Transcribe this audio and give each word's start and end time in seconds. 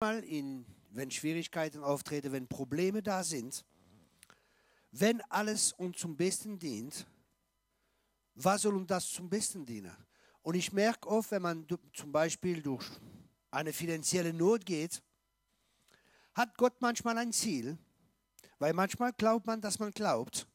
Mal 0.00 0.22
in, 0.22 0.64
wenn 0.90 1.10
Schwierigkeiten 1.10 1.82
auftreten, 1.82 2.30
wenn 2.30 2.46
Probleme 2.46 3.02
da 3.02 3.24
sind, 3.24 3.64
wenn 4.92 5.20
alles 5.22 5.72
uns 5.72 5.98
zum 5.98 6.16
Besten 6.16 6.56
dient, 6.56 7.04
was 8.36 8.62
soll 8.62 8.76
uns 8.76 8.86
das 8.86 9.10
zum 9.10 9.28
Besten 9.28 9.66
dienen? 9.66 9.96
Und 10.42 10.54
ich 10.54 10.72
merke 10.72 11.08
oft, 11.08 11.32
wenn 11.32 11.42
man 11.42 11.66
zum 11.92 12.12
Beispiel 12.12 12.62
durch 12.62 12.86
eine 13.50 13.72
finanzielle 13.72 14.32
Not 14.32 14.64
geht, 14.64 15.02
hat 16.32 16.56
Gott 16.56 16.80
manchmal 16.80 17.18
ein 17.18 17.32
Ziel, 17.32 17.76
weil 18.60 18.74
manchmal 18.74 19.12
glaubt 19.12 19.46
man, 19.46 19.60
dass 19.60 19.80
man 19.80 19.90
glaubt, 19.90 20.46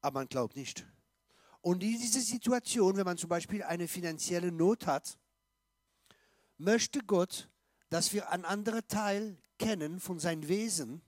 aber 0.00 0.18
man 0.18 0.28
glaubt 0.28 0.56
nicht. 0.56 0.84
Und 1.60 1.84
in 1.84 1.90
dieser 1.90 2.20
Situation, 2.20 2.96
wenn 2.96 3.04
man 3.04 3.16
zum 3.16 3.28
Beispiel 3.28 3.62
eine 3.62 3.86
finanzielle 3.86 4.50
Not 4.50 4.88
hat, 4.88 5.16
möchte 6.58 6.98
Gott, 7.04 7.48
dass 7.92 8.14
wir 8.14 8.30
einen 8.30 8.46
anderen 8.46 8.88
Teil 8.88 9.36
kennen 9.58 10.00
von 10.00 10.18
seinem 10.18 10.48
Wesen, 10.48 11.02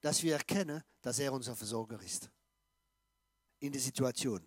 dass 0.00 0.24
wir 0.24 0.32
erkennen, 0.32 0.82
dass 1.00 1.20
er 1.20 1.32
unser 1.32 1.54
Versorger 1.54 2.02
ist. 2.02 2.28
In 3.60 3.70
der 3.70 3.80
Situation. 3.80 4.44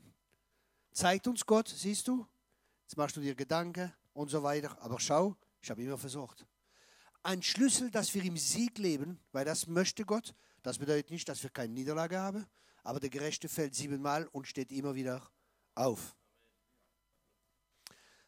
Zeigt 0.92 1.26
uns 1.28 1.46
Gott, 1.46 1.70
siehst 1.70 2.10
du, 2.10 2.28
jetzt 2.82 2.98
machst 2.98 3.16
du 3.16 3.22
dir 3.22 3.34
Gedanken 3.34 3.94
und 4.12 4.30
so 4.30 4.44
weiter, 4.44 4.78
aber 4.82 5.00
schau, 5.00 5.38
ich 5.62 5.70
habe 5.70 5.82
immer 5.82 5.98
versorgt. 5.98 6.46
Ein 7.24 7.42
Schlüssel, 7.42 7.90
dass 7.90 8.14
wir 8.14 8.26
im 8.26 8.36
Sieg 8.36 8.78
leben, 8.78 9.18
weil 9.32 9.46
das 9.46 9.66
möchte 9.66 10.04
Gott, 10.04 10.36
das 10.64 10.80
bedeutet 10.80 11.12
nicht, 11.12 11.30
dass 11.30 11.44
wir 11.44 11.50
keine 11.50 11.72
Niederlage 11.72 12.20
haben, 12.20 12.46
aber 12.84 13.00
der 13.00 13.10
Gerechte 13.10 13.48
fällt 13.48 13.74
siebenmal 13.74 14.28
und 14.34 14.50
steht 14.50 14.74
immer 14.74 14.96
wieder 14.96 15.32
auf. 15.76 16.14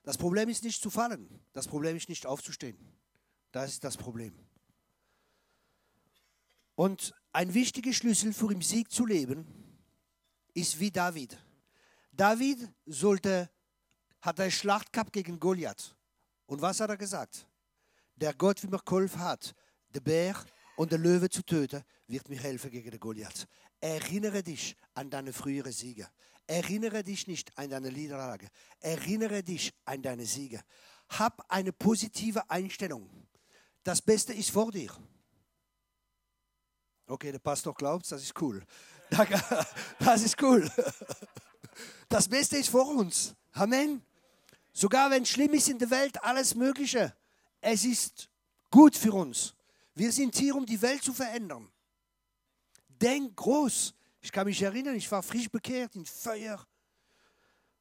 Das 0.03 0.17
Problem 0.17 0.47
ist 0.47 0.63
nicht 0.63 0.81
zu 0.81 0.89
fallen, 0.89 1.43
das 1.51 1.67
Problem 1.67 1.97
ist 1.97 2.07
nicht 2.07 2.25
aufzustehen. 2.25 3.00
Das 3.51 3.71
ist 3.71 3.83
das 3.83 3.97
Problem. 3.97 4.33
Und 6.75 7.13
ein 7.33 7.53
wichtiger 7.53 7.93
Schlüssel 7.93 8.33
für 8.33 8.51
im 8.51 8.61
Sieg 8.61 8.91
zu 8.91 9.05
leben 9.05 9.45
ist 10.53 10.79
wie 10.79 10.91
David. 10.91 11.37
David 12.11 12.69
sollte, 12.85 13.49
hat 14.21 14.39
eine 14.39 14.51
Schlacht 14.51 14.91
gehabt 14.91 15.13
gegen 15.13 15.39
Goliath. 15.39 15.95
Und 16.45 16.61
was 16.61 16.79
hat 16.79 16.89
er 16.89 16.97
gesagt? 16.97 17.47
Der 18.15 18.33
Gott, 18.33 18.61
wie 18.63 18.67
mir 18.67 18.79
geholfen 18.79 19.21
hat, 19.21 19.55
der 19.89 20.01
Bär 20.01 20.35
und 20.75 20.91
der 20.91 20.99
Löwe 20.99 21.29
zu 21.29 21.43
töten, 21.43 21.83
wird 22.07 22.27
mir 22.29 22.39
helfen 22.39 22.69
gegen 22.69 22.91
den 22.91 22.99
Goliath. 22.99 23.47
Erinnere 23.79 24.43
dich 24.43 24.75
an 24.93 25.09
deine 25.09 25.33
frühere 25.33 25.71
Siege. 25.71 26.09
Erinnere 26.47 27.03
dich 27.03 27.27
nicht 27.27 27.57
an 27.57 27.69
deine 27.69 27.91
Niederlage. 27.91 28.47
Erinnere 28.79 29.43
dich 29.43 29.73
an 29.85 30.01
deine 30.01 30.25
Siege. 30.25 30.61
Hab 31.07 31.45
eine 31.49 31.71
positive 31.71 32.49
Einstellung. 32.49 33.09
Das 33.83 34.01
Beste 34.01 34.33
ist 34.33 34.51
vor 34.51 34.71
dir. 34.71 34.91
Okay, 37.07 37.31
der 37.31 37.39
Pastor 37.39 37.73
glaubt, 37.73 38.09
das 38.11 38.21
ist 38.21 38.39
cool. 38.41 38.63
Das 39.99 40.23
ist 40.23 40.41
cool. 40.41 40.71
Das 42.07 42.27
Beste 42.27 42.57
ist 42.57 42.69
vor 42.69 42.87
uns. 42.87 43.35
Amen. 43.51 44.01
Sogar 44.73 45.11
wenn 45.11 45.25
schlimm 45.25 45.53
ist 45.53 45.69
in 45.69 45.79
der 45.79 45.89
Welt, 45.89 46.23
alles 46.23 46.55
Mögliche. 46.55 47.13
Es 47.59 47.83
ist 47.83 48.29
gut 48.69 48.95
für 48.95 49.13
uns. 49.13 49.53
Wir 49.95 50.11
sind 50.11 50.35
hier, 50.35 50.55
um 50.55 50.65
die 50.65 50.81
Welt 50.81 51.03
zu 51.03 51.13
verändern. 51.13 51.69
Denk 52.87 53.35
groß. 53.35 53.93
Ich 54.21 54.31
kann 54.31 54.45
mich 54.45 54.61
erinnern, 54.61 54.95
ich 54.95 55.11
war 55.11 55.21
frisch 55.21 55.49
bekehrt 55.49 55.95
in 55.95 56.05
Feuer. 56.05 56.65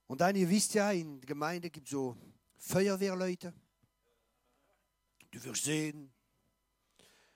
Und 0.07 0.21
dann, 0.21 0.35
ihr 0.35 0.49
wisst 0.49 0.75
ja, 0.75 0.91
in 0.91 1.21
der 1.21 1.27
Gemeinde 1.27 1.71
gibt 1.71 1.87
es 1.87 1.93
so 1.93 2.17
Feuerwehrleute. 2.57 3.55
Wirst 5.45 5.65
sehen, 5.65 6.13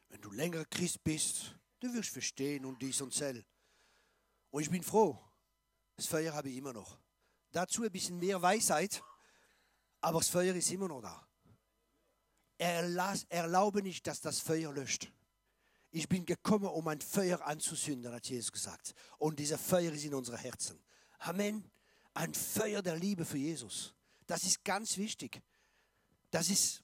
wenn 0.09 0.21
du 0.21 0.31
länger 0.31 0.65
Christ 0.67 1.03
bist, 1.03 1.57
du 1.81 1.93
wirst 1.95 2.11
verstehen 2.11 2.65
und 2.65 2.81
dies 2.81 3.01
und 3.01 3.19
das. 3.19 3.37
Und 4.51 4.63
ich 4.63 4.71
bin 4.71 4.83
froh, 4.83 5.19
das 5.97 6.07
Feuer 6.07 6.33
habe 6.35 6.49
ich 6.49 6.57
immer 6.57 6.73
noch. 6.73 6.99
Dazu 7.51 7.83
ein 7.83 7.91
bisschen 7.91 8.19
mehr 8.19 8.41
Weisheit, 8.43 9.03
aber 10.01 10.19
das 10.19 10.29
Feuer 10.29 10.55
ist 10.55 10.71
immer 10.71 10.89
noch 10.89 11.01
da. 11.01 11.27
Erlass, 12.59 13.25
erlaube 13.29 13.83
nicht, 13.83 14.07
dass 14.07 14.21
das 14.21 14.39
Feuer 14.39 14.73
löscht. 14.73 15.11
Ich 15.91 16.09
bin 16.09 16.27
gekommen, 16.27 16.67
um 16.67 16.87
ein 16.89 17.01
Feuer 17.01 17.45
anzusünden, 17.47 18.13
hat 18.13 18.29
Jesus 18.29 18.53
gesagt. 18.53 18.95
Und 19.19 19.39
dieser 19.39 19.59
Feuer 19.59 19.93
ist 19.93 20.05
in 20.05 20.15
unseren 20.15 20.39
Herzen. 20.39 20.79
Amen. 21.19 21.71
Ein 22.13 22.35
Feuer 22.35 22.83
der 22.83 22.97
Liebe 22.97 23.25
für 23.25 23.39
Jesus. 23.39 23.95
Das 24.27 24.45
ist 24.45 24.65
ganz 24.65 24.97
wichtig. 24.99 25.43
Das 26.31 26.49
ist 26.49 26.84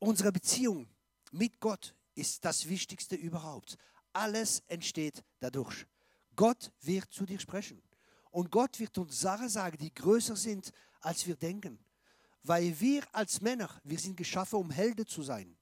unsere 0.00 0.32
Beziehung 0.32 0.88
mit 1.30 1.60
Gott 1.60 1.94
ist 2.14 2.44
das 2.44 2.68
Wichtigste 2.68 3.14
überhaupt. 3.14 3.78
Alles 4.12 4.62
entsteht 4.66 5.22
dadurch. 5.38 5.86
Gott 6.34 6.72
wird 6.80 7.12
zu 7.12 7.24
dir 7.24 7.38
sprechen. 7.38 7.80
Und 8.30 8.50
Gott 8.50 8.78
wird 8.80 8.96
uns 8.98 9.20
Sachen 9.20 9.48
sagen, 9.48 9.78
die 9.78 9.94
größer 9.94 10.36
sind, 10.36 10.72
als 11.00 11.26
wir 11.26 11.36
denken. 11.36 11.78
Weil 12.42 12.78
wir 12.80 13.02
als 13.14 13.40
Männer, 13.40 13.80
wir 13.84 13.98
sind 13.98 14.16
geschaffen, 14.16 14.58
um 14.58 14.70
Helden 14.70 15.06
zu 15.06 15.22
sein. 15.22 15.56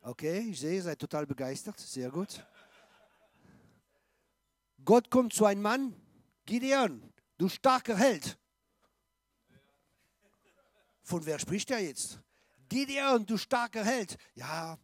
Okay, 0.00 0.38
ich 0.50 0.60
sehe, 0.60 0.76
ihr 0.76 0.82
seid 0.82 0.98
total 0.98 1.26
begeistert. 1.26 1.78
Sehr 1.80 2.10
gut. 2.10 2.46
Gott 4.84 5.10
kommt 5.10 5.34
zu 5.34 5.44
einem 5.44 5.60
Mann, 5.60 5.94
Gideon, 6.46 7.12
du 7.38 7.48
starker 7.48 7.96
Held. 7.96 8.38
Von 11.02 11.24
wer 11.24 11.38
spricht 11.38 11.70
er 11.70 11.78
jetzt? 11.78 12.20
Gideon, 12.68 13.24
du 13.24 13.38
starker 13.38 13.84
Held. 13.84 14.18
Ja, 14.34 14.78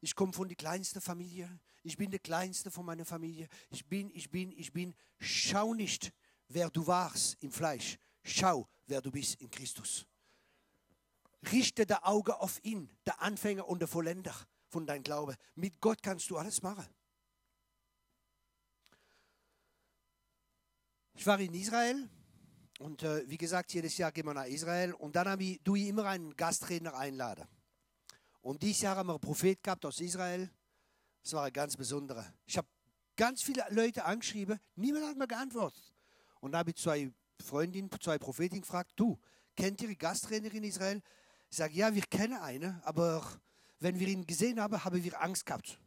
ich 0.00 0.14
komme 0.14 0.32
von 0.32 0.48
der 0.48 0.56
kleinsten 0.56 1.00
Familie. 1.00 1.60
Ich 1.82 1.96
bin 1.96 2.10
der 2.10 2.20
kleinste 2.20 2.70
von 2.70 2.86
meiner 2.86 3.04
Familie. 3.04 3.48
Ich 3.68 3.86
bin, 3.86 4.10
ich 4.14 4.30
bin, 4.30 4.52
ich 4.52 4.72
bin. 4.72 4.94
Schau 5.18 5.74
nicht, 5.74 6.12
wer 6.48 6.70
du 6.70 6.86
warst 6.86 7.36
im 7.42 7.52
Fleisch. 7.52 7.98
Schau, 8.24 8.68
wer 8.86 9.02
du 9.02 9.10
bist 9.10 9.40
in 9.40 9.50
Christus. 9.50 10.06
Richte 11.52 11.86
das 11.86 12.02
Auge 12.02 12.40
auf 12.40 12.58
ihn, 12.64 12.90
der 13.04 13.20
Anfänger 13.20 13.68
und 13.68 13.78
der 13.80 13.88
Vollender 13.88 14.34
von 14.68 14.86
deinem 14.86 15.02
Glaube. 15.02 15.36
Mit 15.54 15.80
Gott 15.80 16.02
kannst 16.02 16.30
du 16.30 16.38
alles 16.38 16.62
machen. 16.62 16.86
Ich 21.18 21.26
war 21.26 21.40
in 21.40 21.54
Israel 21.54 22.08
und 22.78 23.02
äh, 23.02 23.28
wie 23.28 23.38
gesagt, 23.38 23.72
jedes 23.72 23.96
Jahr 23.96 24.12
gehen 24.12 24.26
wir 24.26 24.34
nach 24.34 24.44
Israel 24.44 24.92
und 24.92 25.16
dann 25.16 25.26
habe 25.26 25.42
ich, 25.42 25.60
du 25.64 25.74
immer 25.74 26.04
einen 26.04 26.36
Gastredner 26.36 26.94
einladen. 26.94 27.48
Und 28.42 28.62
dieses 28.62 28.82
Jahr 28.82 28.96
haben 28.96 29.08
wir 29.08 29.14
einen 29.14 29.20
Prophet 29.20 29.62
gehabt 29.62 29.84
aus 29.86 29.98
Israel. 30.00 30.50
Das 31.22 31.32
war 31.32 31.44
ein 31.44 31.52
ganz 31.54 31.74
besonderer. 31.74 32.32
Ich 32.44 32.58
habe 32.58 32.68
ganz 33.16 33.42
viele 33.42 33.64
Leute 33.70 34.04
angeschrieben, 34.04 34.60
niemand 34.74 35.06
hat 35.06 35.16
mir 35.16 35.26
geantwortet. 35.26 35.82
Und 36.40 36.52
da 36.52 36.58
habe 36.58 36.70
ich 36.70 36.76
zwei 36.76 37.10
Freundinnen, 37.42 37.90
zwei 38.00 38.18
Prophetinnen 38.18 38.60
gefragt, 38.60 38.92
du, 38.96 39.18
kennt 39.56 39.80
ihr 39.80 39.88
die 39.88 39.98
Gastredner 39.98 40.52
in 40.52 40.64
Israel? 40.64 41.02
Ich 41.50 41.56
sage, 41.56 41.74
ja, 41.74 41.94
wir 41.94 42.02
kennen 42.02 42.38
eine, 42.38 42.80
aber 42.84 43.26
wenn 43.80 43.98
wir 43.98 44.06
ihn 44.08 44.26
gesehen 44.26 44.60
haben, 44.60 44.84
haben 44.84 45.02
wir 45.02 45.22
Angst 45.22 45.46
gehabt. 45.46 45.80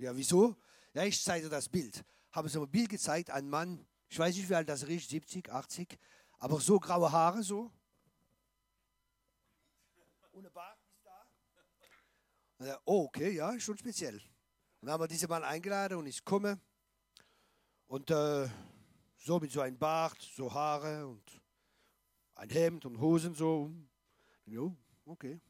Ja, 0.00 0.16
wieso? 0.16 0.56
Ja, 0.94 1.02
ich 1.02 1.20
zeige 1.20 1.48
das 1.48 1.68
Bild. 1.68 2.04
Haben 2.30 2.48
sie 2.48 2.58
mir 2.58 2.66
ein 2.66 2.70
Bild 2.70 2.88
gezeigt, 2.88 3.30
ein 3.30 3.50
Mann, 3.50 3.84
ich 4.12 4.18
weiß 4.18 4.36
nicht, 4.36 4.50
wie 4.50 4.54
alt 4.54 4.68
das 4.68 4.82
ist, 4.82 5.08
70, 5.08 5.50
80, 5.50 5.98
aber 6.38 6.60
so 6.60 6.78
graue 6.78 7.10
Haare, 7.10 7.42
so. 7.42 7.72
Ohne 10.32 10.50
Bart. 10.50 10.78
Oh, 12.84 13.04
okay, 13.04 13.30
ja, 13.30 13.58
schon 13.58 13.78
speziell. 13.78 14.16
Und 14.16 14.82
dann 14.82 14.90
haben 14.90 15.00
wir 15.00 15.08
diesen 15.08 15.30
Mann 15.30 15.42
eingeladen 15.42 15.96
und 15.96 16.04
ich 16.04 16.22
komme. 16.22 16.60
Und 17.86 18.10
äh, 18.10 18.50
so 19.16 19.40
mit 19.40 19.50
so 19.50 19.62
einem 19.62 19.78
Bart, 19.78 20.20
so 20.20 20.52
Haare 20.52 21.06
und 21.06 21.40
ein 22.34 22.50
Hemd 22.50 22.84
und 22.84 23.00
Hosen 23.00 23.34
so. 23.34 23.70
Jo, 24.44 24.76
okay. 25.06 25.40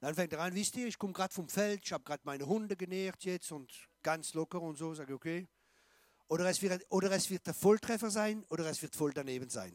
Dann 0.00 0.14
fängt 0.14 0.34
er 0.34 0.40
an, 0.40 0.54
wisst 0.54 0.76
ihr, 0.76 0.86
ich 0.86 0.98
komme 0.98 1.14
gerade 1.14 1.32
vom 1.32 1.48
Feld, 1.48 1.80
ich 1.82 1.92
habe 1.94 2.04
gerade 2.04 2.22
meine 2.26 2.44
Hunde 2.44 2.76
genährt 2.76 3.24
jetzt 3.24 3.50
und 3.50 3.72
ganz 4.02 4.34
locker 4.34 4.60
und 4.60 4.76
so, 4.76 4.92
sage 4.92 5.14
ich, 5.14 5.16
okay. 5.16 5.48
Oder 6.28 6.46
es, 6.46 6.60
wird, 6.62 6.84
oder 6.90 7.10
es 7.12 7.28
wird 7.30 7.46
der 7.46 7.54
Volltreffer 7.54 8.10
sein 8.10 8.44
oder 8.48 8.66
es 8.66 8.80
wird 8.80 8.96
voll 8.96 9.12
daneben 9.12 9.48
sein. 9.50 9.74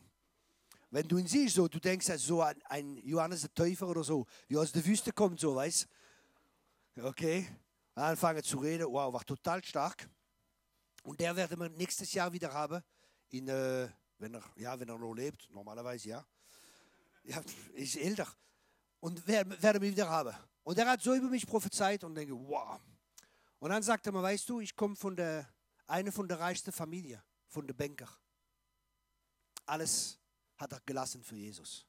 Wenn 0.91 1.07
du 1.07 1.17
ihn 1.17 1.27
siehst, 1.27 1.55
so, 1.55 1.67
du 1.67 1.79
denkst 1.79 2.09
also 2.09 2.41
so 2.41 2.41
ein 2.65 2.97
Johannes 2.97 3.41
der 3.41 3.53
Täufer 3.53 3.87
oder 3.87 4.03
so, 4.03 4.25
wie 4.47 4.57
aus 4.57 4.71
der 4.71 4.83
Wüste 4.83 5.11
kommt, 5.11 5.39
so, 5.39 5.55
weißt. 5.55 5.87
Okay, 7.03 7.47
anfangen 7.93 8.43
zu 8.43 8.57
reden, 8.57 8.87
wow, 8.89 9.13
war 9.13 9.23
total 9.23 9.63
stark. 9.63 10.09
Und 11.03 11.19
der 11.19 11.35
werden 11.35 11.59
wir 11.59 11.69
nächstes 11.69 12.11
Jahr 12.13 12.33
wieder 12.33 12.51
haben, 12.51 12.83
in, 13.29 13.47
äh, 13.47 13.87
wenn, 14.17 14.33
er, 14.33 14.43
ja, 14.55 14.79
wenn 14.79 14.89
er 14.89 14.97
noch 14.97 15.13
lebt, 15.13 15.47
normalerweise 15.51 16.09
ja. 16.09 16.25
ja 17.23 17.41
ist 17.73 17.95
älter. 17.95 18.27
Und 18.99 19.25
werden, 19.27 19.61
werden 19.61 19.81
wir 19.81 19.91
wieder 19.91 20.09
haben. 20.09 20.35
Und 20.63 20.77
er 20.77 20.87
hat 20.87 21.01
so 21.01 21.13
über 21.13 21.29
mich 21.29 21.47
prophezeit 21.47 22.03
und 22.03 22.15
denke, 22.15 22.33
wow. 22.33 22.79
Und 23.59 23.69
dann 23.69 23.83
sagte 23.83 24.09
er 24.09 24.13
mir, 24.13 24.23
weißt 24.23 24.49
du, 24.49 24.59
ich 24.59 24.75
komme 24.75 24.95
von 24.95 25.15
der, 25.15 25.47
eine 25.89 26.11
von 26.11 26.27
der 26.27 26.39
reichsten 26.39 26.71
Familie, 26.71 27.23
von 27.47 27.65
der 27.67 27.73
Banker. 27.73 28.09
Alles 29.65 30.19
hat 30.57 30.71
er 30.71 30.79
gelassen 30.85 31.23
für 31.23 31.35
Jesus. 31.35 31.85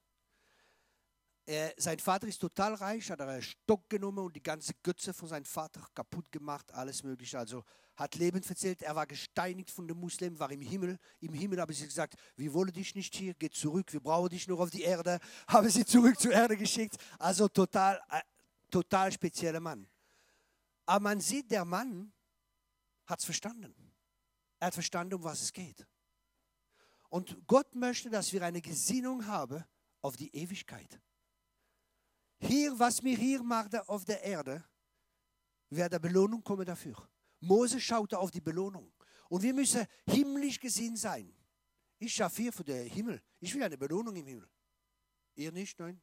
Er, 1.45 1.73
sein 1.77 1.99
Vater 1.99 2.27
ist 2.27 2.39
total 2.39 2.75
reich, 2.75 3.09
hat 3.09 3.19
einen 3.19 3.41
Stock 3.41 3.89
genommen 3.89 4.19
und 4.19 4.35
die 4.35 4.43
ganze 4.43 4.73
Götze 4.83 5.13
von 5.13 5.27
seinem 5.27 5.45
Vater 5.45 5.85
kaputt 5.93 6.31
gemacht, 6.31 6.71
alles 6.71 7.03
Mögliche. 7.03 7.37
Also 7.37 7.63
hat 7.95 8.15
Leben 8.15 8.41
verzählt. 8.43 8.81
Er 8.83 8.95
war 8.95 9.07
gesteinigt 9.07 9.69
von 9.69 9.87
den 9.87 9.97
Muslimen, 9.97 10.39
war 10.39 10.51
im 10.51 10.61
Himmel. 10.61 10.97
Im 11.19 11.33
Himmel 11.33 11.59
haben 11.59 11.73
sie 11.73 11.85
gesagt: 11.85 12.15
Wir 12.35 12.53
wollen 12.53 12.71
dich 12.71 12.95
nicht 12.95 13.15
hier, 13.15 13.33
geh 13.33 13.49
zurück, 13.49 13.91
wir 13.91 13.99
brauchen 13.99 14.29
dich 14.29 14.47
nur 14.47 14.59
auf 14.59 14.69
die 14.69 14.83
Erde. 14.83 15.19
Haben 15.47 15.69
sie 15.69 15.85
zurück 15.85 16.19
zur 16.19 16.31
Erde 16.31 16.55
geschickt. 16.55 16.95
Also 17.17 17.47
total, 17.47 18.01
äh, 18.09 18.21
total 18.69 19.11
spezieller 19.11 19.59
Mann. 19.59 19.87
Aber 20.85 20.99
man 21.01 21.19
sieht, 21.19 21.49
der 21.51 21.65
Mann 21.65 22.13
hat 23.05 23.19
es 23.19 23.25
verstanden. 23.25 23.90
Er 24.61 24.67
hat 24.67 24.75
verstanden, 24.75 25.15
um 25.15 25.23
was 25.23 25.41
es 25.41 25.51
geht. 25.51 25.87
Und 27.09 27.35
Gott 27.47 27.73
möchte, 27.73 28.11
dass 28.11 28.31
wir 28.31 28.43
eine 28.43 28.61
Gesinnung 28.61 29.25
haben 29.25 29.65
auf 30.01 30.15
die 30.15 30.33
Ewigkeit. 30.35 31.01
Hier, 32.39 32.77
was 32.77 33.03
wir 33.03 33.17
hier 33.17 33.41
machen 33.41 33.75
auf 33.87 34.05
der 34.05 34.21
Erde, 34.21 34.63
wird 35.71 35.91
der 35.91 35.97
Belohnung 35.97 36.43
kommen 36.43 36.63
dafür. 36.63 36.95
Mose 37.39 37.81
schaute 37.81 38.19
auf 38.19 38.29
die 38.29 38.39
Belohnung. 38.39 38.93
Und 39.29 39.41
wir 39.41 39.51
müssen 39.51 39.83
himmlisch 40.05 40.59
gesehen 40.59 40.95
sein. 40.95 41.35
Ich 41.97 42.13
schaffe 42.13 42.43
hier 42.43 42.53
für 42.53 42.63
den 42.63 42.87
Himmel. 42.87 43.19
Ich 43.39 43.55
will 43.55 43.63
eine 43.63 43.79
Belohnung 43.79 44.15
im 44.15 44.27
Himmel. 44.27 44.49
Ihr 45.33 45.51
nicht, 45.51 45.79
nein? 45.79 45.99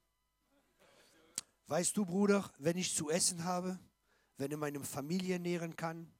Weißt 1.68 1.96
du, 1.96 2.04
Bruder, 2.04 2.50
wenn 2.58 2.76
ich 2.76 2.92
zu 2.92 3.08
essen 3.08 3.44
habe, 3.44 3.78
wenn 4.36 4.50
ich 4.50 4.56
meine 4.56 4.82
Familie 4.82 5.38
nähren 5.38 5.76
kann, 5.76 6.12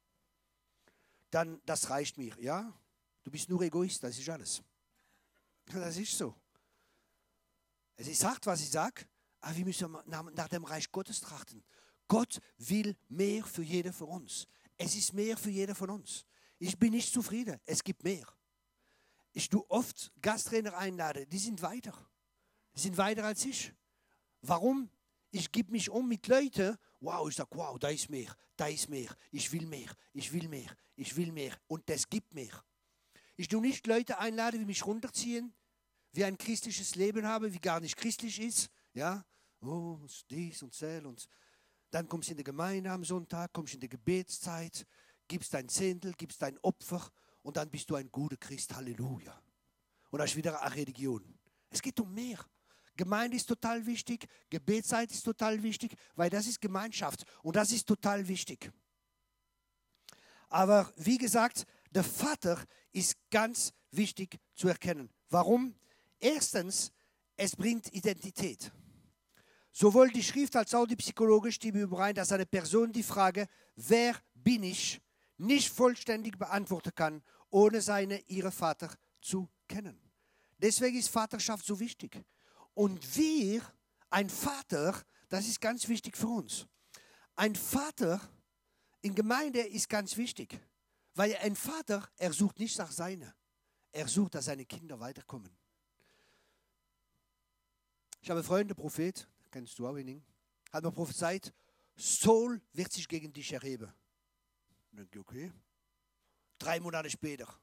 dann 1.31 1.61
das 1.65 1.89
reicht 1.89 2.17
mir. 2.17 2.35
Ja, 2.39 2.73
du 3.23 3.31
bist 3.31 3.49
nur 3.49 3.61
Egoist, 3.61 4.03
das 4.03 4.17
ist 4.17 4.29
alles. 4.29 4.61
Das 5.71 5.97
ist 5.97 6.17
so. 6.17 6.35
Es 7.95 8.07
ist 8.07 8.23
hart, 8.23 8.43
was 8.47 8.61
ich 8.61 8.71
sage, 8.71 9.05
aber 9.39 9.55
wir 9.55 9.65
müssen 9.65 9.95
nach 10.07 10.47
dem 10.47 10.63
Reich 10.63 10.91
Gottes 10.91 11.21
trachten. 11.21 11.63
Gott 12.07 12.39
will 12.57 12.97
mehr 13.07 13.45
für 13.45 13.61
jeder 13.61 13.93
von 13.93 14.07
uns. 14.07 14.47
Es 14.77 14.95
ist 14.95 15.13
mehr 15.13 15.37
für 15.37 15.51
jeder 15.51 15.75
von 15.75 15.91
uns. 15.91 16.25
Ich 16.57 16.77
bin 16.79 16.91
nicht 16.91 17.13
zufrieden. 17.13 17.59
Es 17.65 17.83
gibt 17.83 18.03
mehr. 18.03 18.25
Ich 19.31 19.47
tue 19.47 19.63
oft 19.69 20.11
Gasttrainer 20.21 20.75
einladen, 20.75 21.29
die 21.29 21.37
sind 21.37 21.61
weiter. 21.61 21.93
Die 22.75 22.79
sind 22.79 22.97
weiter 22.97 23.25
als 23.25 23.45
ich. 23.45 23.73
Warum? 24.41 24.89
Ich 25.31 25.51
gebe 25.51 25.71
mich 25.71 25.89
um 25.89 26.07
mit 26.07 26.27
Leuten, 26.27 26.77
wow, 26.99 27.27
ich 27.29 27.35
sage, 27.35 27.49
wow, 27.53 27.77
da 27.79 27.89
ist 27.89 28.09
mehr, 28.09 28.35
da 28.55 28.67
ist 28.67 28.89
mehr, 28.89 29.15
ich 29.31 29.51
will 29.51 29.65
mehr, 29.65 29.91
ich 30.13 30.31
will 30.31 30.47
mehr, 30.47 30.75
ich 30.95 31.15
will 31.15 31.31
mehr 31.31 31.57
und 31.67 31.89
das 31.89 32.09
gibt 32.09 32.33
mehr. 32.33 32.63
Ich 33.35 33.47
tue 33.47 33.61
nicht 33.61 33.87
Leute 33.87 34.17
einladen, 34.19 34.59
die 34.59 34.65
mich 34.65 34.85
runterziehen, 34.85 35.53
wie 36.11 36.25
ein 36.25 36.37
christliches 36.37 36.95
Leben 36.95 37.25
haben, 37.25 37.53
wie 37.53 37.59
gar 37.59 37.79
nicht 37.79 37.95
christlich 37.95 38.39
ist, 38.41 38.69
ja, 38.93 39.23
oh, 39.61 39.99
dies 40.29 40.61
und 40.63 40.79
das 40.81 41.05
und 41.05 41.27
dann 41.91 42.07
kommst 42.07 42.29
du 42.29 42.33
in 42.33 42.37
die 42.37 42.43
Gemeinde 42.43 42.91
am 42.91 43.03
Sonntag, 43.03 43.51
kommst 43.51 43.73
in 43.73 43.79
die 43.79 43.89
Gebetszeit, 43.89 44.85
gibst 45.27 45.53
dein 45.53 45.67
Zehntel, 45.67 46.13
gibst 46.13 46.41
dein 46.41 46.57
Opfer 46.59 47.09
und 47.41 47.57
dann 47.57 47.69
bist 47.69 47.89
du 47.89 47.95
ein 47.95 48.11
guter 48.11 48.37
Christ. 48.37 48.75
Halleluja. 48.75 49.41
Und 50.11 50.19
das 50.19 50.31
ist 50.31 50.35
wieder 50.35 50.61
eine 50.61 50.75
Religion. 50.75 51.39
Es 51.69 51.81
geht 51.81 51.99
um 51.99 52.13
mehr. 52.13 52.39
Gemeinde 52.99 53.37
ist 53.37 53.47
total 53.47 53.85
wichtig, 53.85 54.27
Gebetszeit 54.49 55.09
ist 55.09 55.23
total 55.23 55.63
wichtig, 55.63 55.95
weil 56.15 56.29
das 56.29 56.47
ist 56.47 56.59
Gemeinschaft 56.59 57.23
und 57.43 57.55
das 57.55 57.71
ist 57.71 57.87
total 57.87 58.27
wichtig. 58.27 58.69
Aber 60.49 60.91
wie 60.97 61.17
gesagt, 61.17 61.65
der 61.91 62.03
Vater 62.03 62.61
ist 62.91 63.15
ganz 63.29 63.71
wichtig 63.91 64.37
zu 64.53 64.67
erkennen. 64.67 65.09
Warum? 65.29 65.75
Erstens, 66.19 66.91
es 67.37 67.55
bringt 67.55 67.93
Identität. 67.93 68.69
Sowohl 69.71 70.09
die 70.09 70.23
Schrift 70.23 70.57
als 70.57 70.73
auch 70.73 70.85
die 70.85 70.97
Psychologie 70.97 71.53
stimmen 71.53 71.83
überein, 71.83 72.15
dass 72.15 72.33
eine 72.33 72.45
Person 72.45 72.91
die 72.91 73.03
Frage, 73.03 73.47
wer 73.77 74.13
bin 74.33 74.63
ich, 74.63 74.99
nicht 75.37 75.69
vollständig 75.69 76.37
beantworten 76.37 76.91
kann, 76.93 77.23
ohne 77.49 77.79
seine, 77.79 78.19
ihre 78.27 78.51
Vater 78.51 78.93
zu 79.21 79.47
kennen. 79.69 79.97
Deswegen 80.57 80.97
ist 80.97 81.07
Vaterschaft 81.07 81.65
so 81.65 81.79
wichtig. 81.79 82.21
Und 82.79 83.17
wir, 83.17 83.61
ein 84.09 84.29
Vater, 84.29 85.03
das 85.27 85.49
ist 85.49 85.59
ganz 85.59 85.89
wichtig 85.89 86.15
für 86.15 86.29
uns. 86.29 86.65
Ein 87.35 87.53
Vater 87.53 88.21
in 89.01 89.13
Gemeinde 89.13 89.59
ist 89.59 89.89
ganz 89.89 90.15
wichtig, 90.15 90.57
weil 91.13 91.35
ein 91.41 91.57
Vater, 91.57 92.09
er 92.15 92.31
sucht 92.31 92.57
nicht 92.57 92.77
nach 92.77 92.89
seine, 92.89 93.35
er 93.91 94.07
sucht, 94.07 94.35
dass 94.35 94.45
seine 94.45 94.65
Kinder 94.65 94.97
weiterkommen. 94.97 95.51
Ich 98.21 98.29
habe 98.29 98.39
einen 98.39 98.47
Freund, 98.47 98.69
der 98.69 98.75
Prophet, 98.75 99.27
kennst 99.51 99.77
du 99.77 99.85
auch 99.85 99.97
ihn, 99.97 100.23
hat 100.71 100.81
mir 100.81 100.93
prophezeit, 100.93 101.53
Saul 101.97 102.61
wird 102.71 102.93
sich 102.93 103.09
gegen 103.09 103.33
dich 103.33 103.51
erheben. 103.51 103.91
denke 104.93 105.19
okay. 105.19 105.51
Drei 106.57 106.79
Monate 106.79 107.09
später, 107.09 107.53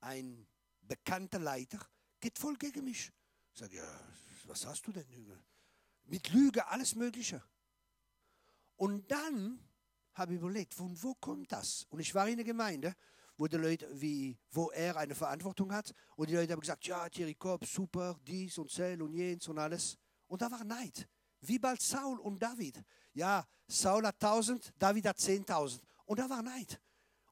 ein 0.00 0.44
bekannter 0.82 1.38
Leiter 1.38 1.78
geht 2.18 2.36
voll 2.36 2.56
gegen 2.56 2.82
mich. 2.82 3.12
Sage, 3.58 3.76
ja, 3.76 4.00
was 4.44 4.66
hast 4.66 4.86
du 4.86 4.92
denn? 4.92 5.06
Mit 6.04 6.28
Lüge, 6.28 6.66
alles 6.68 6.94
Mögliche. 6.94 7.42
Und 8.76 9.10
dann 9.10 9.66
habe 10.12 10.34
ich 10.34 10.40
überlegt, 10.40 10.74
von 10.74 11.02
wo 11.02 11.14
kommt 11.14 11.50
das? 11.50 11.86
Und 11.88 12.00
ich 12.00 12.14
war 12.14 12.28
in 12.28 12.36
der 12.36 12.44
Gemeinde, 12.44 12.94
wo 13.38 13.46
die 13.46 13.56
Leute, 13.56 13.88
wie, 13.98 14.38
wo 14.50 14.70
er 14.72 14.98
eine 14.98 15.14
Verantwortung 15.14 15.72
hat, 15.72 15.94
und 16.16 16.28
die 16.28 16.34
Leute 16.34 16.52
haben 16.52 16.60
gesagt, 16.60 16.86
ja, 16.86 17.08
Thierry 17.08 17.34
Kopp, 17.34 17.64
super, 17.64 18.20
dies 18.26 18.58
und 18.58 18.70
Zell 18.70 19.00
und 19.00 19.14
jens 19.14 19.48
und 19.48 19.58
alles. 19.58 19.96
Und 20.26 20.42
da 20.42 20.50
war 20.50 20.62
Neid. 20.62 21.08
Wie 21.40 21.58
bald 21.58 21.80
Saul 21.80 22.18
und 22.20 22.42
David. 22.42 22.84
Ja, 23.14 23.46
Saul 23.66 24.06
hat 24.06 24.22
1000, 24.22 24.74
David 24.78 25.06
hat 25.06 25.16
10.000. 25.16 25.80
Und 26.04 26.18
da 26.18 26.28
war 26.28 26.42
Neid. 26.42 26.78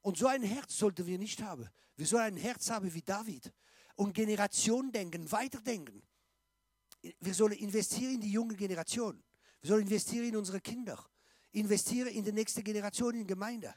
Und 0.00 0.16
so 0.16 0.26
ein 0.26 0.42
Herz 0.42 0.78
sollten 0.78 1.04
wir 1.04 1.18
nicht 1.18 1.42
haben. 1.42 1.68
Wir 1.96 2.06
sollen 2.06 2.24
ein 2.24 2.36
Herz 2.38 2.70
haben 2.70 2.92
wie 2.94 3.02
David. 3.02 3.52
Und 3.94 4.14
Generation 4.14 4.90
denken, 4.90 5.30
weiterdenken. 5.30 6.02
Wir 7.20 7.34
sollen 7.34 7.52
investieren 7.52 8.14
in 8.14 8.20
die 8.20 8.32
junge 8.32 8.56
Generation. 8.56 9.22
Wir 9.60 9.68
sollen 9.68 9.82
investieren 9.82 10.26
in 10.26 10.36
unsere 10.36 10.60
Kinder. 10.60 10.98
Investieren 11.52 12.08
in 12.08 12.24
die 12.24 12.32
nächste 12.32 12.62
Generation 12.62 13.14
in 13.14 13.20
die 13.20 13.26
Gemeinde. 13.26 13.74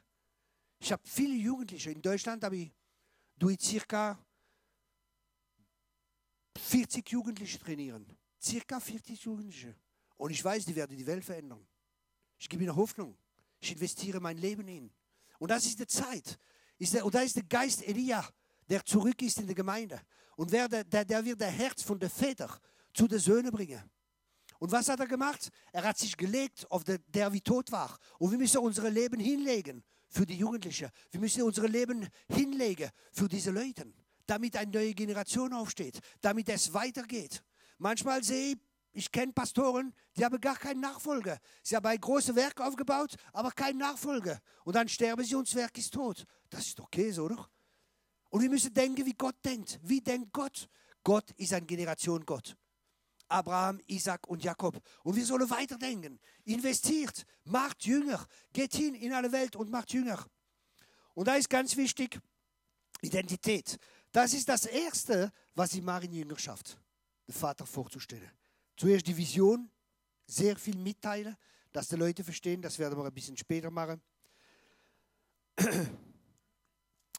Ich 0.80 0.92
habe 0.92 1.04
viele 1.06 1.36
Jugendliche. 1.36 1.92
In 1.92 2.02
Deutschland 2.02 2.44
habe 2.44 2.58
ich 2.58 2.72
durch 3.36 3.60
circa 3.60 4.18
40 6.58 7.10
Jugendliche 7.10 7.60
trainieren 7.60 8.18
circa 8.42 8.80
40 8.80 9.24
Jugendliche. 9.24 9.76
Und 10.18 10.32
ich 10.32 10.44
weiß, 10.44 10.66
die 10.66 10.76
werden 10.76 10.96
die 10.98 11.06
Welt 11.06 11.24
verändern. 11.24 11.66
Ich 12.38 12.50
gebe 12.50 12.64
ihnen 12.64 12.76
Hoffnung. 12.76 13.18
Ich 13.60 13.72
investiere 13.72 14.20
mein 14.20 14.38
Leben 14.38 14.68
in. 14.68 14.92
Und 15.40 15.52
das 15.52 15.66
ist 15.66 15.80
die 15.80 15.88
Zeit. 15.88 16.40
Ist 16.78 16.94
der, 16.94 17.06
und 17.06 17.14
da 17.14 17.22
ist 17.22 17.36
der 17.36 17.44
Geist 17.44 17.88
Elia, 17.88 18.28
der 18.70 18.84
zurück 18.84 19.22
ist 19.22 19.40
in 19.40 19.48
der 19.48 19.56
Gemeinde. 19.56 20.02
Und 20.36 20.52
wer, 20.52 20.68
der, 20.68 20.84
der 20.84 21.26
wird 21.26 21.42
der 21.42 21.50
Herz 21.50 21.84
von 21.84 22.00
der 22.00 22.10
Väter 22.10 22.60
zu 22.98 23.08
den 23.08 23.20
Söhnen 23.20 23.52
bringen. 23.52 23.82
Und 24.60 24.72
was 24.72 24.90
hat 24.90 25.00
er 25.00 25.08
gemacht? 25.08 25.50
Er 25.72 25.84
hat 25.84 26.00
sich 26.00 26.18
gelegt 26.18 26.70
auf 26.72 26.84
der, 26.84 26.98
der 26.98 27.32
wie 27.32 27.42
tot 27.42 27.72
war. 27.72 27.96
Und 28.18 28.32
wir 28.32 28.40
müssen 28.40 28.58
unser 28.58 28.90
Leben 28.90 29.20
hinlegen 29.20 29.84
für 30.10 30.26
die 30.26 30.36
Jugendlichen. 30.36 30.90
Wir 31.12 31.20
müssen 31.20 31.44
unser 31.44 31.68
Leben 31.68 32.08
hinlegen 32.28 32.90
für 33.12 33.28
diese 33.28 33.52
Leute, 33.52 33.86
damit 34.26 34.58
eine 34.58 34.72
neue 34.72 34.96
Generation 34.96 35.54
aufsteht, 35.54 36.00
damit 36.22 36.50
es 36.50 36.74
weitergeht. 36.74 37.44
Manchmal 37.78 38.24
sehe 38.24 38.54
ich, 38.54 38.58
ich 38.94 39.12
kenne 39.12 39.32
Pastoren, 39.32 39.94
die 40.16 40.26
haben 40.26 40.42
gar 40.42 40.56
keinen 40.56 40.80
Nachfolger. 40.80 41.38
Sie 41.62 41.76
haben 41.76 41.86
ein 41.86 42.02
großes 42.02 42.36
Werk 42.36 42.60
aufgebaut, 42.60 43.14
aber 43.32 43.52
keinen 43.52 43.78
Nachfolger. 43.78 44.40
Und 44.64 44.76
dann 44.76 44.90
sterben 44.90 45.24
sie 45.24 45.36
und 45.36 45.48
das 45.48 45.54
Werk 45.54 45.78
ist 45.78 45.94
tot. 45.94 46.26
Das 46.50 46.66
ist 46.66 46.80
okay 46.80 47.12
so, 47.12 47.26
oder? 47.26 47.48
Und 48.32 48.42
wir 48.42 48.50
müssen 48.50 48.74
denken, 48.74 49.06
wie 49.06 49.14
Gott 49.14 49.36
denkt. 49.46 49.80
Wie 49.84 50.02
denkt 50.02 50.34
Gott? 50.34 50.68
Gott 51.04 51.30
ist 51.38 51.54
eine 51.54 51.68
Generation 51.68 52.26
Gott. 52.26 52.58
Abraham, 53.30 53.80
Isaac 53.88 54.28
und 54.28 54.44
Jakob. 54.44 54.82
Und 55.04 55.16
wir 55.16 55.26
sollen 55.26 55.50
weiterdenken. 55.50 56.20
Investiert, 56.46 57.26
macht 57.44 57.86
Jünger, 57.86 58.26
geht 58.54 58.76
hin 58.76 58.96
in 58.96 59.14
alle 59.14 59.32
Welt 59.32 59.56
und 59.56 59.70
macht 59.70 59.94
Jünger. 59.94 60.26
Und 61.14 61.28
da 61.28 61.36
ist 61.36 61.50
ganz 61.50 61.76
wichtig 61.76 62.20
Identität. 63.02 63.78
Das 64.12 64.34
ist 64.34 64.48
das 64.48 64.66
Erste, 64.66 65.32
was 65.56 65.72
sie 65.72 65.82
machen 65.82 66.06
in 66.06 66.14
Jüngerschaft 66.14 66.78
den 67.28 67.34
Vater 67.34 67.66
vorzustellen. 67.66 68.32
Zuerst 68.76 69.08
die 69.08 69.18
Vision, 69.18 69.70
sehr 70.26 70.56
viel 70.56 70.78
mitteilen, 70.78 71.36
dass 71.72 71.90
die 71.90 71.96
Leute 71.96 72.24
verstehen, 72.24 72.62
das 72.62 72.80
werden 72.80 72.98
wir 72.98 73.06
ein 73.06 73.14
bisschen 73.14 73.38
später 73.38 73.70
machen. 73.70 74.02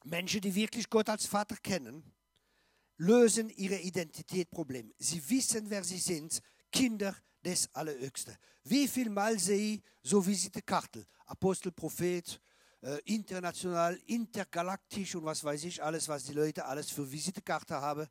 Menschen, 0.04 0.40
die 0.40 0.54
wirklich 0.54 0.88
Gott 0.88 1.08
als 1.08 1.26
Vater 1.26 1.56
kennen, 1.56 2.02
lösen 2.98 3.50
ihre 3.50 3.78
Identitätsprobleme. 3.78 4.92
Sie 4.98 5.28
wissen, 5.30 5.68
wer 5.70 5.82
sie 5.82 5.98
sind, 5.98 6.40
Kinder 6.70 7.16
des 7.44 7.74
Allerhöchsten. 7.74 8.36
Wie 8.64 8.86
viel 8.86 9.10
Mal 9.10 9.38
sehe 9.38 9.74
ich 9.74 9.82
so 10.02 10.24
Visitekarten, 10.24 11.06
Apostel, 11.26 11.72
Prophet, 11.72 12.40
äh, 12.82 12.98
international, 13.04 13.98
intergalaktisch 14.06 15.14
und 15.14 15.24
was 15.24 15.42
weiß 15.42 15.64
ich, 15.64 15.82
alles, 15.82 16.08
was 16.08 16.24
die 16.24 16.32
Leute 16.32 16.64
alles 16.64 16.90
für 16.90 17.10
Visitekarte 17.10 17.80
haben, 17.80 18.06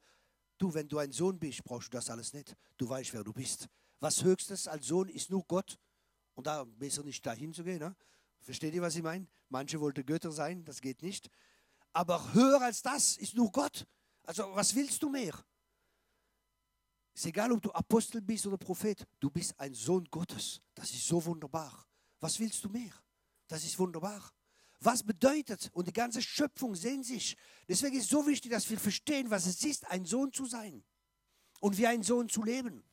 Du, 0.57 0.73
wenn 0.73 0.87
du 0.87 0.97
ein 0.97 1.11
Sohn 1.11 1.37
bist, 1.37 1.63
brauchst 1.63 1.93
du 1.93 1.97
das 1.97 2.09
alles 2.09 2.33
nicht. 2.33 2.55
Du 2.77 2.89
weißt, 2.89 3.13
wer 3.13 3.23
du 3.23 3.31
bist. 3.31 3.67
Was 3.99 4.23
Höchstes 4.23 4.67
als 4.67 4.87
Sohn 4.87 5.07
ist 5.09 5.29
nur 5.29 5.45
Gott. 5.45 5.77
Und 6.33 6.47
da 6.47 6.63
besser 6.63 7.03
nicht 7.03 7.25
dahin 7.25 7.53
zu 7.53 7.63
gehen. 7.63 7.79
Ne? 7.79 7.95
Versteht 8.41 8.73
ihr, 8.73 8.81
was 8.81 8.95
ich 8.95 9.03
meine? 9.03 9.27
Manche 9.49 9.79
wollten 9.79 10.05
Götter 10.05 10.31
sein, 10.31 10.63
das 10.65 10.81
geht 10.81 11.01
nicht. 11.01 11.29
Aber 11.93 12.33
höher 12.33 12.61
als 12.61 12.81
das 12.81 13.17
ist 13.17 13.35
nur 13.35 13.51
Gott. 13.51 13.85
Also 14.27 14.53
was 14.53 14.75
willst 14.75 15.01
du 15.01 15.09
mehr? 15.09 15.33
Ist 17.13 17.25
egal, 17.25 17.51
ob 17.53 17.61
du 17.61 17.71
Apostel 17.71 18.21
bist 18.21 18.45
oder 18.45 18.57
Prophet, 18.57 19.07
du 19.19 19.31
bist 19.31 19.57
ein 19.59 19.73
Sohn 19.73 20.05
Gottes. 20.11 20.61
Das 20.75 20.91
ist 20.91 21.07
so 21.07 21.23
wunderbar. 21.25 21.87
Was 22.19 22.37
willst 22.39 22.63
du 22.63 22.69
mehr? 22.69 22.93
Das 23.47 23.63
ist 23.63 23.79
wunderbar. 23.79 24.31
Was 24.81 25.01
bedeutet, 25.01 25.69
und 25.73 25.87
die 25.87 25.93
ganze 25.93 26.21
Schöpfung 26.21 26.75
sehen 26.75 27.03
sich. 27.03 27.35
Deswegen 27.67 27.95
ist 27.95 28.03
es 28.03 28.09
so 28.09 28.27
wichtig, 28.27 28.51
dass 28.51 28.69
wir 28.69 28.77
verstehen, 28.77 29.31
was 29.31 29.47
es 29.47 29.63
ist, 29.63 29.87
ein 29.87 30.05
Sohn 30.05 30.31
zu 30.31 30.45
sein 30.45 30.83
und 31.61 31.77
wie 31.77 31.87
ein 31.87 32.03
Sohn 32.03 32.29
zu 32.29 32.43
leben. 32.43 32.83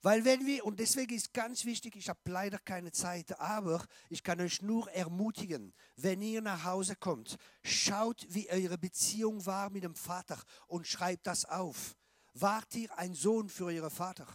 Weil 0.00 0.24
wenn 0.24 0.46
wir, 0.46 0.64
und 0.64 0.78
deswegen 0.78 1.14
ist 1.14 1.32
ganz 1.32 1.64
wichtig, 1.64 1.96
ich 1.96 2.08
habe 2.08 2.20
leider 2.26 2.58
keine 2.58 2.92
Zeit, 2.92 3.38
aber 3.40 3.84
ich 4.08 4.22
kann 4.22 4.40
euch 4.40 4.62
nur 4.62 4.88
ermutigen, 4.92 5.74
wenn 5.96 6.22
ihr 6.22 6.40
nach 6.40 6.64
Hause 6.64 6.94
kommt, 6.94 7.36
schaut, 7.64 8.24
wie 8.28 8.48
eure 8.48 8.78
Beziehung 8.78 9.44
war 9.44 9.70
mit 9.70 9.82
dem 9.82 9.96
Vater 9.96 10.40
und 10.68 10.86
schreibt 10.86 11.26
das 11.26 11.44
auf. 11.44 11.96
Wart 12.32 12.72
ihr 12.76 12.96
ein 12.96 13.14
Sohn 13.14 13.48
für 13.48 13.64
euren 13.64 13.90
Vater? 13.90 14.26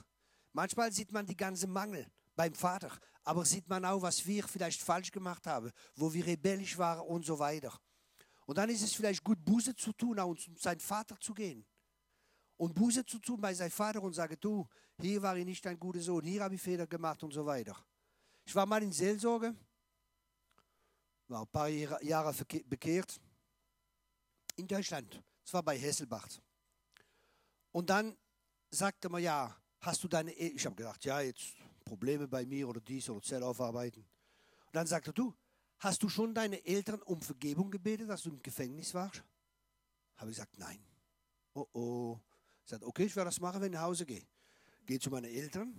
Manchmal 0.51 0.91
sieht 0.91 1.13
man 1.13 1.25
die 1.25 1.37
ganze 1.37 1.67
Mangel 1.67 2.05
beim 2.35 2.53
Vater, 2.53 2.91
aber 3.23 3.45
sieht 3.45 3.69
man 3.69 3.85
auch, 3.85 4.01
was 4.01 4.25
wir 4.25 4.45
vielleicht 4.45 4.81
falsch 4.81 5.11
gemacht 5.11 5.47
haben, 5.47 5.71
wo 5.95 6.13
wir 6.13 6.25
rebellisch 6.25 6.77
waren 6.77 7.07
und 7.07 7.25
so 7.25 7.39
weiter. 7.39 7.79
Und 8.45 8.57
dann 8.57 8.69
ist 8.69 8.81
es 8.81 8.93
vielleicht 8.93 9.23
gut, 9.23 9.43
Buße 9.45 9.75
zu 9.75 9.93
tun 9.93 10.19
und 10.19 10.41
zu 10.41 10.53
seinem 10.55 10.81
Vater 10.81 11.17
zu 11.21 11.33
gehen. 11.33 11.65
Und 12.57 12.73
Buße 12.73 13.05
zu 13.05 13.19
tun 13.19 13.41
bei 13.41 13.53
seinem 13.53 13.71
Vater 13.71 14.01
und 14.01 14.13
sagen, 14.13 14.37
du, 14.39 14.67
hier 14.99 15.21
war 15.21 15.35
ich 15.37 15.45
nicht 15.45 15.65
ein 15.67 15.79
guter 15.79 15.99
Sohn, 15.99 16.23
hier 16.23 16.43
habe 16.43 16.55
ich 16.55 16.61
Fehler 16.61 16.87
gemacht 16.87 17.23
und 17.23 17.33
so 17.33 17.45
weiter. 17.45 17.75
Ich 18.45 18.53
war 18.53 18.65
mal 18.65 18.83
in 18.83 18.91
Seelsorge, 18.91 19.55
war 21.27 21.41
ein 21.41 21.47
paar 21.47 21.67
Jahre 21.67 22.33
bekehrt, 22.65 23.19
in 24.55 24.67
Deutschland. 24.67 25.21
Das 25.43 25.53
war 25.53 25.63
bei 25.63 25.77
Hesselbach. 25.77 26.27
Und 27.71 27.89
dann 27.89 28.15
sagte 28.69 29.09
man, 29.09 29.21
ja, 29.21 29.55
hast 29.81 30.03
du 30.03 30.07
deine, 30.07 30.31
e 30.31 30.49
ich 30.49 30.65
habe 30.65 30.75
gedacht, 30.75 31.03
ja, 31.05 31.21
jetzt 31.21 31.55
Probleme 31.83 32.27
bei 32.27 32.45
mir 32.45 32.67
oder 32.67 32.81
dies 32.81 33.09
oder 33.09 33.21
Zell 33.21 33.43
aufarbeiten. 33.43 34.05
Und 34.65 34.75
dann 34.75 34.87
sagte 34.87 35.11
du, 35.11 35.33
hast 35.79 36.01
du 36.03 36.09
schon 36.09 36.33
deine 36.33 36.63
Eltern 36.65 37.01
um 37.01 37.21
Vergebung 37.21 37.71
gebetet, 37.71 38.09
dass 38.09 38.23
du 38.23 38.29
im 38.29 38.41
Gefängnis 38.41 38.93
warst? 38.93 39.23
Habe 40.17 40.31
ich 40.31 40.37
gesagt, 40.37 40.57
nein. 40.57 40.79
Oh 41.53 41.67
oh. 41.73 42.19
Ich 42.63 42.69
sagte, 42.69 42.85
okay, 42.85 43.05
ich 43.05 43.15
werde 43.15 43.29
das 43.29 43.39
machen, 43.39 43.61
wenn 43.61 43.71
ich 43.71 43.77
nach 43.77 43.85
Hause 43.85 44.05
gehe. 44.05 44.23
Gehe 44.85 44.99
zu 44.99 45.09
meinen 45.09 45.25
Eltern, 45.25 45.73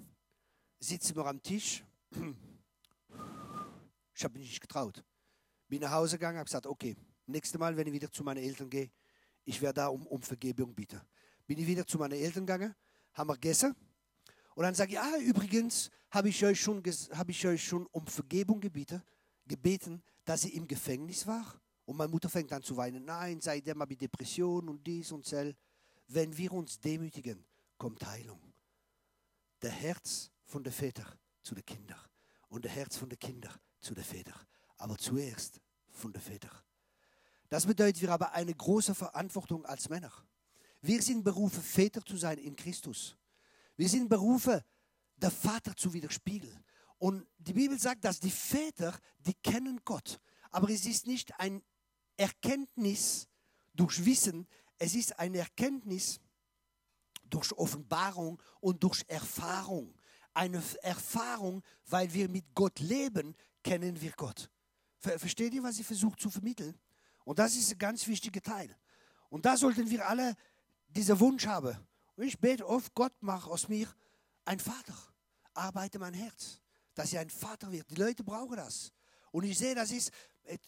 sitze 0.78 1.14
mir 1.14 1.26
am 1.26 1.42
Tisch. 1.42 1.84
Ich 4.16 4.22
habe 4.22 4.38
mich 4.38 4.48
nicht 4.48 4.60
getraut. 4.60 5.02
Bin 5.68 5.80
nach 5.80 5.90
Hause 5.90 6.16
gegangen, 6.16 6.38
habe 6.38 6.46
gesagt, 6.46 6.66
okay, 6.66 6.94
nächstes 7.26 7.58
Mal, 7.58 7.76
wenn 7.76 7.86
ich 7.86 7.92
wieder 7.92 8.10
zu 8.10 8.22
meinen 8.22 8.44
Eltern 8.44 8.70
gehe, 8.70 8.90
ich 9.44 9.60
werde 9.60 9.80
da 9.80 9.88
um, 9.88 10.06
um 10.06 10.22
Vergebung 10.22 10.74
bitten. 10.74 11.00
Bin 11.46 11.58
ich 11.58 11.66
wieder 11.66 11.86
zu 11.86 11.98
meinen 11.98 12.12
Eltern 12.12 12.46
gegangen, 12.46 12.74
haben 13.12 13.28
wir 13.28 13.34
gegessen, 13.34 13.74
und 14.54 14.62
dann 14.62 14.74
sage 14.74 14.92
ich, 14.92 15.00
ah, 15.00 15.18
übrigens 15.18 15.90
habe 16.10 16.28
ich, 16.28 16.44
euch 16.44 16.60
schon, 16.60 16.82
hab 17.10 17.28
ich 17.28 17.46
euch 17.46 17.64
schon 17.64 17.86
um 17.86 18.06
Vergebung 18.06 18.60
gebeten, 18.60 19.02
gebeten, 19.46 20.02
dass 20.24 20.42
sie 20.42 20.50
im 20.50 20.66
Gefängnis 20.66 21.26
war. 21.26 21.60
Und 21.84 21.96
meine 21.96 22.10
Mutter 22.10 22.28
fängt 22.28 22.52
an 22.52 22.62
zu 22.62 22.76
weinen. 22.76 23.04
Nein, 23.04 23.40
sei 23.40 23.60
der 23.60 23.74
mal 23.74 23.86
mit 23.86 24.00
Depression 24.00 24.68
und 24.68 24.86
dies 24.86 25.12
und 25.12 25.30
das. 25.30 25.54
Wenn 26.06 26.36
wir 26.36 26.52
uns 26.52 26.80
demütigen, 26.80 27.44
kommt 27.78 28.04
Heilung. 28.06 28.40
Der 29.62 29.70
Herz 29.70 30.30
von 30.44 30.62
der 30.62 30.72
Väter 30.72 31.18
zu 31.42 31.54
den 31.54 31.64
Kindern 31.64 32.00
und 32.48 32.64
der 32.64 32.72
Herz 32.72 32.96
von 32.96 33.08
den 33.08 33.18
Kindern 33.18 33.54
zu 33.80 33.94
den 33.94 34.04
Vätern. 34.04 34.40
Aber 34.76 34.98
zuerst 34.98 35.60
von 35.90 36.12
den 36.12 36.22
Vätern. 36.22 36.56
Das 37.48 37.66
bedeutet, 37.66 38.02
wir 38.02 38.10
haben 38.10 38.24
eine 38.24 38.54
große 38.54 38.94
Verantwortung 38.94 39.64
als 39.64 39.88
Männer. 39.88 40.12
Wir 40.80 41.00
sind 41.00 41.24
berufen, 41.24 41.62
Väter 41.62 42.04
zu 42.04 42.16
sein 42.16 42.38
in 42.38 42.56
Christus. 42.56 43.16
Wir 43.76 43.88
sind 43.88 44.08
berufen, 44.08 44.60
der 45.16 45.30
Vater 45.30 45.74
zu 45.76 45.92
widerspiegeln. 45.92 46.64
Und 46.98 47.26
die 47.38 47.52
Bibel 47.52 47.78
sagt, 47.78 48.04
dass 48.04 48.20
die 48.20 48.30
Väter, 48.30 48.98
die 49.18 49.34
kennen 49.34 49.80
Gott. 49.84 50.20
Aber 50.50 50.68
es 50.68 50.86
ist 50.86 51.06
nicht 51.06 51.38
ein 51.38 51.62
Erkenntnis 52.16 53.28
durch 53.74 54.04
Wissen, 54.04 54.46
es 54.78 54.94
ist 54.94 55.18
eine 55.18 55.38
Erkenntnis 55.38 56.20
durch 57.30 57.52
Offenbarung 57.52 58.40
und 58.60 58.82
durch 58.82 59.04
Erfahrung. 59.08 59.94
Eine 60.32 60.62
Erfahrung, 60.82 61.62
weil 61.86 62.12
wir 62.12 62.28
mit 62.28 62.44
Gott 62.54 62.80
leben, 62.80 63.34
kennen 63.62 64.00
wir 64.00 64.12
Gott. 64.12 64.50
Versteht 64.98 65.54
ihr, 65.54 65.62
was 65.62 65.78
ich 65.78 65.86
versuche 65.86 66.16
zu 66.16 66.30
vermitteln? 66.30 66.78
Und 67.24 67.38
das 67.38 67.56
ist 67.56 67.72
ein 67.72 67.78
ganz 67.78 68.06
wichtiger 68.06 68.40
Teil. 68.40 68.74
Und 69.28 69.44
da 69.44 69.56
sollten 69.56 69.88
wir 69.88 70.06
alle 70.06 70.34
diesen 70.88 71.18
Wunsch 71.20 71.46
haben. 71.46 71.76
Und 72.16 72.24
ich 72.24 72.38
bete 72.38 72.66
oft, 72.66 72.94
Gott, 72.94 73.12
mach 73.20 73.46
aus 73.46 73.68
mir 73.68 73.88
ein 74.44 74.58
Vater. 74.58 74.96
Arbeite 75.54 75.98
mein 75.98 76.14
Herz, 76.14 76.60
dass 76.94 77.12
ich 77.12 77.18
ein 77.18 77.30
Vater 77.30 77.70
wird. 77.70 77.90
Die 77.90 77.96
Leute 77.96 78.22
brauchen 78.22 78.56
das. 78.56 78.92
Und 79.30 79.44
ich 79.44 79.58
sehe, 79.58 79.74
das 79.74 79.90
ist, 79.90 80.12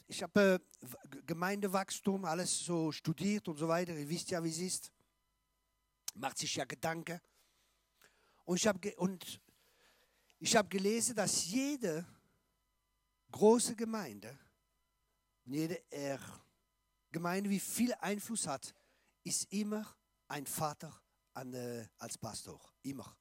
ich 0.07 0.23
habe 0.23 0.61
äh, 0.81 1.19
Gemeindewachstum, 1.27 2.25
alles 2.25 2.65
so 2.65 2.93
studiert 2.93 3.49
und 3.49 3.57
so 3.57 3.69
weiter. 3.69 3.95
Ihr 3.95 4.09
wisst 4.09 4.31
ja, 4.31 4.43
wie 4.43 4.51
es 4.51 4.59
ist. 4.59 4.93
Macht 6.15 6.39
sich 6.39 6.55
ja 6.55 6.65
Gedanken. 6.65 7.21
Und 8.45 8.57
ich 8.57 8.67
habe 8.67 8.95
und 8.97 9.41
ich 10.39 10.55
habe 10.57 10.69
gelesen, 10.69 11.15
dass 11.17 11.47
jede 11.47 12.07
große 13.31 13.75
Gemeinde, 13.75 14.39
jede 15.45 15.83
er 15.91 16.21
Gemeinde, 17.11 17.51
wie 17.51 17.61
viel 17.61 17.93
Einfluss 17.95 18.47
hat, 18.47 18.75
ist 19.25 19.53
immer 19.53 19.97
ein 20.29 20.47
Vater 20.47 21.01
an, 21.35 21.53
äh, 21.55 21.87
als 21.99 22.17
Pastor. 22.19 22.61
Immer. 22.83 23.17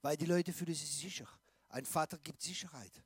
Weil 0.00 0.16
die 0.16 0.26
Leute 0.26 0.52
fühlen 0.52 0.74
sich 0.74 0.96
sicher. 0.96 1.28
Ein 1.68 1.84
Vater 1.84 2.18
gibt 2.18 2.42
Sicherheit. 2.42 3.04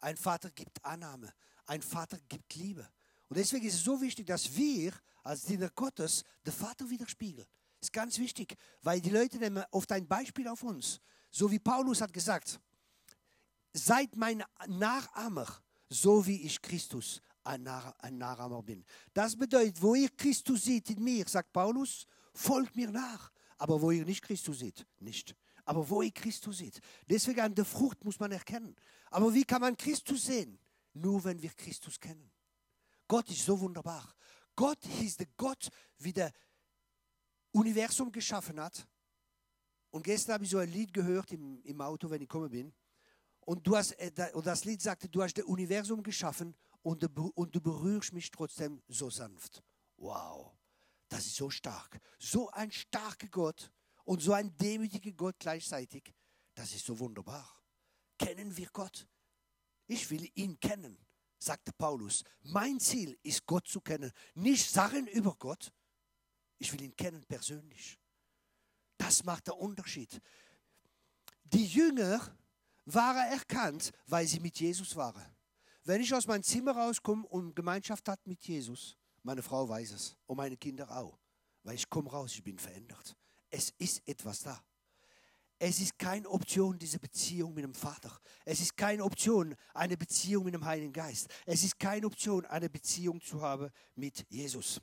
Ein 0.00 0.16
Vater 0.16 0.50
gibt 0.50 0.84
Annahme. 0.84 1.32
Ein 1.68 1.82
Vater 1.82 2.18
gibt 2.28 2.54
Liebe. 2.54 2.88
Und 3.28 3.36
deswegen 3.36 3.66
ist 3.66 3.74
es 3.74 3.84
so 3.84 4.00
wichtig, 4.00 4.26
dass 4.26 4.56
wir 4.56 4.92
als 5.22 5.42
Diener 5.42 5.68
Gottes 5.68 6.24
den 6.44 6.52
Vater 6.52 6.88
widerspiegeln. 6.88 7.46
Das 7.78 7.88
ist 7.88 7.92
ganz 7.92 8.18
wichtig, 8.18 8.56
weil 8.82 9.00
die 9.02 9.10
Leute 9.10 9.36
nehmen 9.36 9.62
oft 9.70 9.92
ein 9.92 10.08
Beispiel 10.08 10.48
auf 10.48 10.62
uns. 10.62 10.98
So 11.30 11.50
wie 11.50 11.58
Paulus 11.58 12.00
hat 12.00 12.12
gesagt, 12.12 12.58
seid 13.74 14.16
mein 14.16 14.42
Nachahmer, 14.66 15.46
so 15.90 16.26
wie 16.26 16.40
ich 16.42 16.60
Christus 16.62 17.20
ein, 17.44 17.62
Nachahmer 17.62 18.62
bin. 18.62 18.82
Das 19.12 19.36
bedeutet, 19.36 19.80
wo 19.80 19.94
ihr 19.94 20.08
Christus 20.08 20.64
seht 20.64 20.88
in 20.88 21.04
mir, 21.04 21.28
sagt 21.28 21.52
Paulus, 21.52 22.06
folgt 22.32 22.74
mir 22.76 22.90
nach. 22.90 23.30
Aber 23.58 23.80
wo 23.80 23.90
ihr 23.90 24.06
nicht 24.06 24.22
Christus 24.22 24.60
seht, 24.60 24.86
nicht. 25.00 25.36
Aber 25.66 25.88
wo 25.88 26.00
ihr 26.00 26.12
Christus 26.12 26.58
seht. 26.58 26.80
Deswegen 27.06 27.40
an 27.40 27.54
der 27.54 27.66
Frucht 27.66 28.02
muss 28.04 28.18
man 28.18 28.32
erkennen. 28.32 28.74
Aber 29.10 29.34
wie 29.34 29.44
kann 29.44 29.60
man 29.60 29.76
Christus 29.76 30.24
sehen? 30.24 30.58
Nur 31.00 31.24
wenn 31.24 31.40
wir 31.40 31.50
Christus 31.50 31.98
kennen. 31.98 32.30
Gott 33.06 33.28
ist 33.30 33.44
so 33.44 33.58
wunderbar. 33.58 34.14
Gott 34.54 34.84
ist 35.00 35.20
der 35.20 35.28
Gott, 35.36 35.70
wie 35.98 36.12
der 36.12 36.32
Universum 37.52 38.12
geschaffen 38.12 38.60
hat. 38.60 38.86
Und 39.90 40.02
gestern 40.02 40.34
habe 40.34 40.44
ich 40.44 40.50
so 40.50 40.58
ein 40.58 40.70
Lied 40.70 40.92
gehört 40.92 41.32
im, 41.32 41.62
im 41.62 41.80
Auto, 41.80 42.10
wenn 42.10 42.20
ich 42.20 42.28
gekommen 42.28 42.50
bin. 42.50 42.74
Und, 43.40 43.66
du 43.66 43.76
hast, 43.76 43.92
äh, 43.92 44.30
und 44.34 44.46
das 44.46 44.64
Lied 44.64 44.82
sagte, 44.82 45.08
du 45.08 45.22
hast 45.22 45.38
das 45.38 45.44
Universum 45.44 46.02
geschaffen 46.02 46.54
und, 46.82 47.04
und 47.16 47.54
du 47.54 47.60
berührst 47.60 48.12
mich 48.12 48.30
trotzdem 48.30 48.82
so 48.88 49.08
sanft. 49.08 49.62
Wow. 49.96 50.52
Das 51.08 51.24
ist 51.24 51.36
so 51.36 51.48
stark. 51.48 51.98
So 52.18 52.50
ein 52.50 52.70
starker 52.70 53.28
Gott 53.28 53.72
und 54.04 54.20
so 54.20 54.32
ein 54.32 54.54
demütiger 54.58 55.12
Gott 55.12 55.36
gleichzeitig. 55.38 56.14
Das 56.54 56.74
ist 56.74 56.84
so 56.84 56.98
wunderbar. 56.98 57.62
Kennen 58.18 58.54
wir 58.56 58.68
Gott? 58.72 59.06
Ich 59.88 60.08
will 60.10 60.30
ihn 60.34 60.60
kennen, 60.60 60.96
sagte 61.38 61.72
Paulus. 61.72 62.22
Mein 62.42 62.78
Ziel 62.78 63.18
ist, 63.22 63.44
Gott 63.46 63.66
zu 63.66 63.80
kennen. 63.80 64.12
Nicht 64.34 64.70
Sachen 64.70 65.06
über 65.08 65.34
Gott. 65.34 65.72
Ich 66.58 66.72
will 66.72 66.82
ihn 66.82 66.94
kennen 66.94 67.24
persönlich. 67.26 67.98
Das 68.98 69.24
macht 69.24 69.46
der 69.46 69.56
Unterschied. 69.56 70.20
Die 71.44 71.66
Jünger 71.66 72.36
waren 72.84 73.32
erkannt, 73.32 73.90
weil 74.06 74.26
sie 74.26 74.40
mit 74.40 74.60
Jesus 74.60 74.94
waren. 74.94 75.24
Wenn 75.84 76.02
ich 76.02 76.12
aus 76.12 76.26
meinem 76.26 76.42
Zimmer 76.42 76.72
rauskomme 76.72 77.26
und 77.26 77.56
Gemeinschaft 77.56 78.06
hat 78.08 78.26
mit 78.26 78.46
Jesus, 78.46 78.96
meine 79.22 79.42
Frau 79.42 79.66
weiß 79.66 79.92
es 79.92 80.16
und 80.26 80.36
meine 80.36 80.56
Kinder 80.58 80.90
auch, 80.94 81.18
weil 81.62 81.76
ich 81.76 81.88
komme 81.88 82.10
raus, 82.10 82.32
ich 82.34 82.42
bin 82.42 82.58
verändert. 82.58 83.16
Es 83.48 83.70
ist 83.78 84.06
etwas 84.06 84.40
da. 84.40 84.62
Es 85.58 85.80
ist 85.80 85.98
keine 85.98 86.28
Option, 86.28 86.78
diese 86.78 86.98
Beziehung 86.98 87.52
mit 87.52 87.64
dem 87.64 87.74
Vater. 87.74 88.16
Es 88.44 88.60
ist 88.60 88.76
keine 88.76 89.02
Option, 89.04 89.56
eine 89.74 89.96
Beziehung 89.96 90.44
mit 90.44 90.54
dem 90.54 90.64
Heiligen 90.64 90.92
Geist. 90.92 91.28
Es 91.46 91.64
ist 91.64 91.78
keine 91.78 92.06
Option, 92.06 92.46
eine 92.46 92.70
Beziehung 92.70 93.20
zu 93.20 93.40
haben 93.40 93.68
mit 93.96 94.24
Jesus. 94.28 94.80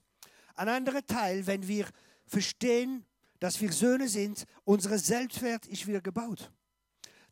Ein 0.56 0.70
anderer 0.70 1.06
Teil, 1.06 1.48
wenn 1.48 1.66
wir 1.66 1.88
verstehen, 2.26 3.06
dass 3.40 3.60
wir 3.62 3.72
Söhne 3.72 4.10
sind, 4.10 4.46
unser 4.64 4.98
Selbstwert 4.98 5.66
ist 5.68 5.88
wieder 5.88 6.02
gebaut. 6.02 6.52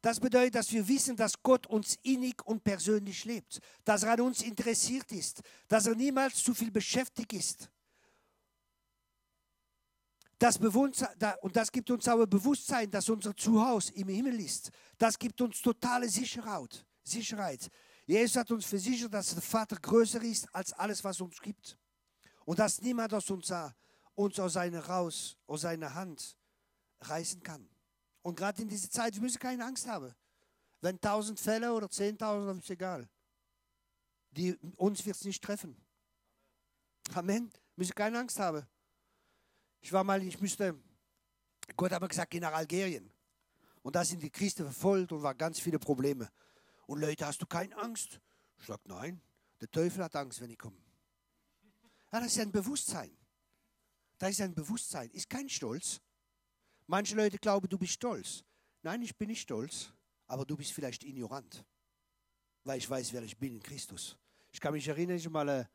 Das 0.02 0.20
bedeutet, 0.20 0.56
dass 0.56 0.72
wir 0.72 0.86
wissen, 0.88 1.16
dass 1.16 1.42
Gott 1.42 1.66
uns 1.68 1.98
innig 2.04 2.46
und 2.46 2.64
persönlich 2.64 3.24
lebt, 3.24 3.60
dass 3.86 4.04
er 4.04 4.12
an 4.12 4.22
uns 4.22 4.42
interessiert 4.42 5.10
ist, 5.14 5.42
dass 5.70 5.86
er 5.86 5.96
niemals 5.96 6.44
zu 6.44 6.54
viel 6.54 6.72
beschäftigt 6.72 7.32
ist. 7.32 7.70
Das 10.44 10.58
und 10.58 11.56
das 11.56 11.72
gibt 11.72 11.90
uns 11.90 12.06
ein 12.06 12.30
Bewusstsein, 12.30 12.92
dass 12.92 13.08
unser 13.08 13.34
Zuhause 13.34 13.94
im 13.94 14.10
Himmel 14.10 14.42
ist. 14.42 14.72
Das 14.98 15.18
gibt 15.18 15.40
uns 15.40 15.62
totale 15.62 16.10
Sicherheit. 16.10 16.86
Sicherheit. 17.02 17.72
Jesus 18.06 18.36
hat 18.36 18.52
uns 18.52 18.66
versichert, 18.66 19.14
dass 19.14 19.30
der 19.30 19.42
Vater 19.42 19.78
größer 19.78 20.22
ist 20.22 20.54
als 20.54 20.74
alles, 20.74 21.02
was 21.02 21.22
uns 21.22 21.42
gibt. 21.42 21.78
Und 22.44 22.60
dass 22.60 22.82
niemand 22.82 23.14
aus 23.14 23.30
uns, 23.30 23.54
uns 24.16 24.38
aus, 24.38 24.52
seiner, 24.52 24.86
raus, 24.86 25.38
aus 25.48 25.62
seiner 25.62 25.94
Hand 25.94 26.36
reißen 27.00 27.42
kann. 27.42 27.66
Und 28.22 28.36
gerade 28.36 28.64
in 28.64 28.68
dieser 28.68 28.92
Zeit, 28.92 29.16
wir 29.16 29.22
müssen 29.22 29.40
keine 29.40 29.64
Angst 29.64 29.88
haben. 29.88 30.14
Wenn 30.82 31.00
tausend 31.00 31.40
Fälle 31.40 31.72
oder 31.72 31.90
zehntausend, 31.90 32.62
ist 32.62 32.70
egal. 32.70 33.08
Die, 34.32 34.58
uns 34.76 35.06
wird 35.06 35.16
es 35.16 35.24
nicht 35.24 35.42
treffen. 35.42 35.78
Amen. 37.14 37.50
Wir 37.50 37.62
müssen 37.78 37.96
keine 37.96 38.20
Angst 38.20 38.38
haben. 38.40 38.68
Ich 39.84 39.92
war 39.92 40.06
mal, 40.06 40.24
ich 40.24 40.40
müsste, 40.40 40.82
Gott 41.76 41.92
hat 41.92 42.02
mir 42.02 42.08
gesagt, 42.08 42.32
geh 42.32 42.40
nach 42.40 42.54
Algerien. 42.54 43.12
Und 43.82 43.94
da 43.98 44.06
sind 44.06 44.24
die 44.24 44.30
Christen 44.30 44.64
verfolgt 44.64 45.12
und 45.12 45.22
waren 45.22 45.38
ganz 45.38 45.60
viele 45.60 45.78
Probleme. 45.78 46.32
Und 46.88 47.02
Leute, 47.02 47.28
hast 47.28 47.42
du 47.42 47.46
keine 47.46 47.78
Angst? 47.78 48.22
Ich 48.58 48.66
sage, 48.66 48.82
nein, 48.86 49.22
der 49.60 49.70
Teufel 49.70 50.02
hat 50.02 50.16
Angst, 50.16 50.40
wenn 50.40 50.50
ich 50.50 50.58
komme. 50.58 50.78
Ja, 52.14 52.22
das 52.22 52.28
ist 52.28 52.40
ein 52.40 52.52
Bewusstsein. 52.52 53.12
Das 54.18 54.30
ist 54.30 54.40
ein 54.40 54.56
Bewusstsein, 54.56 55.10
ist 55.10 55.30
kein 55.30 55.50
Stolz. 55.50 56.00
Manche 56.88 57.16
Leute 57.18 57.38
glauben, 57.38 57.68
du 57.68 57.78
bist 57.78 57.94
stolz. 57.94 58.42
Nein, 58.84 59.02
ich 59.02 59.14
bin 59.18 59.28
nicht 59.28 59.42
stolz, 59.42 59.92
aber 60.28 60.46
du 60.46 60.56
bist 60.56 60.72
vielleicht 60.72 61.04
ignorant, 61.04 61.66
weil 62.64 62.78
ich 62.78 62.90
weiß, 62.90 63.12
wer 63.12 63.24
ich 63.24 63.38
bin 63.38 63.56
in 63.56 63.62
Christus. 63.62 64.18
Ich 64.50 64.62
kann 64.62 64.74
mich 64.74 64.88
erinnern, 64.88 65.18
ich 65.18 65.30
mal 65.30 65.50
ein 65.50 65.68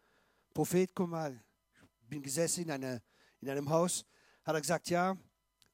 Prophet 0.54 0.94
kam 0.94 1.10
mal, 1.10 1.44
ich 2.00 2.08
bin 2.08 2.22
gesessen 2.22 2.62
in, 2.64 2.70
eine, 2.70 3.02
in 3.40 3.48
einem 3.48 3.68
Haus, 3.68 4.04
hat 4.44 4.54
er 4.54 4.60
gesagt, 4.60 4.90
ja, 4.90 5.16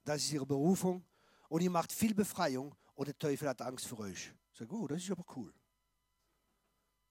das 0.04 0.22
ist 0.22 0.32
ihre 0.32 0.46
Berufung 0.46 1.04
und 1.48 1.62
ihr 1.62 1.70
macht 1.70 1.92
viel 1.92 2.14
Befreiung 2.14 2.74
und 2.94 3.06
der 3.06 3.18
Teufel 3.18 3.48
hat 3.48 3.62
Angst 3.62 3.86
vor 3.86 4.00
euch. 4.00 4.32
Ich 4.52 4.58
sage, 4.58 4.74
oh, 4.74 4.86
das 4.86 5.02
ist 5.02 5.10
aber 5.10 5.24
cool. 5.36 5.52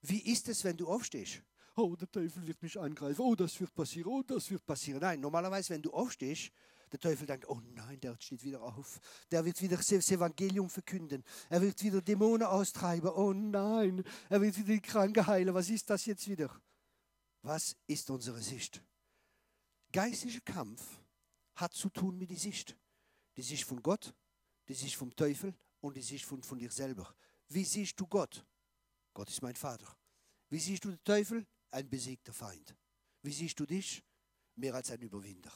Wie 0.01 0.19
ist 0.31 0.50
es, 0.50 0.63
wenn 0.63 0.77
du 0.77 0.88
aufstehst? 0.88 1.41
Oh, 1.75 1.95
der 1.95 2.12
Teufel 2.12 2.45
wird 2.45 2.62
mich 2.62 2.79
angreifen. 2.79 3.22
Oh, 3.22 3.36
das 3.36 3.60
wird 3.60 3.74
passieren. 3.74 4.12
Oh, 4.12 4.22
das 4.22 4.50
wird 4.51 4.65
passieren. 4.65 5.01
Nein, 5.01 5.19
normalerweise, 5.19 5.74
wenn 5.74 5.81
du 5.81 5.91
aufstehst, 5.91 6.51
der 6.91 7.00
Teufel 7.00 7.25
denkt, 7.25 7.50
oh 7.50 7.60
nein, 7.74 8.00
der 8.00 8.15
steht 8.19 8.43
wieder 8.43 8.62
auf. 8.62 9.00
Der 9.31 9.43
wird 9.43 9.60
wieder 9.62 9.77
das 9.77 9.91
Evangelium 9.91 10.69
verkünden. 10.69 11.24
Er 11.50 11.62
wird 11.62 11.81
wieder 11.81 12.01
Dämonen 12.01 12.45
austreiben. 12.45 13.10
Oh 13.10 13.33
nein, 13.33 14.03
er 14.29 14.41
wird 14.41 14.55
wieder 14.57 14.74
die 14.74 14.81
Kranke 14.81 15.25
heilen. 15.25 15.55
Was 15.55 15.69
ist 15.69 15.89
das 15.89 16.05
jetzt 16.05 16.27
wieder? 16.27 16.55
Was 17.41 17.75
ist 17.88 18.10
unsere 18.12 18.39
Sicht? 18.39 18.83
Geistlicher 19.93 20.41
Kampf 20.41 21.00
hat 21.55 21.73
zu 21.73 21.88
tun 21.88 22.17
mit 22.17 22.31
der 22.31 22.38
Sicht. 22.38 22.75
Die 23.38 23.43
Sicht 23.43 23.63
von 23.63 23.81
Gott, 23.81 24.13
die 24.67 24.73
Sicht 24.73 24.95
vom 24.95 25.15
Teufel 25.15 25.55
und 25.81 25.95
die 25.95 26.01
Sicht 26.01 26.25
von, 26.25 26.41
von 26.41 26.57
dir 26.57 26.71
selber. 26.71 27.15
Wie 27.47 27.63
siehst 27.63 28.00
du 28.00 28.07
Gott? 28.07 28.43
Gott 29.13 29.29
ist 29.29 29.43
mein 29.43 29.55
Vater. 29.55 29.95
Wie 30.50 30.59
siehst 30.59 30.83
du 30.83 30.89
den 30.89 31.03
Teufel? 31.03 31.45
Ein 31.69 31.88
besiegter 31.88 32.33
Feind. 32.33 32.75
Wie 33.21 33.31
siehst 33.31 33.59
du 33.59 33.67
dich? 33.67 34.03
Mehr 34.55 34.73
als 34.73 34.89
ein 34.89 35.00
Überwinder. 35.01 35.51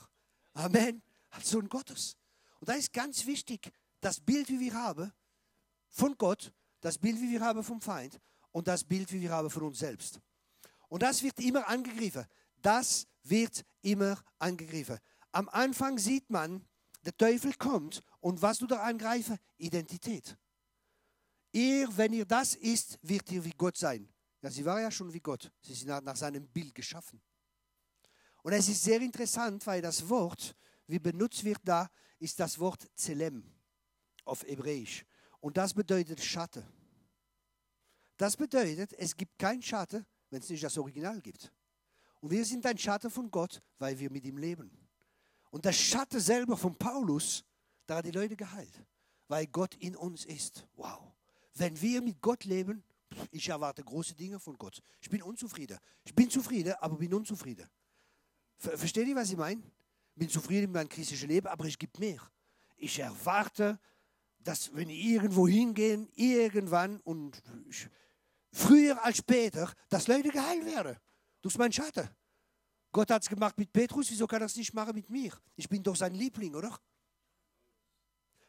Amen 0.53 1.01
als 1.31 1.49
Sohn 1.49 1.67
Gottes. 1.67 2.15
Und 2.59 2.69
da 2.69 2.73
ist 2.73 2.93
ganz 2.93 3.25
wichtig, 3.25 3.71
das 4.01 4.19
Bild, 4.19 4.49
wie 4.49 4.59
wir 4.59 4.73
haben 4.73 5.11
von 5.89 6.15
Gott, 6.15 6.53
das 6.79 6.97
Bild, 6.97 7.19
wie 7.19 7.31
wir 7.31 7.41
haben 7.41 7.63
vom 7.63 7.81
Feind 7.81 8.19
und 8.51 8.67
das 8.67 8.83
Bild, 8.83 9.11
wie 9.11 9.21
wir 9.21 9.31
haben 9.31 9.49
von 9.49 9.63
uns 9.63 9.79
selbst. 9.79 10.19
Und 10.89 11.01
das 11.01 11.23
wird 11.23 11.39
immer 11.39 11.67
angegriffen. 11.67 12.25
Das 12.61 13.07
wird 13.23 13.63
immer 13.81 14.21
angegriffen. 14.39 14.97
Am 15.31 15.49
Anfang 15.49 15.97
sieht 15.97 16.29
man, 16.29 16.65
der 17.03 17.15
Teufel 17.15 17.53
kommt 17.53 18.01
und 18.19 18.41
was 18.41 18.57
du 18.57 18.67
da 18.67 18.81
angreifen? 18.81 19.37
Identität. 19.57 20.37
Ihr, 21.51 21.87
wenn 21.95 22.13
ihr 22.13 22.25
das 22.25 22.55
ist, 22.55 22.99
wird 23.01 23.31
ihr 23.31 23.43
wie 23.43 23.53
Gott 23.57 23.77
sein. 23.77 24.09
Ja, 24.41 24.51
sie 24.51 24.65
war 24.65 24.81
ja 24.81 24.91
schon 24.91 25.13
wie 25.13 25.19
Gott. 25.19 25.51
Sie 25.61 25.73
sind 25.73 25.87
nach 26.03 26.15
seinem 26.15 26.47
Bild 26.47 26.75
geschaffen. 26.75 27.21
Und 28.43 28.53
es 28.53 28.67
ist 28.67 28.83
sehr 28.83 29.01
interessant, 29.01 29.65
weil 29.65 29.81
das 29.81 30.07
Wort 30.07 30.55
wie 30.87 30.99
benutzt 30.99 31.43
wird 31.43 31.59
da, 31.63 31.89
ist 32.19 32.39
das 32.39 32.57
Wort 32.57 32.87
Zelem 32.95 33.43
auf 34.23 34.43
Hebräisch. 34.43 35.05
Und 35.39 35.57
das 35.57 35.73
bedeutet 35.73 36.23
Schatten. 36.23 36.65
Das 38.15 38.35
bedeutet, 38.35 38.93
es 38.93 39.15
gibt 39.15 39.37
keinen 39.37 39.61
Schatten, 39.61 40.05
wenn 40.29 40.41
es 40.41 40.49
nicht 40.49 40.63
das 40.63 40.77
Original 40.77 41.21
gibt. 41.21 41.51
Wir 42.29 42.45
sind 42.45 42.65
ein 42.65 42.77
Schatten 42.77 43.09
von 43.09 43.29
Gott, 43.31 43.61
weil 43.79 43.97
wir 43.99 44.11
mit 44.11 44.25
ihm 44.25 44.37
leben. 44.37 44.71
Und 45.49 45.65
der 45.65 45.73
Schatten 45.73 46.19
selber 46.19 46.57
von 46.57 46.75
Paulus, 46.75 47.43
da 47.85 47.97
hat 47.97 48.05
die 48.05 48.11
Leute 48.11 48.35
geheilt, 48.35 48.83
weil 49.27 49.47
Gott 49.47 49.75
in 49.75 49.95
uns 49.95 50.25
ist. 50.25 50.67
Wow. 50.75 51.13
Wenn 51.53 51.79
wir 51.79 52.01
mit 52.01 52.21
Gott 52.21 52.43
leben, 52.43 52.83
ich 53.31 53.47
erwarte 53.49 53.83
große 53.83 54.15
Dinge 54.15 54.39
von 54.39 54.57
Gott. 54.57 54.81
Ich 55.01 55.09
bin 55.09 55.23
unzufrieden. 55.23 55.77
Ich 56.03 56.13
bin 56.13 56.29
zufrieden, 56.29 56.73
aber 56.79 56.97
bin 56.97 57.13
unzufrieden. 57.13 57.67
Versteht 58.57 59.07
ihr, 59.07 59.15
was 59.15 59.29
ich 59.29 59.37
meine? 59.37 59.63
bin 60.17 60.29
zufrieden 60.29 60.71
mit 60.71 60.73
meinem 60.73 60.89
christlichen 60.89 61.29
Leben, 61.29 61.47
aber 61.47 61.65
ich 61.65 61.77
gebe 61.77 61.99
mehr. 61.99 62.21
Ich 62.75 62.99
erwarte, 62.99 63.79
dass 64.39 64.73
wenn 64.75 64.89
ich 64.89 65.03
irgendwo 65.05 65.47
hingehen, 65.47 66.09
irgendwann 66.15 66.99
und 67.01 67.41
früher 68.51 69.03
als 69.03 69.17
später, 69.17 69.71
dass 69.89 70.07
Leute 70.07 70.29
geheilt 70.29 70.65
werden. 70.65 70.97
Durch 71.41 71.57
meinen 71.57 71.71
Schatten. 71.71 72.09
Gott 72.91 73.11
hat 73.11 73.21
es 73.21 73.29
gemacht 73.29 73.57
mit 73.57 73.71
Petrus, 73.71 74.09
wieso 74.09 74.25
kann 74.27 74.41
er 74.41 74.45
es 74.45 74.55
nicht 74.55 74.73
machen 74.73 74.95
mit 74.95 75.09
mir? 75.09 75.31
Ich 75.55 75.69
bin 75.69 75.83
doch 75.83 75.95
sein 75.95 76.13
Liebling, 76.13 76.55
oder? 76.55 76.79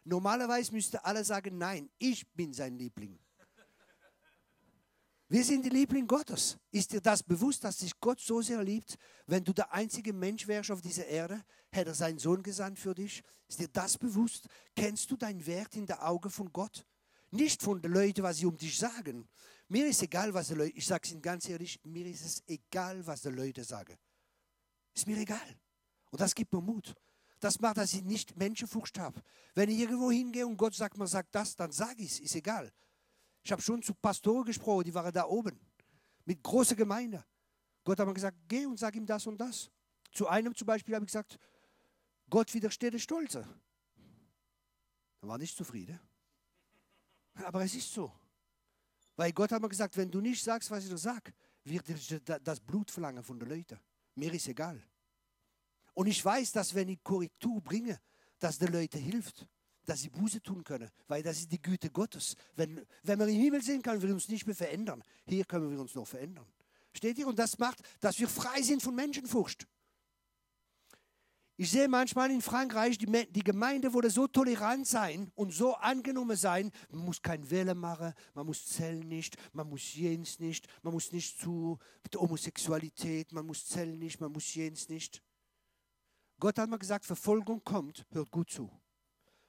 Normalerweise 0.05 0.73
müsste 0.73 1.05
alle 1.05 1.23
sagen, 1.23 1.59
nein, 1.59 1.91
ich 1.99 2.27
bin 2.33 2.53
sein 2.53 2.79
Liebling. 2.79 3.19
Wir 5.31 5.45
sind 5.45 5.63
die 5.63 5.69
Liebling 5.69 6.07
Gottes. 6.07 6.57
Ist 6.71 6.91
dir 6.91 7.03
das 7.03 7.23
bewusst, 7.23 7.63
dass 7.63 7.77
dich 7.77 8.01
Gott 8.01 8.19
so 8.19 8.41
sehr 8.41 8.65
liebt? 8.65 8.97
Wenn 9.27 9.45
du 9.45 9.53
der 9.53 9.71
einzige 9.75 10.15
Mensch 10.15 10.49
wärst 10.49 10.71
auf 10.71 10.81
dieser 10.81 11.05
Erde, 11.07 11.45
hätte 11.71 11.91
er 11.91 11.95
seinen 11.95 12.19
Sohn 12.19 12.43
gesandt 12.43 12.79
für 12.79 12.95
dich. 12.95 13.23
Ist 13.47 13.61
dir 13.61 13.69
das 13.69 13.99
bewusst? 13.99 14.49
Kennst 14.75 15.11
du 15.11 15.17
deinen 15.17 15.45
Wert 15.45 15.77
in 15.77 15.85
der 15.85 16.09
Augen 16.09 16.31
von 16.31 16.51
Gott? 16.51 16.87
Nicht 17.31 17.63
von 17.63 17.83
den 17.83 17.93
Leuten, 17.93 18.23
was 18.23 18.39
sie 18.39 18.47
um 18.47 18.57
dich 18.57 18.79
sagen. 18.79 19.29
Mir 19.69 19.87
ist 19.87 20.03
egal, 20.03 20.33
was 20.33 20.49
die 20.49 20.55
Leute, 20.55 20.77
ich 20.77 20.87
sage 20.87 21.03
es 21.05 21.13
Ihnen 21.13 21.21
ganz 21.21 21.49
ehrlich, 21.49 21.79
mir 21.85 22.07
ist 22.07 22.25
es 22.25 22.43
egal, 22.47 23.07
was 23.07 23.23
die 23.23 23.29
Leute 23.29 23.65
sagen. 23.65 23.97
Ist 24.95 25.07
mir 25.07 25.19
egal. 25.19 25.59
Und 26.11 26.21
das 26.21 26.35
gibt 26.35 26.53
mir 26.53 26.61
Mut. 26.61 26.95
Das 27.39 27.61
macht, 27.61 27.77
dass 27.77 27.93
ich 27.93 28.03
nicht 28.03 28.37
Menschenfurcht 28.37 28.99
habe. 28.99 29.23
Wenn 29.55 29.69
ich 29.69 29.79
irgendwo 29.79 30.11
hingehe 30.11 30.47
und 30.47 30.57
Gott 30.57 30.75
sagt, 30.75 30.97
man 30.97 31.07
sagt 31.07 31.35
das, 31.35 31.55
dann 31.55 31.71
sage 31.71 32.03
ich 32.03 32.13
es, 32.13 32.21
ist 32.21 32.35
egal. 32.35 32.73
Ich 33.43 33.53
habe 33.53 33.63
schon 33.63 33.83
zu 33.83 33.95
Pastoren 33.95 34.45
gesprochen, 34.45 34.85
die 34.85 34.95
waren 34.95 35.13
da 35.13 35.25
oben, 35.27 35.61
mit 36.25 36.43
großer 36.43 36.75
Gemeinde. 36.75 37.25
Gott 37.85 38.01
hat 38.01 38.07
mir 38.07 38.15
gesagt, 38.15 38.37
geh 38.49 38.67
und 38.67 38.79
sag 38.79 38.97
ihm 38.97 39.07
das 39.07 39.27
und 39.27 39.39
das. 39.39 39.71
Zu 40.13 40.27
einem 40.27 40.55
zum 40.55 40.67
Beispiel 40.67 40.95
habe 40.95 41.05
ich 41.05 41.13
gesagt, 41.13 41.39
Gott 42.29 42.53
widersteht 42.53 42.95
der 42.95 42.99
Stolze. 42.99 43.47
Er 45.21 45.29
war 45.29 45.39
nicht 45.39 45.57
zufrieden. 45.57 46.01
Aber 47.35 47.63
es 47.65 47.75
ist 47.75 47.93
so. 47.93 48.13
Weil 49.19 49.33
Gott 49.33 49.51
hat 49.51 49.61
mir 49.61 49.69
gesagt, 49.69 49.97
wenn 49.97 50.11
du 50.11 50.21
nicht 50.21 50.43
sagst, 50.45 50.71
was 50.71 50.85
ich 50.85 50.91
dir 50.91 50.97
sage, 50.97 51.33
wird 51.65 51.85
das 52.45 52.61
Blut 52.61 52.89
verlangen 52.89 53.25
von 53.25 53.39
den 53.39 53.49
Leuten. 53.49 53.77
Mir 54.15 54.33
ist 54.33 54.47
egal. 54.47 54.81
Und 55.93 56.07
ich 56.07 56.25
weiß, 56.25 56.53
dass 56.53 56.73
wenn 56.73 56.89
ich 56.89 57.03
Korrektur 57.03 57.61
bringe, 57.61 57.99
dass 58.39 58.59
den 58.59 58.73
Leuten 58.73 58.99
hilft 58.99 59.47
dass 59.85 60.03
sie 60.03 60.11
Buße 60.11 60.43
tun 60.43 60.63
können, 60.63 60.91
weil 61.07 61.23
das 61.23 61.39
ist 61.39 61.51
die 61.51 61.63
Güte 61.63 61.89
Gottes. 61.89 62.37
Wenn, 62.57 62.85
wenn 63.05 63.19
wir 63.19 63.27
im 63.27 63.41
Himmel 63.41 63.63
sind, 63.63 63.83
können 63.83 64.03
wir 64.03 64.13
uns 64.13 64.29
nicht 64.29 64.47
mehr 64.47 64.55
verändern. 64.55 65.03
Hier 65.27 65.47
können 65.47 65.71
wir 65.71 65.81
uns 65.81 65.95
noch 65.95 66.07
verändern. 66.07 66.47
Steht 66.93 67.17
ihr? 67.17 67.27
Und 67.27 67.39
das 67.39 67.59
macht, 67.59 67.81
dass 67.99 68.19
wir 68.19 68.29
frei 68.29 68.61
sind 68.61 68.83
von 68.83 68.95
Menschenfurcht. 68.95 69.67
Ich 71.61 71.73
sehe 71.73 71.89
manchmal 71.89 72.31
in 72.31 72.41
Frankreich, 72.41 72.99
die, 72.99 73.07
die 73.33 73.43
Gemeinde 73.43 73.93
wurde 73.93 74.11
so 74.11 74.29
tolerant 74.29 74.87
sein 74.87 75.33
und 75.35 75.53
so 75.53 75.75
angenommen 75.75 76.37
sein, 76.37 76.71
man 76.89 77.05
muss 77.05 77.21
kein 77.21 77.51
Wähler 77.51 77.75
machen, 77.75 78.15
man 78.33 78.47
muss 78.47 78.65
Zellen 78.65 79.09
nicht, 79.09 79.37
man 79.53 79.69
muss 79.69 79.93
jens 79.93 80.39
nicht, 80.39 80.69
man 80.83 80.93
muss 80.93 81.11
nicht 81.11 81.37
zu 81.37 81.77
Homosexualität, 82.15 83.33
man 83.33 83.45
muss 83.45 83.67
Zellen 83.67 83.99
nicht, 83.99 84.21
man 84.21 84.31
muss 84.31 84.55
jens 84.55 84.89
nicht. 84.89 85.21
Gott 86.39 86.61
hat 86.61 86.71
mir 86.71 86.79
gesagt, 86.79 87.05
Verfolgung 87.05 87.65
kommt, 87.65 88.07
hört 88.13 88.31
gut 88.31 88.51
zu. 88.51 88.71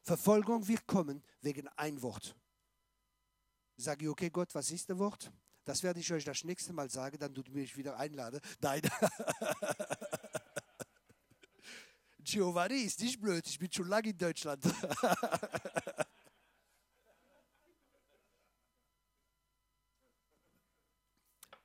Verfolgung 0.02 0.68
wird 0.68 0.88
kommen 0.88 1.22
wegen 1.42 1.68
ein 1.76 2.02
Wort. 2.02 2.36
Sage 3.78 4.06
ich, 4.06 4.10
okay 4.10 4.32
Gott, 4.32 4.56
was 4.56 4.72
ist 4.72 4.90
das 4.90 4.98
Wort? 4.98 5.32
Das 5.64 5.84
werde 5.84 6.00
ich 6.00 6.12
euch 6.12 6.26
das 6.26 6.44
nächste 6.44 6.74
Mal 6.74 6.90
sagen, 6.90 7.20
dann 7.20 7.36
tut 7.36 7.50
mich 7.50 7.78
wieder 7.78 7.98
einladen. 7.98 8.40
Nein. 8.62 8.82
Giovanni 12.32 12.82
ist 12.82 13.00
nicht 13.02 13.20
blöd, 13.20 13.46
ich 13.48 13.60
bin 13.60 13.72
schon 13.72 13.88
lange 13.88 14.10
in 14.10 14.18
Deutschland. 14.18 14.64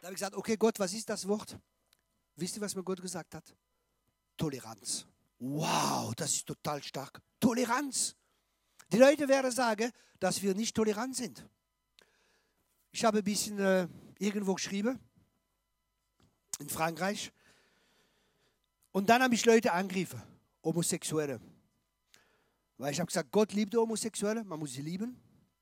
Da 0.05 0.09
habe 0.09 0.16
ich 0.16 0.20
gesagt, 0.20 0.37
okay 0.37 0.59
Gott, 0.59 0.79
was 0.79 0.92
ist 0.92 1.09
das 1.09 1.27
Wort? 1.27 1.59
Wisst 2.37 2.57
ihr, 2.57 2.61
was 2.61 2.74
mir 2.74 2.85
Gott 2.85 3.00
gesagt 3.00 3.35
hat? 3.35 3.57
Toleranz. 4.37 5.07
Wow, 5.38 6.14
das 6.14 6.35
ist 6.35 6.46
total 6.46 6.83
stark. 6.83 7.22
Toleranz. 7.40 8.14
Die 8.92 8.98
Leute 8.98 9.27
werden 9.29 9.50
sagen, 9.50 9.90
dass 10.20 10.42
wir 10.42 10.55
nicht 10.55 10.77
tolerant 10.77 11.16
sind. 11.16 11.48
Ich 12.92 13.03
habe 13.03 13.18
ein 13.18 13.24
bisschen 13.24 13.59
äh, 13.59 13.88
irgendwo 14.18 14.53
geschrieben, 14.53 15.00
in 16.59 16.68
Frankreich. 16.68 17.33
Und 18.92 19.09
dann 19.09 19.22
habe 19.22 19.35
ich 19.35 19.46
Leute 19.46 19.72
angegriffen, 19.72 20.22
Homosexuelle. 20.64 21.40
Weil 22.79 22.92
ich 22.92 22.98
habe 22.98 23.07
gesagt, 23.07 23.31
Gott 23.31 23.53
liebt 23.53 23.74
Homosexuelle, 23.77 24.42
man 24.44 24.59
muss 24.59 24.72
sie 24.72 24.83
lieben. 24.83 25.20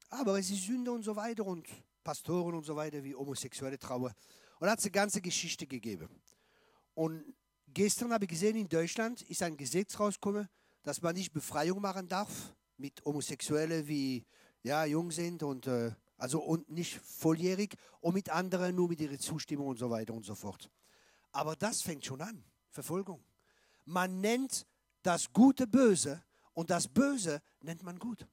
Aber 0.08 0.38
es 0.38 0.50
ist 0.50 0.64
Sünde 0.64 0.92
und 0.92 1.02
so 1.02 1.16
weiter 1.16 1.44
und 1.44 1.66
Pastoren 2.04 2.54
und 2.54 2.64
so 2.64 2.76
weiter, 2.76 3.02
wie 3.02 3.14
Homosexuelle 3.14 3.78
trauen. 3.78 4.12
Und 4.60 4.68
hat 4.68 4.78
es 4.78 4.84
eine 4.84 4.92
ganze 4.92 5.20
Geschichte 5.20 5.66
gegeben. 5.66 6.08
Und 6.94 7.34
gestern 7.68 8.12
habe 8.12 8.24
ich 8.24 8.30
gesehen, 8.30 8.56
in 8.56 8.68
Deutschland 8.68 9.22
ist 9.22 9.42
ein 9.42 9.56
Gesetz 9.56 9.98
rausgekommen, 9.98 10.48
dass 10.82 11.02
man 11.02 11.14
nicht 11.14 11.32
Befreiung 11.32 11.80
machen 11.80 12.08
darf 12.08 12.54
mit 12.76 13.04
Homosexuellen, 13.04 13.86
wie 13.86 14.24
ja, 14.62 14.84
jung 14.84 15.10
sind 15.10 15.42
und 15.42 15.66
äh, 15.66 15.92
also 16.16 16.40
und 16.40 16.68
nicht 16.70 17.00
volljährig 17.00 17.74
und 18.00 18.14
mit 18.14 18.30
anderen 18.30 18.76
nur 18.76 18.88
mit 18.88 19.00
ihrer 19.00 19.18
Zustimmung 19.18 19.68
und 19.68 19.78
so 19.78 19.90
weiter 19.90 20.14
und 20.14 20.24
so 20.24 20.34
fort. 20.34 20.70
Aber 21.32 21.56
das 21.56 21.82
fängt 21.82 22.04
schon 22.04 22.20
an, 22.20 22.44
Verfolgung. 22.70 23.24
Man 23.84 24.20
nennt 24.20 24.66
das 25.02 25.32
Gute 25.32 25.66
böse 25.66 26.22
und 26.54 26.70
das 26.70 26.88
Böse 26.88 27.42
nennt 27.60 27.82
man 27.82 27.98
gut. 27.98 28.26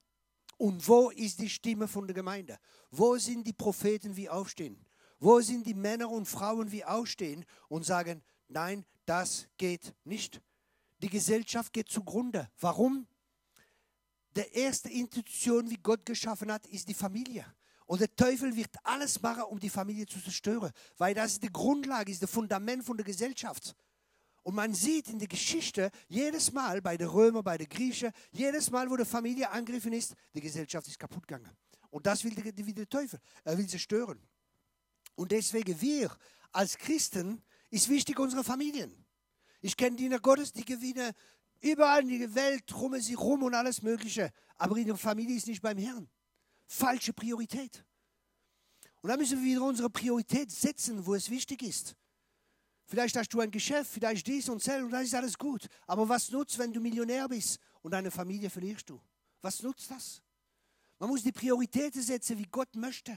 Und 0.58 0.86
wo 0.88 1.10
ist 1.10 1.40
die 1.40 1.50
Stimme 1.50 1.88
von 1.88 2.06
der 2.06 2.14
Gemeinde? 2.14 2.60
Wo 2.92 3.18
sind 3.18 3.48
die 3.48 3.54
Propheten, 3.54 4.16
wie 4.16 4.30
aufstehen? 4.30 4.86
Wo 5.20 5.40
sind 5.42 5.66
die 5.66 5.74
Männer 5.74 6.10
und 6.10 6.26
Frauen, 6.26 6.72
wie 6.72 6.84
aufstehen 6.84 7.46
und 7.68 7.86
sagen, 7.86 8.24
nein, 8.48 8.86
das 9.06 9.48
geht 9.58 9.94
nicht. 10.04 10.42
Die 11.02 11.10
Gesellschaft 11.10 11.72
geht 11.74 11.90
zugrunde. 11.90 12.50
Warum? 12.60 13.08
Die 14.36 14.42
erste 14.54 14.90
Institution, 14.90 15.70
wie 15.70 15.78
Gott 15.78 16.06
geschaffen 16.06 16.52
hat, 16.52 16.68
ist 16.68 16.88
die 16.88 16.94
Familie. 16.94 17.46
Und 17.86 18.02
der 18.02 18.16
Teufel 18.16 18.56
wird 18.56 18.76
alles 18.84 19.22
machen, 19.22 19.44
um 19.44 19.60
die 19.60 19.70
Familie 19.70 20.06
zu 20.06 20.22
zerstören, 20.22 20.72
weil 20.98 21.16
das 21.16 21.34
ist 21.34 21.44
die 21.44 21.52
Grundlage, 21.52 22.12
ist 22.12 22.22
das 22.22 22.30
Fundament 22.30 22.84
von 22.84 22.96
der 22.96 23.06
Gesellschaft. 23.06 23.76
Und 24.44 24.56
man 24.56 24.74
sieht 24.74 25.10
in 25.10 25.20
der 25.20 25.28
Geschichte, 25.28 25.92
jedes 26.08 26.52
Mal 26.52 26.82
bei 26.82 26.98
den 26.98 27.08
Römern, 27.08 27.44
bei 27.44 27.58
den 27.58 27.68
Griechen, 27.68 28.12
jedes 28.32 28.72
Mal, 28.72 28.90
wo 28.90 28.96
die 28.96 29.06
Familie 29.06 29.50
angegriffen 29.50 29.94
ist, 29.94 30.16
die 30.34 30.42
Gesellschaft 30.42 30.88
ist 30.88 30.98
kaputt 30.98 31.28
gegangen. 31.28 31.52
Und 31.90 32.06
das 32.06 32.24
will 32.24 32.34
der, 32.34 32.66
will 32.66 32.74
der 32.74 32.88
Teufel. 32.88 33.20
Er 33.44 33.58
will 33.58 33.68
sie 33.68 33.80
stören. 33.80 34.22
Und 35.16 35.32
deswegen 35.32 35.80
wir 35.82 36.16
als 36.52 36.78
Christen 36.78 37.44
ist 37.70 37.90
wichtig 37.90 38.18
unsere 38.20 38.44
Familien. 38.44 39.06
Ich 39.62 39.76
kenne 39.76 39.96
Diener 39.98 40.20
Gottes, 40.20 40.54
die 40.54 40.64
gewinnen 40.64 41.14
überall 41.62 42.10
in 42.10 42.20
der 42.20 42.36
Welt, 42.36 42.74
rum 42.74 43.00
sie 43.00 43.16
rum 43.16 43.44
und 43.44 43.54
alles 43.54 43.82
Mögliche. 43.82 44.32
Aber 44.56 44.78
ihre 44.78 44.98
Familie 44.98 45.36
ist 45.36 45.48
nicht 45.48 45.62
beim 45.62 45.78
Herrn. 45.78 46.10
Falsche 46.68 47.14
Priorität. 47.14 47.84
Und 49.02 49.10
da 49.10 49.18
müssen 49.18 49.40
wir 49.40 49.52
wieder 49.52 49.64
unsere 49.64 49.90
Priorität 49.90 50.52
setzen, 50.52 51.06
wo 51.06 51.16
es 51.16 51.30
wichtig 51.30 51.62
ist. 51.64 51.96
Vielleicht 52.90 53.16
hast 53.18 53.32
du 53.32 53.40
ein 53.40 53.52
Geschäft, 53.52 53.92
vielleicht 53.92 54.26
dies 54.26 54.50
und 54.50 54.66
das 54.66 54.82
und 54.82 54.90
das 54.90 55.04
ist 55.04 55.14
alles 55.14 55.38
gut. 55.38 55.68
Aber 55.86 56.10
was 56.10 56.32
nutzt, 56.32 56.58
wenn 56.58 56.74
du 56.74 56.82
Millionär 56.82 57.28
bist 57.28 57.60
und 57.84 57.92
deine 57.92 58.10
Familie 58.10 58.50
verlierst 58.50 58.90
du? 58.90 59.00
Was 59.44 59.62
nutzt 59.62 59.92
das? 59.92 60.24
Man 60.98 61.10
muss 61.10 61.22
die 61.22 61.32
Prioritäten 61.32 62.02
setzen, 62.02 62.40
wie 62.40 62.48
Gott 62.48 62.76
möchte. 62.76 63.16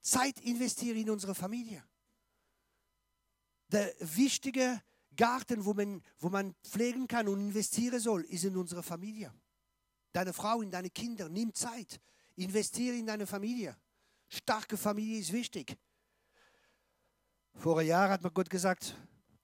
Zeit 0.00 0.40
investieren 0.40 0.96
in 0.96 1.10
unsere 1.10 1.34
Familie. 1.34 1.84
Der 3.68 3.94
wichtige 4.00 4.82
Garten, 5.14 5.66
wo 5.66 5.74
man, 5.74 6.02
wo 6.18 6.30
man 6.30 6.54
pflegen 6.64 7.06
kann 7.06 7.28
und 7.28 7.40
investieren 7.40 8.00
soll, 8.00 8.22
ist 8.24 8.44
in 8.44 8.56
unsere 8.56 8.82
Familie. 8.82 9.34
Deine 10.12 10.32
Frau, 10.32 10.62
in 10.62 10.70
deine 10.70 10.88
Kinder, 10.88 11.28
nimm 11.28 11.52
Zeit. 11.52 12.00
Investiere 12.36 12.96
in 12.96 13.06
deine 13.06 13.26
Familie. 13.26 13.76
Starke 14.30 14.78
Familie 14.78 15.20
ist 15.20 15.30
wichtig. 15.30 15.76
Vor 17.52 17.78
einem 17.78 17.88
Jahr 17.88 18.08
hat 18.08 18.22
mir 18.22 18.30
Gott 18.30 18.48
gesagt, 18.48 18.96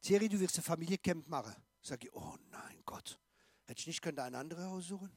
Thierry, 0.07 0.29
du 0.29 0.39
wirst 0.39 0.57
ein 0.57 0.63
Familiencamp 0.63 1.27
machen. 1.27 1.53
Sag 1.83 2.05
ich, 2.05 2.15
oh 2.15 2.37
nein, 2.53 2.81
Gott. 2.85 3.19
Hätte 3.65 3.81
ich 3.81 3.89
nicht 3.89 4.01
können 4.01 4.21
eine 4.21 4.39
andere 4.39 4.69
aussuchen? 4.69 5.11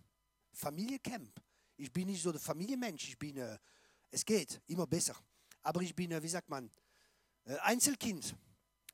Familiencamp. 0.52 1.30
Ich 1.78 1.94
bin 1.94 2.08
nicht 2.08 2.24
so 2.24 2.32
der 2.32 2.42
Familienmensch. 2.42 3.08
Ich 3.08 3.20
bin, 3.20 3.38
äh, 3.38 3.60
es 4.10 4.26
geht 4.26 4.60
immer 4.66 4.88
besser. 4.88 5.16
Aber 5.62 5.84
ich 5.84 5.96
bin, 5.96 6.12
äh, 6.12 6.24
wie 6.24 6.28
sagt 6.28 6.50
man, 6.50 6.72
äh, 7.46 7.56
Einzelkind. 7.58 8.36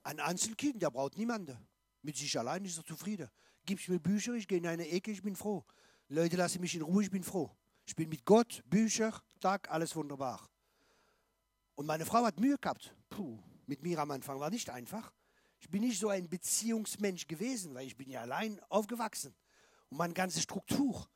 Ein 0.04 0.20
Einzelkind, 0.20 0.82
der 0.82 0.92
braucht 0.92 1.16
niemanden. 1.16 1.58
Mit 2.02 2.18
sich 2.18 2.38
allein 2.38 2.66
ist 2.66 2.78
er 2.78 2.84
zufrieden. 2.84 3.30
Gibst 3.66 3.88
mir 3.88 3.98
Bücher, 3.98 4.34
ich 4.34 4.50
gehe 4.50 4.58
in 4.58 4.68
eine 4.68 4.90
Ecke, 4.90 5.12
ich 5.12 5.22
bin 5.22 5.38
froh. 5.38 5.64
Leute 6.10 6.36
lassen 6.36 6.60
mich 6.60 6.76
in 6.76 6.82
Ruhe, 6.82 7.04
ich 7.04 7.10
bin 7.10 7.24
froh. 7.24 7.50
Ich 7.86 7.96
bin 7.96 8.10
mit 8.10 8.26
Gott, 8.26 8.62
Bücher, 8.66 9.24
Tag, 9.40 9.72
alles 9.72 9.96
wunderbar. 9.96 10.46
Und 11.76 11.86
meine 11.86 12.06
Frau 12.06 12.26
hat 12.26 12.38
Mühe 12.38 12.58
gehabt. 12.58 12.94
Puh, 13.08 13.40
mit 13.66 13.82
mir 13.82 13.98
am 14.00 14.12
Anfang 14.12 14.42
war 14.42 14.50
nicht 14.50 14.70
einfach. 14.70 15.14
Ich 15.66 15.72
bin 15.72 15.82
nicht 15.82 16.00
so 16.00 16.10
ein 16.10 16.30
Beziehungsmensch 16.30 17.26
gewesen, 17.26 17.74
weil 17.74 17.88
ich 17.88 17.98
bin 17.98 18.08
ja 18.08 18.22
allein 18.22 18.62
aufgewachsen. 18.70 19.34
Und 19.90 19.98
meine 19.98 20.14
ganze 20.14 20.40
Struktur. 20.40 21.10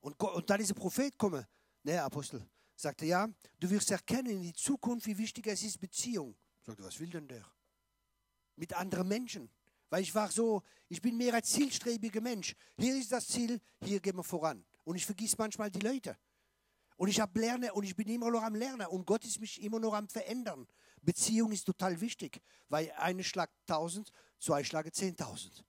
Und, 0.00 0.16
Gott, 0.16 0.34
und 0.36 0.48
dann 0.48 0.58
ist 0.58 0.70
der 0.70 0.74
Prophet 0.74 1.18
komme, 1.18 1.46
ne, 1.82 2.02
Apostel, 2.02 2.48
sagte, 2.74 3.04
ja, 3.04 3.28
du 3.58 3.68
wirst 3.68 3.90
erkennen 3.90 4.30
in 4.30 4.40
die 4.40 4.54
Zukunft, 4.54 5.06
wie 5.06 5.18
wichtig 5.18 5.48
es 5.48 5.62
ist, 5.62 5.78
Beziehung. 5.78 6.34
Sagte, 6.62 6.82
was 6.82 6.98
will 6.98 7.10
denn 7.10 7.28
der? 7.28 7.44
Mit 8.56 8.72
anderen 8.72 9.06
Menschen. 9.06 9.50
Weil 9.90 10.00
ich 10.00 10.14
war 10.14 10.30
so, 10.30 10.62
ich 10.88 11.02
bin 11.02 11.18
mehr 11.18 11.34
ein 11.34 11.42
zielstrebiger 11.42 12.22
Mensch. 12.22 12.56
Hier 12.78 12.96
ist 12.96 13.12
das 13.12 13.28
Ziel, 13.28 13.60
hier 13.84 14.00
gehen 14.00 14.16
wir 14.16 14.24
voran. 14.24 14.64
Und 14.84 14.96
ich 14.96 15.04
vergieße 15.04 15.36
manchmal 15.36 15.70
die 15.70 15.80
Leute. 15.80 16.16
Und 16.96 17.08
ich 17.08 17.20
habe 17.20 17.38
Lernen 17.38 17.70
und 17.72 17.84
ich 17.84 17.94
bin 17.94 18.08
immer 18.08 18.30
noch 18.30 18.42
am 18.42 18.54
Lernen 18.54 18.86
und 18.86 19.04
Gott 19.04 19.26
ist 19.26 19.40
mich 19.40 19.62
immer 19.62 19.78
noch 19.78 19.92
am 19.92 20.08
Verändern. 20.08 20.66
Beziehung 21.02 21.52
ist 21.52 21.64
total 21.64 22.00
wichtig, 22.00 22.40
weil 22.68 22.90
eine 22.92 23.24
schlagt 23.24 23.54
1000, 23.68 24.10
zwei 24.38 24.64
schlagen 24.64 24.90
10.000. 24.90 25.64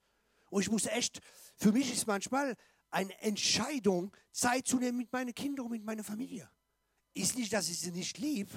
Und 0.50 0.62
ich 0.62 0.70
muss 0.70 0.86
echt, 0.86 1.20
für 1.56 1.72
mich 1.72 1.92
ist 1.92 2.06
manchmal 2.06 2.56
eine 2.90 3.18
Entscheidung, 3.20 4.14
Zeit 4.32 4.66
zu 4.66 4.78
nehmen 4.78 4.98
mit 4.98 5.12
meinen 5.12 5.34
Kindern 5.34 5.66
und 5.66 5.72
mit 5.72 5.84
meiner 5.84 6.04
Familie. 6.04 6.50
Ist 7.14 7.36
nicht, 7.36 7.52
dass 7.52 7.68
ich 7.68 7.78
sie 7.78 7.90
nicht 7.90 8.18
lieb, 8.18 8.48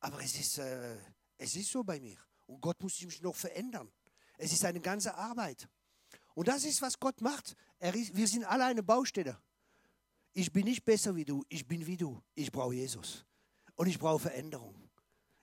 aber 0.00 0.22
es 0.22 0.38
ist, 0.38 0.58
äh, 0.58 0.96
es 1.38 1.56
ist 1.56 1.70
so 1.70 1.82
bei 1.82 1.98
mir. 2.00 2.18
Und 2.46 2.60
Gott 2.60 2.80
muss 2.82 3.00
mich 3.02 3.20
noch 3.22 3.34
verändern. 3.34 3.90
Es 4.36 4.52
ist 4.52 4.64
eine 4.64 4.80
ganze 4.80 5.14
Arbeit. 5.14 5.68
Und 6.34 6.48
das 6.48 6.64
ist, 6.64 6.80
was 6.82 6.98
Gott 6.98 7.20
macht. 7.20 7.56
Ist, 7.80 8.16
wir 8.16 8.28
sind 8.28 8.44
alle 8.44 8.64
eine 8.64 8.82
Baustelle. 8.82 9.40
Ich 10.32 10.52
bin 10.52 10.64
nicht 10.64 10.84
besser 10.84 11.16
wie 11.16 11.24
du, 11.24 11.44
ich 11.48 11.66
bin 11.66 11.86
wie 11.86 11.96
du. 11.96 12.22
Ich 12.34 12.52
brauche 12.52 12.74
Jesus. 12.74 13.24
Und 13.74 13.88
ich 13.88 13.98
brauche 13.98 14.20
Veränderung. 14.20 14.87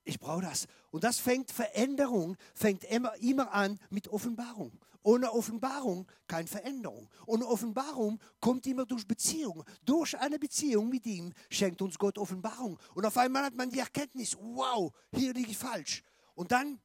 Ich 0.05 0.19
brauche 0.19 0.43
das. 0.43 0.67
Und 0.91 1.03
das 1.03 1.17
fängt, 1.17 1.51
Veränderung 1.51 2.37
fängt 2.53 2.83
immer, 2.85 3.15
immer 3.15 3.51
an 3.51 3.79
mit 3.89 4.07
Offenbarung. 4.07 4.71
Ohne 5.01 5.31
Offenbarung 5.31 6.07
keine 6.27 6.47
Veränderung. 6.47 7.09
Und 7.25 7.43
Offenbarung 7.43 8.19
kommt 8.39 8.65
immer 8.67 8.85
durch 8.85 9.07
Beziehung. 9.07 9.63
Durch 9.83 10.17
eine 10.17 10.39
Beziehung 10.39 10.89
mit 10.89 11.05
ihm 11.05 11.33
schenkt 11.49 11.81
uns 11.81 11.97
Gott 11.97 12.17
Offenbarung. 12.17 12.79
Und 12.93 13.05
auf 13.05 13.17
einmal 13.17 13.43
hat 13.43 13.55
man 13.55 13.69
die 13.69 13.79
Erkenntnis, 13.79 14.37
wow, 14.39 14.93
hier 15.13 15.33
liege 15.33 15.51
ich 15.51 15.57
falsch. 15.57 16.03
Und 16.35 16.51
dann 16.51 16.79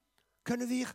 können 0.44 0.68
wir 0.68 0.88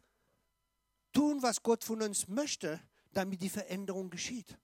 tun, 1.13 1.41
was 1.41 1.61
Gott 1.61 1.83
von 1.83 2.01
uns 2.01 2.27
möchte, 2.27 2.79
damit 3.11 3.41
die 3.41 3.49
Veränderung 3.49 4.09
geschieht. 4.09 4.57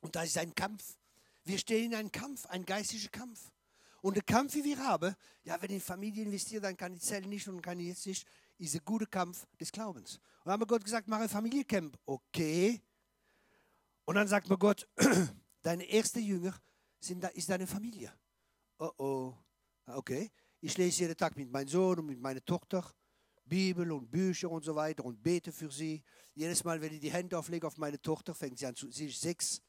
Und 0.00 0.16
das 0.16 0.26
ist 0.26 0.38
ein 0.38 0.54
Kampf. 0.54 0.96
Wir 1.44 1.58
stehen 1.58 1.92
in 1.92 1.94
einem 1.94 2.12
Kampf, 2.12 2.46
ein 2.46 2.64
geistlicher 2.64 3.10
Kampf. 3.10 3.50
Und 4.04 4.16
der 4.16 4.22
Kampf, 4.22 4.54
wie 4.54 4.64
wir 4.64 4.78
haben, 4.80 5.16
ja, 5.44 5.56
wenn 5.62 5.70
ich 5.70 5.76
in 5.76 5.80
Familie 5.80 6.24
investiere, 6.24 6.60
dann 6.60 6.76
kann 6.76 6.92
ich 6.92 7.00
zählen 7.00 7.26
nicht 7.26 7.48
und 7.48 7.62
kann 7.62 7.80
ich 7.80 7.86
jetzt 7.86 8.06
nicht, 8.06 8.28
ist 8.58 8.74
ein 8.74 8.82
guter 8.84 9.06
Kampf 9.06 9.46
des 9.58 9.72
Glaubens. 9.72 10.16
Und 10.16 10.44
dann 10.44 10.52
haben 10.52 10.60
wir 10.60 10.66
Gott 10.66 10.84
gesagt, 10.84 11.08
mache 11.08 11.22
ein 11.22 11.28
Familiencamp. 11.30 11.98
Okay. 12.04 12.82
Und 14.04 14.16
dann 14.16 14.28
sagt 14.28 14.50
mir 14.50 14.58
Gott, 14.58 14.86
deine 15.62 15.84
erste 15.84 16.20
Jünger 16.20 16.54
sind, 17.00 17.24
ist 17.32 17.48
deine 17.48 17.66
Familie. 17.66 18.12
Oh 18.78 18.90
oh. 18.98 19.34
Okay. 19.86 20.30
Ich 20.60 20.76
lese 20.76 21.04
jeden 21.04 21.16
Tag 21.16 21.34
mit 21.34 21.50
meinem 21.50 21.68
Sohn 21.68 21.98
und 22.00 22.06
mit 22.06 22.20
meiner 22.20 22.44
Tochter 22.44 22.84
Bibel 23.46 23.90
und 23.90 24.10
Bücher 24.10 24.50
und 24.50 24.66
so 24.66 24.74
weiter 24.74 25.02
und 25.02 25.22
bete 25.22 25.50
für 25.50 25.70
sie. 25.70 26.02
Jedes 26.34 26.62
Mal, 26.62 26.78
wenn 26.82 26.92
ich 26.92 27.00
die 27.00 27.10
Hände 27.10 27.38
auflege 27.38 27.66
auf 27.66 27.78
meine 27.78 27.98
Tochter, 28.02 28.34
fängt 28.34 28.58
sie 28.58 28.66
an 28.66 28.76
zu, 28.76 28.90
sie 28.90 29.06
ist 29.06 29.22
sechs, 29.22 29.62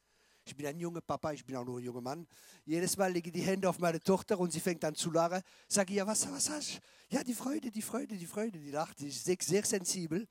ich 0.45 0.55
bin 0.55 0.67
ein 0.67 0.79
junger 0.79 1.01
Papa, 1.01 1.31
ich 1.33 1.43
bin 1.43 1.55
auch 1.55 1.65
nur 1.65 1.79
ein 1.79 1.83
junger 1.83 2.01
Mann. 2.01 2.27
Jedes 2.65 2.95
Mal 2.97 3.11
lege 3.11 3.29
ich 3.29 3.33
die 3.33 3.41
Hände 3.41 3.67
auf 3.67 3.79
meine 3.79 3.99
Tochter 3.99 4.39
und 4.39 4.51
sie 4.51 4.59
fängt 4.59 4.85
an 4.85 4.93
zu 4.93 5.11
lachen. 5.11 5.41
Sage 5.67 5.91
ich, 5.91 5.97
ja, 5.97 6.05
was, 6.05 6.31
was 6.31 6.49
hast 6.49 6.75
du? 6.75 7.15
Ja, 7.15 7.23
die 7.23 7.33
Freude, 7.33 7.71
die 7.71 7.81
Freude, 7.81 8.15
die 8.15 8.27
Freude. 8.27 8.59
Die 8.59 8.69
lacht, 8.71 8.99
die 8.99 9.07
ist 9.07 9.25
sehr, 9.25 9.37
sehr 9.41 9.65
sensibel. 9.65 10.27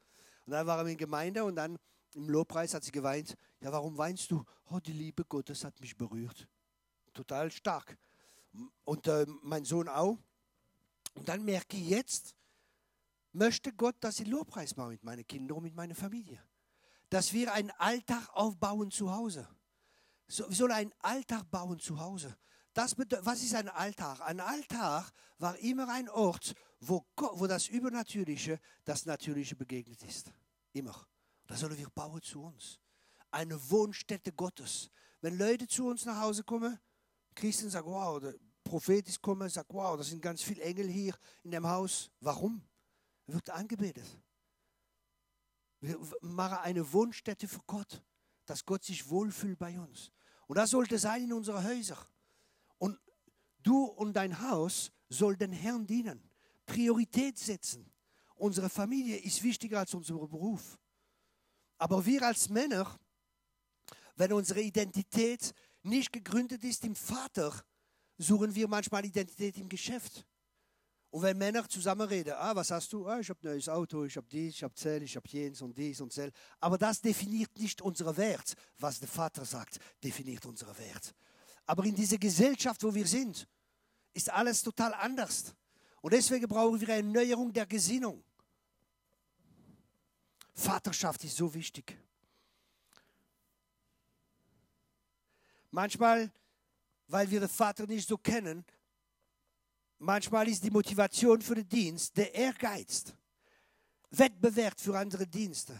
Und 0.47 0.53
dann 0.53 0.67
waren 0.67 0.87
wir 0.87 0.93
in 0.93 0.99
Gemeinde 0.99 1.45
und 1.45 1.57
dann 1.57 1.79
Im 2.15 2.31
Lobpreis 2.31 2.75
hat 2.75 2.85
sie 2.85 2.93
geweint. 2.93 3.37
Ja, 3.61 3.73
warum 3.73 3.99
weinst 3.99 4.31
du? 4.31 4.45
Oh, 4.71 4.79
die 4.79 4.93
Liebe 4.93 5.25
Gottes 5.25 5.65
hat 5.65 5.81
mich 5.81 5.97
berührt. 5.97 6.47
Total 7.13 7.51
stark. 7.51 7.99
Und 8.85 9.09
äh, 9.09 9.27
mein 9.43 9.65
Sohn 9.65 9.89
auch. 9.89 10.17
Und 11.15 11.29
dann 11.29 11.45
merke 11.45 11.77
ich 11.77 11.89
jetzt, 11.89 12.37
möchte 13.33 13.73
Gott, 13.73 13.97
dass 14.01 14.21
ich 14.21 14.29
Lobpreis 14.29 14.77
mache 14.77 14.91
mit 14.91 15.03
meinen 15.03 15.27
Kindern 15.27 15.59
und 15.59 15.65
mit 15.65 15.75
meiner 15.75 15.97
Familie. 15.97 16.41
Dass 17.11 17.33
wir 17.33 17.53
einen 17.53 17.73
Alltag 17.73 18.29
aufbauen 18.33 18.93
zu 18.93 19.13
Hause. 19.13 19.49
So, 20.35 20.51
sollen 20.51 20.73
einen 20.73 20.93
Alltag 20.99 21.49
bauen 21.49 21.79
zu 21.79 21.97
Hause. 22.01 22.37
Das 22.73 22.99
was 22.99 23.43
ist 23.45 23.55
ein 23.55 23.69
Alltag? 23.69 24.21
Ein 24.23 24.41
Alltag 24.41 25.13
war 25.39 25.57
immer 25.59 25.89
ein 25.89 26.09
Ort, 26.09 26.57
wo, 26.81 27.07
wo 27.35 27.47
das 27.47 27.69
Übernatürliche 27.69 28.59
das 28.83 29.07
Natürliche 29.07 29.55
begegnet 29.55 30.03
ist. 30.03 30.33
Immer. 30.73 31.07
Da 31.47 31.55
sollen 31.55 31.79
wir 31.79 31.89
bauen 31.91 32.21
zu 32.21 32.43
uns. 32.43 32.81
Eine 33.31 33.61
Wohnstätte 33.71 34.33
Gottes. 34.33 34.91
Wenn 35.21 35.39
Leute 35.39 35.69
zu 35.69 35.87
uns 35.87 36.05
nach 36.05 36.21
Hause 36.21 36.43
kommen, 36.43 36.81
Christen 37.37 37.71
sagen, 37.71 37.87
wow, 37.87 38.19
der 38.19 38.35
Prophet 38.65 39.07
ist 39.07 39.23
gekommen, 39.23 39.49
sagt, 39.49 39.73
wow, 39.73 39.97
da 39.97 40.03
sind 40.03 40.21
ganz 40.21 40.43
viele 40.43 40.63
Engel 40.63 40.89
hier 40.89 41.17
in 41.45 41.53
dem 41.53 41.65
Haus. 41.65 42.11
Warum? 42.19 42.61
Wird 43.29 43.51
angebetet. 43.51 44.21
Wir 45.79 45.97
machen 46.23 46.59
eine 46.59 46.93
Wohnstätte 46.93 47.47
für 47.47 47.61
Gott, 47.69 48.03
dass 48.47 48.65
Gott 48.65 48.83
sich 48.83 49.09
wohlfühlt 49.09 49.61
bei 49.61 49.79
uns. 49.79 50.11
Und 50.47 50.57
das 50.57 50.71
sollte 50.71 50.99
sein 50.99 51.25
in 51.25 51.33
unseren 51.33 51.65
Häusern. 51.65 52.05
Und 52.79 52.99
du 53.63 53.85
und 53.85 54.13
dein 54.15 54.41
Haus 54.41 54.91
soll 55.09 55.37
den 55.37 55.53
Herrn 55.53 55.87
dienen, 55.87 56.23
Priorität 56.67 57.39
setzen. 57.39 57.91
Unsere 58.37 58.69
Familie 58.69 59.17
ist 59.17 59.43
wichtiger 59.43 59.81
als 59.81 59.95
unser 59.95 60.15
Beruf. 60.15 60.79
Aber 61.79 62.05
wir 62.05 62.23
als 62.23 62.49
Männer, 62.49 62.99
wenn 64.17 64.33
unsere 64.33 64.61
Identität 64.61 65.55
nicht 65.83 66.13
gegründet 66.13 66.65
ist 66.65 66.85
im 66.85 66.95
Vater, 66.95 67.65
suchen 68.19 68.55
wir 68.55 68.69
manchmal 68.69 69.05
Identität 69.05 69.59
im 69.59 69.69
Geschäft. 69.69 70.27
Und 71.15 71.23
wenn 71.23 71.39
Männer 71.39 71.69
zusammenreden, 71.69 72.33
ah, 72.33 72.57
was 72.57 72.73
hast 72.73 72.93
du? 72.93 73.07
Ah, 73.07 73.21
ich 73.21 73.31
habe 73.31 73.39
ein 73.45 73.53
neues 73.53 73.69
Auto, 73.69 74.05
ich 74.05 74.17
habe 74.17 74.27
dies, 74.29 74.57
ich 74.57 74.65
habe 74.65 74.75
Zell, 74.75 75.01
ich 75.01 75.15
habe 75.15 75.29
jenes 75.29 75.63
und 75.63 75.79
dies 75.79 76.01
und 76.01 76.13
Zell. 76.13 76.33
Aber 76.59 76.77
das 76.77 77.01
definiert 77.01 77.57
nicht 77.57 77.81
unseren 77.81 78.17
Wert. 78.17 78.55
Was 78.81 78.99
der 78.99 79.07
Vater 79.07 79.45
sagt, 79.45 79.79
definiert 80.03 80.45
unseren 80.45 80.77
Wert. 80.77 81.15
Aber 81.67 81.85
in 81.85 81.95
dieser 81.95 82.19
Gesellschaft, 82.19 82.83
wo 82.83 82.93
wir 82.93 83.07
sind, 83.07 83.47
ist 84.13 84.29
alles 84.29 84.61
total 84.61 84.93
anders. 84.93 85.55
Und 86.01 86.13
deswegen 86.13 86.49
brauchen 86.49 86.81
wir 86.81 86.89
eine 86.89 87.09
Neuerung 87.09 87.53
der 87.53 87.67
Gesinnung. 87.67 88.25
Vaterschaft 90.53 91.23
ist 91.23 91.37
so 91.37 91.55
wichtig. 91.55 91.97
Manchmal, 95.71 96.33
weil 97.07 97.31
wir 97.31 97.39
den 97.39 97.49
Vater 97.49 97.87
nicht 97.87 98.09
so 98.09 98.19
kennen, 98.19 98.65
manchmal 100.05 100.49
ist 100.49 100.63
die 100.63 100.71
Motivation 100.71 101.41
für 101.41 101.55
den 101.55 101.69
Dienst 101.69 102.17
der 102.17 102.35
Ehrgeiz, 102.35 103.05
Wettbewerb 104.11 104.81
für 104.81 104.97
andere 104.99 105.27
Dienste. 105.27 105.79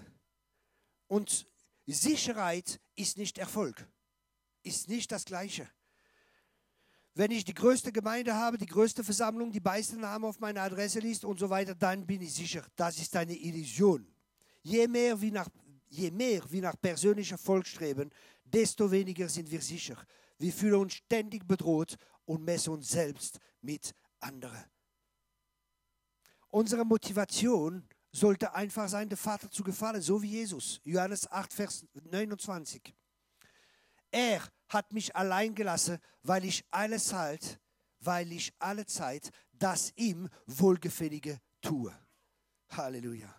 Und 1.07 1.47
Sicherheit 1.87 2.81
ist 2.97 3.19
nicht 3.19 3.39
Erfolg, 3.39 3.87
ist 4.63 4.89
nicht 4.89 5.13
das 5.13 5.25
Gleiche. 5.25 5.69
Wenn 7.17 7.31
ich 7.31 7.45
die 7.45 7.55
größte 7.55 7.93
Gemeinde 7.93 8.35
habe, 8.35 8.59
die 8.59 8.67
größte 8.67 9.05
Versammlung, 9.05 9.53
die 9.53 9.61
meisten 9.61 10.01
Namen 10.01 10.25
auf 10.25 10.41
meiner 10.41 10.63
Adresse 10.63 10.99
liest 10.99 11.25
und 11.25 11.39
so 11.39 11.49
weiter, 11.49 11.75
dann 11.75 12.05
bin 12.05 12.23
ich 12.23 12.35
sicher. 12.35 12.67
Das 12.75 12.99
ist 12.99 13.15
eine 13.15 13.37
Illusion. 13.37 14.05
Je 14.63 14.89
mehr 14.89 15.21
wir 15.21 15.31
nach, 15.31 15.49
je 15.89 16.11
mehr 16.11 16.43
wir 16.51 16.63
nach 16.63 16.81
persönlicher 16.81 17.35
Erfolg 17.35 17.69
streben, 17.69 18.11
desto 18.43 18.91
weniger 18.91 19.29
sind 19.29 19.49
wir 19.49 19.61
sicher. 19.61 19.97
Wir 20.39 20.53
fühlen 20.53 20.81
uns 20.81 20.95
ständig 20.95 21.47
bedroht 21.47 21.97
und 22.25 22.45
messen 22.45 22.73
uns 22.73 22.89
selbst 22.89 23.39
mit 23.61 23.95
anderen. 24.25 24.65
Unsere 26.51 26.85
Motivation 26.85 27.87
sollte 28.13 28.55
einfach 28.55 28.89
sein, 28.89 29.09
dem 29.09 29.19
Vater 29.19 29.51
zu 29.51 29.65
gefallen, 29.65 30.01
so 30.01 30.23
wie 30.23 30.31
Jesus. 30.31 30.81
Johannes 30.85 31.31
8, 31.31 31.53
Vers 31.53 31.85
29. 31.95 32.95
Er 34.11 34.41
hat 34.69 34.93
mich 34.93 35.15
allein 35.17 35.55
gelassen, 35.55 35.99
weil 36.23 36.45
ich 36.45 36.65
alle 36.71 37.01
Zeit, 37.01 37.61
weil 37.99 38.31
ich 38.33 38.55
alle 38.61 38.87
Zeit 38.87 39.31
das 39.53 39.93
ihm 39.97 40.29
Wohlgefällige 40.47 41.41
tue. 41.61 41.93
Halleluja. 42.71 43.35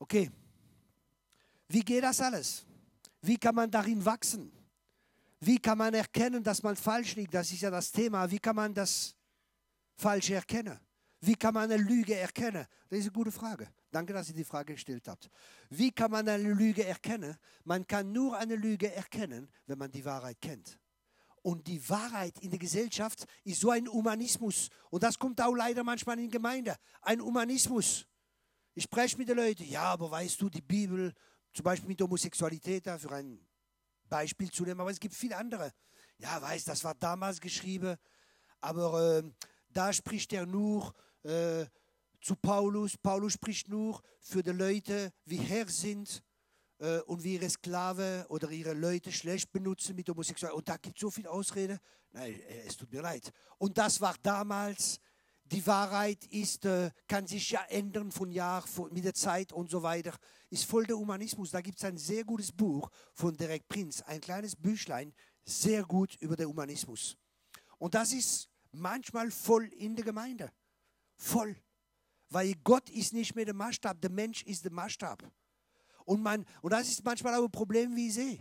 Okay, 0.00 0.30
wie 1.68 1.80
geht 1.80 2.02
das 2.02 2.20
alles? 2.20 2.64
Wie 3.20 3.36
kann 3.36 3.54
man 3.54 3.70
darin 3.70 4.04
wachsen? 4.04 4.50
Wie 5.40 5.58
kann 5.58 5.78
man 5.78 5.94
erkennen, 5.94 6.42
dass 6.42 6.62
man 6.62 6.76
falsch 6.76 7.14
liegt? 7.16 7.34
Das 7.34 7.50
ist 7.52 7.60
ja 7.60 7.70
das 7.70 7.92
Thema. 7.92 8.30
Wie 8.30 8.38
kann 8.38 8.56
man 8.56 8.74
das 8.74 9.14
Falsche 9.96 10.34
erkennen? 10.34 10.78
Wie 11.20 11.34
kann 11.34 11.54
man 11.54 11.70
eine 11.70 11.82
Lüge 11.82 12.14
erkennen? 12.14 12.66
Das 12.88 12.98
ist 12.98 13.06
eine 13.06 13.12
gute 13.12 13.32
Frage. 13.32 13.68
Danke, 13.90 14.12
dass 14.12 14.28
ihr 14.28 14.34
die 14.34 14.44
Frage 14.44 14.74
gestellt 14.74 15.08
habt. 15.08 15.28
Wie 15.70 15.90
kann 15.90 16.10
man 16.10 16.28
eine 16.28 16.52
Lüge 16.52 16.84
erkennen? 16.84 17.36
Man 17.64 17.86
kann 17.86 18.12
nur 18.12 18.36
eine 18.36 18.54
Lüge 18.54 18.92
erkennen, 18.92 19.48
wenn 19.66 19.78
man 19.78 19.90
die 19.90 20.04
Wahrheit 20.04 20.40
kennt. 20.40 20.78
Und 21.42 21.66
die 21.66 21.88
Wahrheit 21.88 22.38
in 22.40 22.50
der 22.50 22.58
Gesellschaft 22.58 23.24
ist 23.44 23.60
so 23.60 23.70
ein 23.70 23.88
Humanismus. 23.88 24.68
Und 24.90 25.02
das 25.02 25.18
kommt 25.18 25.40
auch 25.40 25.54
leider 25.54 25.82
manchmal 25.82 26.18
in 26.18 26.30
Gemeinde. 26.30 26.76
Ein 27.00 27.20
Humanismus. 27.20 28.06
Ich 28.74 28.84
spreche 28.84 29.16
mit 29.16 29.28
den 29.28 29.36
Leuten, 29.36 29.64
ja, 29.64 29.84
aber 29.84 30.10
weißt 30.10 30.40
du, 30.40 30.48
die 30.48 30.60
Bibel, 30.60 31.12
zum 31.52 31.64
Beispiel 31.64 31.88
mit 31.88 32.00
Homosexualität, 32.00 32.84
für 32.84 33.10
ein 33.12 33.47
Beispiel 34.08 34.50
zu 34.50 34.64
nehmen, 34.64 34.80
aber 34.80 34.90
es 34.90 35.00
gibt 35.00 35.14
viele 35.14 35.36
andere. 35.36 35.72
Ja, 36.18 36.40
weißt 36.40 36.66
das 36.68 36.82
war 36.84 36.94
damals 36.94 37.40
geschrieben, 37.40 37.96
aber 38.60 39.18
äh, 39.18 39.22
da 39.70 39.92
spricht 39.92 40.32
er 40.32 40.46
nur 40.46 40.94
äh, 41.22 41.66
zu 42.20 42.34
Paulus. 42.36 42.96
Paulus 42.96 43.34
spricht 43.34 43.68
nur 43.68 44.02
für 44.20 44.42
die 44.42 44.50
Leute, 44.50 45.12
wie 45.24 45.36
Herr 45.36 45.68
sind 45.68 46.22
äh, 46.78 46.98
und 47.00 47.22
wie 47.22 47.34
ihre 47.34 47.48
Sklaven 47.48 48.24
oder 48.26 48.50
ihre 48.50 48.74
Leute 48.74 49.12
schlecht 49.12 49.52
benutzen 49.52 49.94
mit 49.94 50.08
Homosexualität. 50.08 50.58
Und 50.58 50.68
da 50.68 50.76
gibt 50.76 50.96
es 50.96 51.00
so 51.00 51.10
viele 51.10 51.30
Ausreden. 51.30 51.78
Nein, 52.12 52.40
äh, 52.40 52.66
es 52.66 52.76
tut 52.76 52.92
mir 52.92 53.02
leid. 53.02 53.32
Und 53.58 53.78
das 53.78 54.00
war 54.00 54.14
damals 54.22 54.98
die 55.50 55.66
Wahrheit 55.66 56.24
ist, 56.26 56.64
äh, 56.64 56.90
kann 57.06 57.26
sich 57.26 57.50
ja 57.50 57.62
ändern 57.68 58.12
von 58.12 58.30
Jahr, 58.30 58.62
von, 58.66 58.92
mit 58.92 59.04
der 59.04 59.14
Zeit 59.14 59.52
und 59.52 59.70
so 59.70 59.82
weiter. 59.82 60.14
Ist 60.50 60.64
voll 60.64 60.84
der 60.84 60.96
Humanismus. 60.96 61.50
Da 61.50 61.60
gibt 61.60 61.78
es 61.78 61.84
ein 61.84 61.98
sehr 61.98 62.24
gutes 62.24 62.52
Buch 62.52 62.90
von 63.14 63.36
Derek 63.36 63.68
Prinz, 63.68 64.02
ein 64.02 64.20
kleines 64.20 64.56
Büchlein, 64.56 65.12
sehr 65.44 65.84
gut 65.84 66.16
über 66.20 66.36
den 66.36 66.48
Humanismus. 66.48 67.16
Und 67.78 67.94
das 67.94 68.12
ist 68.12 68.48
manchmal 68.72 69.30
voll 69.30 69.66
in 69.74 69.96
der 69.96 70.04
Gemeinde. 70.04 70.52
Voll. 71.16 71.56
Weil 72.30 72.54
Gott 72.62 72.90
ist 72.90 73.12
nicht 73.12 73.34
mehr 73.34 73.46
der 73.46 73.54
Maßstab, 73.54 74.00
der 74.00 74.10
Mensch 74.10 74.42
ist 74.42 74.64
der 74.64 74.72
Maßstab. 74.72 75.30
Und, 76.04 76.22
man, 76.22 76.44
und 76.62 76.72
das 76.72 76.88
ist 76.88 77.04
manchmal 77.04 77.34
auch 77.34 77.44
ein 77.44 77.50
Problem, 77.50 77.96
wie 77.96 78.08
ich 78.08 78.14
sehe. 78.14 78.38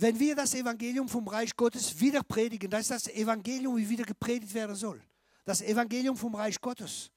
Wenn 0.00 0.18
wir 0.18 0.34
das 0.34 0.54
Evangelium 0.54 1.06
vom 1.10 1.28
Reich 1.28 1.54
Gottes 1.54 2.00
wieder 2.00 2.22
predigen, 2.22 2.70
das 2.70 2.82
ist 2.82 2.90
das 2.90 3.08
Evangelium, 3.08 3.76
wie 3.76 3.86
wieder 3.86 4.04
gepredigt 4.04 4.54
werden 4.54 4.74
soll. 4.74 4.98
Das 5.44 5.60
Evangelium 5.60 6.16
vom 6.16 6.34
Reich 6.34 6.58
Gottes. 6.58 7.10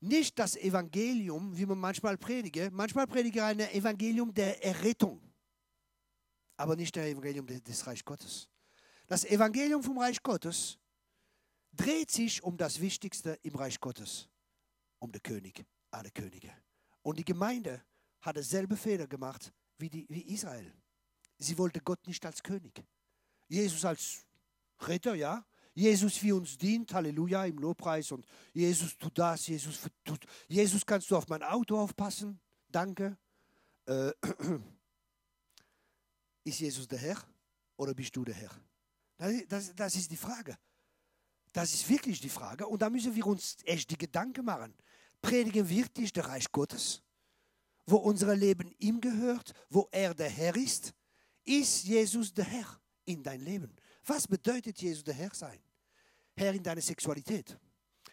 Nicht 0.00 0.36
das 0.40 0.56
Evangelium, 0.56 1.56
wie 1.56 1.66
man 1.66 1.78
manchmal 1.78 2.18
predigt. 2.18 2.72
Manchmal 2.72 3.06
predige 3.06 3.38
ich 3.38 3.44
ein 3.44 3.60
Evangelium 3.60 4.34
der 4.34 4.64
Errettung, 4.64 5.20
aber 6.56 6.74
nicht 6.74 6.96
das 6.96 7.04
Evangelium 7.04 7.46
des 7.46 7.86
Reich 7.86 8.04
Gottes. 8.04 8.48
Das 9.06 9.24
Evangelium 9.24 9.80
vom 9.80 9.98
Reich 9.98 10.20
Gottes 10.24 10.76
dreht 11.72 12.10
sich 12.10 12.42
um 12.42 12.56
das 12.56 12.80
Wichtigste 12.80 13.38
im 13.42 13.54
Reich 13.54 13.78
Gottes, 13.78 14.28
um 14.98 15.12
den 15.12 15.22
König, 15.22 15.64
alle 15.92 16.10
Könige. 16.10 16.52
Und 17.02 17.16
die 17.20 17.24
Gemeinde 17.24 17.80
hat 18.22 18.36
dasselbe 18.36 18.76
Fehler 18.76 19.06
gemacht 19.06 19.52
wie, 19.78 19.88
die, 19.88 20.04
wie 20.08 20.22
Israel. 20.34 20.74
Sie 21.40 21.56
wollte 21.56 21.80
Gott 21.80 22.06
nicht 22.06 22.24
als 22.26 22.42
König. 22.42 22.84
Jesus 23.48 23.84
als 23.84 24.26
Retter, 24.80 25.14
ja. 25.14 25.44
Jesus 25.72 26.22
wie 26.22 26.32
uns 26.32 26.58
dient, 26.58 26.92
Halleluja, 26.92 27.46
im 27.46 27.58
Lobpreis. 27.58 28.12
Und 28.12 28.26
Jesus 28.52 28.96
tut 28.98 29.16
das, 29.18 29.46
Jesus 29.46 29.80
tut. 30.04 30.24
Jesus, 30.48 30.84
kannst 30.84 31.10
du 31.10 31.16
auf 31.16 31.28
mein 31.28 31.42
Auto 31.42 31.78
aufpassen? 31.78 32.38
Danke. 32.68 33.16
Äh, 33.86 34.12
ist 36.44 36.60
Jesus 36.60 36.86
der 36.86 36.98
Herr 36.98 37.16
oder 37.76 37.94
bist 37.94 38.14
du 38.14 38.24
der 38.24 38.34
Herr? 38.34 38.50
Das, 39.16 39.32
das, 39.48 39.74
das 39.74 39.96
ist 39.96 40.10
die 40.10 40.16
Frage. 40.16 40.58
Das 41.52 41.72
ist 41.72 41.88
wirklich 41.88 42.20
die 42.20 42.28
Frage. 42.28 42.66
Und 42.66 42.82
da 42.82 42.90
müssen 42.90 43.14
wir 43.14 43.26
uns 43.26 43.56
echt 43.64 43.90
die 43.90 43.98
Gedanken 43.98 44.44
machen. 44.44 44.74
Predigen 45.22 45.68
wirklich 45.68 46.12
der 46.12 46.26
Reich 46.26 46.52
Gottes, 46.52 47.02
wo 47.86 47.96
unser 47.96 48.36
Leben 48.36 48.74
ihm 48.78 49.00
gehört, 49.00 49.52
wo 49.68 49.88
er 49.90 50.14
der 50.14 50.30
Herr 50.30 50.54
ist? 50.56 50.92
Ist 51.44 51.84
Jesus 51.84 52.32
der 52.32 52.44
Herr 52.44 52.80
in 53.04 53.22
dein 53.22 53.40
Leben? 53.40 53.74
Was 54.04 54.26
bedeutet 54.26 54.80
Jesus 54.80 55.04
der 55.04 55.14
Herr 55.14 55.34
sein? 55.34 55.58
Herr 56.36 56.54
in 56.54 56.62
deiner 56.62 56.80
Sexualität, 56.80 57.58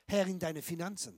Herr 0.08 0.28
in 0.28 0.40
deine 0.40 0.62
Finanzen, 0.62 1.18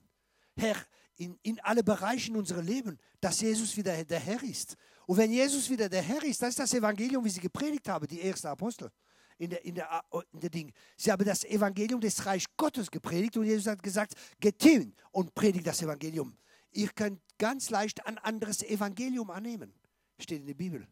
Herr, 0.55 0.75
in, 1.15 1.37
in 1.41 1.59
alle 1.61 1.83
Bereiche 1.83 2.29
in 2.29 2.37
unserem 2.37 2.65
Leben, 2.65 2.97
dass 3.19 3.41
Jesus 3.41 3.75
wieder 3.75 4.03
der 4.03 4.19
Herr 4.19 4.41
ist. 4.43 4.75
Und 5.05 5.17
wenn 5.17 5.31
Jesus 5.31 5.69
wieder 5.69 5.89
der 5.89 6.01
Herr 6.01 6.23
ist, 6.23 6.41
das 6.41 6.49
ist 6.49 6.59
das 6.59 6.73
Evangelium, 6.73 7.23
wie 7.25 7.29
sie 7.29 7.39
gepredigt 7.39 7.87
haben, 7.89 8.07
die 8.07 8.21
ersten 8.21 8.47
Apostel 8.47 8.91
in 9.37 9.49
der, 9.49 9.65
in 9.65 9.75
der, 9.75 10.03
in 10.31 10.39
der 10.39 10.49
Ding. 10.49 10.71
Sie 10.97 11.11
haben 11.11 11.25
das 11.25 11.43
Evangelium 11.45 11.99
des 11.99 12.25
Reich 12.25 12.45
Gottes 12.57 12.91
gepredigt 12.91 13.37
und 13.37 13.45
Jesus 13.45 13.67
hat 13.67 13.81
gesagt, 13.81 14.13
geht 14.39 14.61
hin 14.61 14.93
und 15.11 15.33
predigt 15.33 15.65
das 15.65 15.81
Evangelium. 15.81 16.37
Ihr 16.71 16.89
könnt 16.89 17.21
ganz 17.37 17.69
leicht 17.69 18.05
ein 18.05 18.17
anderes 18.19 18.61
Evangelium 18.61 19.31
annehmen. 19.31 19.73
Steht 20.19 20.41
in 20.41 20.47
der 20.47 20.53
Bibel. 20.53 20.87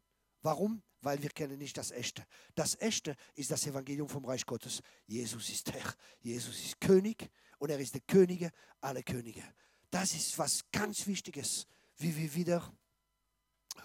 Warum? 0.47 0.81
Weil 1.01 1.21
wir 1.21 1.29
kennen 1.29 1.57
nicht 1.57 1.75
das 1.75 1.91
Echte. 1.91 2.25
Das 2.55 2.79
Echte 2.79 3.17
ist 3.35 3.51
das 3.51 3.67
Evangelium 3.67 4.07
vom 4.07 4.23
Reich 4.23 4.45
Gottes. 4.45 4.81
Jesus 5.05 5.49
ist 5.49 5.73
Herr. 5.73 5.93
Jesus 6.21 6.57
ist 6.63 6.79
König 6.79 7.29
und 7.59 7.69
er 7.69 7.77
ist 7.79 7.95
der 7.95 8.01
Könige 8.07 8.53
aller 8.79 9.03
Könige. 9.03 9.43
Das 9.89 10.13
ist 10.13 10.39
was 10.39 10.61
ganz 10.71 11.05
Wichtiges, 11.05 11.67
wie 11.97 12.15
wir 12.15 12.33
wieder 12.33 12.73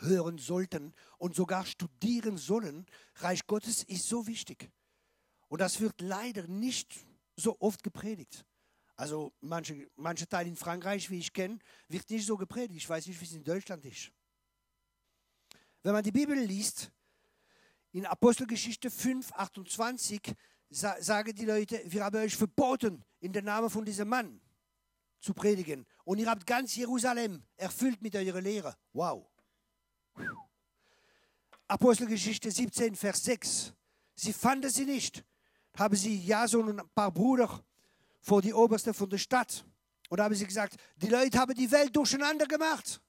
hören 0.03 0.39
sollten 0.39 0.95
und 1.19 1.35
sogar 1.35 1.67
studieren 1.67 2.37
sollen. 2.37 2.87
Reich 3.17 3.45
Gottes 3.49 3.83
ist 3.83 4.07
so 4.07 4.29
wichtig. 4.29 4.71
Und 5.49 5.61
das 5.61 5.81
wird 5.81 6.01
leider 6.01 6.47
nicht 6.47 6.95
so 7.35 7.57
oft 7.59 7.83
gepredigt. 7.83 8.47
Also 8.95 9.33
manche, 9.41 9.91
manche 9.97 10.29
Teile 10.29 10.49
in 10.49 10.55
Frankreich, 10.55 11.11
wie 11.11 11.19
ich 11.19 11.33
kenne, 11.33 11.59
wird 11.89 12.09
nicht 12.09 12.25
so 12.25 12.37
gepredigt. 12.37 12.77
Ich 12.77 12.89
weiß 12.89 13.09
nicht, 13.09 13.21
wie 13.21 13.25
es 13.25 13.33
in 13.33 13.43
Deutschland 13.43 13.85
ist. 13.85 14.13
Wenn 15.83 15.93
man 15.93 16.05
die 16.05 16.13
Bibel 16.13 16.39
liest, 16.39 16.93
in 17.93 18.07
Apostelgeschichte 18.07 18.91
5, 18.91 19.33
28, 19.33 20.35
sagen 20.71 21.35
die 21.35 21.45
Leute, 21.45 21.83
wir 21.85 22.05
haben 22.05 22.17
euch 22.17 22.37
verboten, 22.37 23.05
in 23.21 23.33
den 23.33 23.45
Namen 23.45 23.69
von 23.69 23.85
diesem 23.85 24.09
Mann 24.09 24.41
zu 25.21 25.35
predigen. 25.35 25.87
Und 26.05 26.19
ihr 26.19 26.29
habt 26.29 26.47
ganz 26.47 26.75
Jerusalem 26.75 27.43
erfüllt 27.57 28.01
mit 28.01 28.17
eurer 28.17 28.41
Lehre. 28.41 28.77
Wow. 28.93 29.27
Apostelgeschichte 31.69 32.51
17, 32.51 32.97
Vers 32.97 33.25
6. 33.25 33.75
Sie 34.15 34.33
fanden 34.33 34.71
sie 34.71 34.85
nicht. 34.85 35.25
Haben 35.77 35.97
sie 35.97 36.19
Jason 36.19 36.69
und 36.69 36.81
ein 36.81 36.89
paar 36.95 37.11
Brüder 37.11 37.65
vor 38.21 38.43
die 38.43 38.53
Oberste 38.53 38.95
von 38.95 39.09
der 39.09 39.19
Stadt. 39.19 39.65
Und 40.09 40.21
haben 40.21 40.35
sie 40.35 40.47
gesagt, 40.47 40.77
die 40.97 41.09
Leute 41.09 41.39
haben 41.39 41.55
die 41.55 41.71
Welt 41.71 41.95
durcheinander 41.97 42.47
gemacht. 42.47 43.01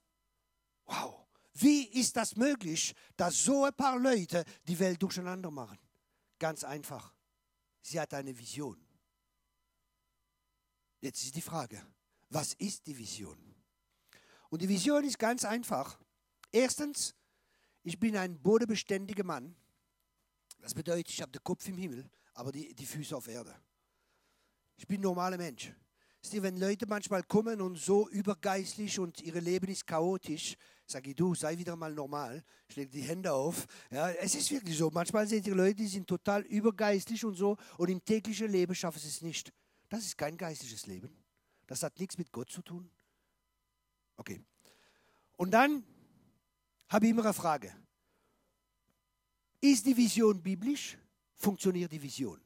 Wow. 0.85 1.22
Wie 1.53 1.85
ist 1.99 2.15
das 2.15 2.35
möglich, 2.35 2.95
dass 3.15 3.43
so 3.43 3.65
ein 3.65 3.73
paar 3.73 3.99
Leute 3.99 4.43
die 4.67 4.77
Welt 4.79 5.01
durcheinander 5.01 5.51
machen? 5.51 5.77
Ganz 6.39 6.63
einfach. 6.63 7.13
Sie 7.81 7.99
hat 7.99 8.13
eine 8.13 8.37
Vision. 8.37 8.77
Jetzt 10.99 11.23
ist 11.23 11.35
die 11.35 11.41
Frage, 11.41 11.85
was 12.29 12.53
ist 12.53 12.87
die 12.87 12.97
Vision? 12.97 13.37
Und 14.49 14.61
die 14.61 14.69
Vision 14.69 15.03
ist 15.03 15.19
ganz 15.19 15.45
einfach. 15.45 15.99
Erstens, 16.51 17.13
ich 17.83 17.99
bin 17.99 18.15
ein 18.15 18.41
bodenbeständiger 18.41 19.23
Mann. 19.23 19.55
Das 20.59 20.73
bedeutet, 20.73 21.09
ich 21.09 21.21
habe 21.21 21.31
den 21.31 21.43
Kopf 21.43 21.67
im 21.67 21.77
Himmel, 21.77 22.09
aber 22.33 22.51
die, 22.51 22.73
die 22.73 22.85
Füße 22.85 23.15
auf 23.15 23.27
Erde. 23.27 23.53
Ich 24.77 24.87
bin 24.87 24.99
ein 24.99 25.03
normaler 25.03 25.37
Mensch. 25.37 25.73
Wenn 26.31 26.57
Leute 26.57 26.87
manchmal 26.87 27.23
kommen 27.23 27.59
und 27.59 27.77
so 27.77 28.07
übergeistlich 28.09 28.97
und 28.97 29.21
ihr 29.21 29.39
Leben 29.41 29.67
ist 29.67 29.85
chaotisch, 29.85 30.55
sage 30.93 31.09
ich, 31.09 31.15
du, 31.15 31.35
sei 31.35 31.57
wieder 31.57 31.75
mal 31.75 31.93
normal, 31.93 32.43
schläg 32.69 32.89
die 32.91 33.01
Hände 33.01 33.33
auf. 33.33 33.65
Ja, 33.91 34.09
es 34.11 34.35
ist 34.35 34.49
wirklich 34.51 34.77
so. 34.77 34.89
Manchmal 34.89 35.27
seht 35.27 35.45
ihr 35.45 35.55
Leute, 35.55 35.75
die 35.75 35.87
sind 35.87 36.07
total 36.07 36.43
übergeistlich 36.43 37.25
und 37.25 37.35
so 37.35 37.57
und 37.77 37.89
im 37.89 38.03
täglichen 38.03 38.49
Leben 38.49 38.73
schaffen 38.73 38.99
sie 38.99 39.09
es 39.09 39.21
nicht. 39.21 39.51
Das 39.89 40.05
ist 40.05 40.17
kein 40.17 40.37
geistliches 40.37 40.85
Leben. 40.87 41.09
Das 41.67 41.83
hat 41.83 41.99
nichts 41.99 42.17
mit 42.17 42.31
Gott 42.31 42.49
zu 42.49 42.61
tun. 42.61 42.89
Okay. 44.17 44.41
Und 45.35 45.51
dann 45.51 45.83
habe 46.87 47.05
ich 47.05 47.11
immer 47.11 47.23
eine 47.23 47.33
Frage. 47.33 47.75
Ist 49.59 49.85
die 49.85 49.97
Vision 49.97 50.41
biblisch? 50.41 50.97
Funktioniert 51.35 51.91
die 51.91 52.01
Vision? 52.01 52.39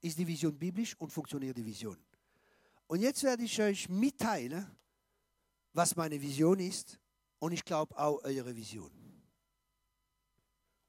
Ist 0.00 0.18
die 0.18 0.26
Vision 0.26 0.56
biblisch 0.56 0.94
und 0.98 1.10
funktioniert 1.10 1.56
die 1.56 1.64
Vision? 1.64 1.98
Und 2.86 3.00
jetzt 3.00 3.22
werde 3.22 3.42
ich 3.44 3.60
euch 3.60 3.88
mitteilen, 3.88 4.66
was 5.72 5.96
meine 5.96 6.20
Vision 6.20 6.58
ist 6.60 6.98
und 7.38 7.52
ich 7.52 7.64
glaube 7.64 7.96
auch 7.98 8.22
eure 8.24 8.54
Vision. 8.54 8.90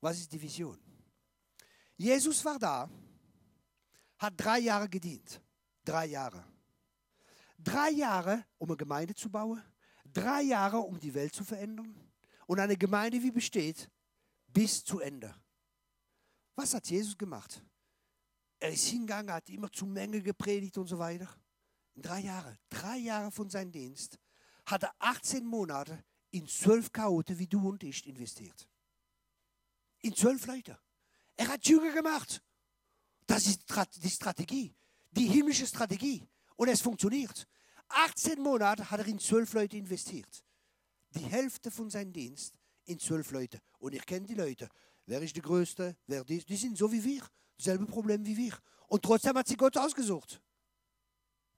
Was 0.02 0.20
ist 0.20 0.32
die 0.32 0.42
Vision? 0.42 0.80
Jesus 1.96 2.44
war 2.46 2.58
da, 2.58 2.90
hat 4.18 4.34
drei 4.38 4.60
Jahre 4.60 4.88
gedient. 4.88 5.42
Drei 5.84 6.06
Jahre. 6.06 6.46
Drei 7.58 7.90
Jahre, 7.92 8.46
um 8.58 8.70
eine 8.70 8.78
Gemeinde 8.78 9.14
zu 9.14 9.30
bauen. 9.30 9.62
Drei 10.06 10.44
Jahre, 10.44 10.78
um 10.80 11.00
die 11.00 11.14
Welt 11.14 11.34
zu 11.34 11.44
verändern 11.44 11.96
und 12.48 12.60
eine 12.60 12.78
Gemeinde 12.78 13.22
wie 13.22 13.32
besteht 13.32 13.90
bis 14.48 14.84
zu 14.84 15.00
Ende. 15.00 15.34
Was 16.56 16.74
hat 16.74 16.90
Jesus 16.90 17.18
gemacht? 17.18 17.64
Er 18.60 18.72
ist 18.72 18.88
hingegangen, 18.88 19.32
hat 19.32 19.50
immer 19.50 19.72
zu 19.72 19.86
Menge 19.86 20.22
gepredigt 20.22 20.78
und 20.78 20.88
so 20.88 20.98
weiter. 20.98 21.30
Drei 21.96 22.22
Jahre, 22.22 22.58
drei 22.70 22.98
Jahre 22.98 23.32
von 23.32 23.50
seinem 23.50 23.72
Dienst, 23.72 24.18
hat 24.66 24.84
er 24.84 24.94
18 25.00 25.46
Monate 25.46 26.04
in 26.32 26.48
zwölf 26.48 26.92
Chaoten 26.92 27.38
wie 27.40 27.48
du 27.48 27.70
und 27.70 27.84
ich 27.84 28.06
investiert. 28.08 28.68
In 30.02 30.16
zwölf 30.16 30.46
Leute. 30.46 30.80
Er 31.36 31.48
hat 31.48 31.68
Jünger 31.68 31.92
gemacht. 31.92 32.42
Das 33.28 33.46
ist 33.46 33.64
die 34.02 34.10
Strategie, 34.10 34.76
die 35.12 35.28
himmlische 35.28 35.68
Strategie. 35.68 36.28
Und 36.56 36.68
es 36.68 36.82
funktioniert. 36.82 37.48
18 37.90 38.42
Monate 38.42 38.90
hat 38.90 39.00
er 39.00 39.08
in 39.08 39.20
zwölf 39.20 39.54
Leute 39.54 39.78
investiert 39.78 40.44
die 41.16 41.26
Hälfte 41.26 41.72
von 41.72 41.90
seinem 41.90 42.14
Dienst 42.14 42.56
in 42.86 43.00
zwölf 43.00 43.32
Leute. 43.32 43.62
Und 43.80 43.94
ich 43.94 44.06
kenne 44.06 44.26
die 44.26 44.36
Leute. 44.36 44.70
Wer 45.06 45.22
ist 45.22 45.36
der 45.36 45.44
Größte? 45.44 45.98
Wer 46.08 46.24
die, 46.24 46.44
die 46.44 46.56
sind 46.56 46.78
so 46.78 46.92
wie 46.92 47.04
wir. 47.04 47.24
Selbe 47.58 47.86
Problem 47.86 48.26
wie 48.26 48.38
wir. 48.38 48.58
Und 48.88 49.04
trotzdem 49.04 49.38
hat 49.38 49.48
sie 49.48 49.58
Gott 49.58 49.78
ausgesucht. 49.78 50.42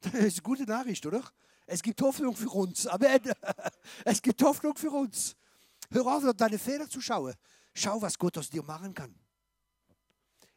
Das 0.03 0.15
ist 0.15 0.39
eine 0.39 0.41
gute 0.41 0.63
Nachricht, 0.63 1.05
oder? 1.05 1.23
Es 1.71 1.81
gibt 1.81 2.01
Hoffnung 2.01 2.35
für 2.35 2.49
uns. 2.49 2.85
Amen. 2.85 3.21
Es 4.03 4.21
gibt 4.21 4.41
Hoffnung 4.43 4.75
für 4.75 4.91
uns. 4.91 5.37
Hör 5.89 6.05
auf, 6.05 6.25
auf 6.25 6.35
deine 6.35 6.59
Fehler 6.59 6.89
zu 6.89 6.99
schauen. 6.99 7.33
Schau, 7.73 8.01
was 8.01 8.17
Gott 8.17 8.37
aus 8.37 8.49
dir 8.49 8.61
machen 8.61 8.93
kann. 8.93 9.15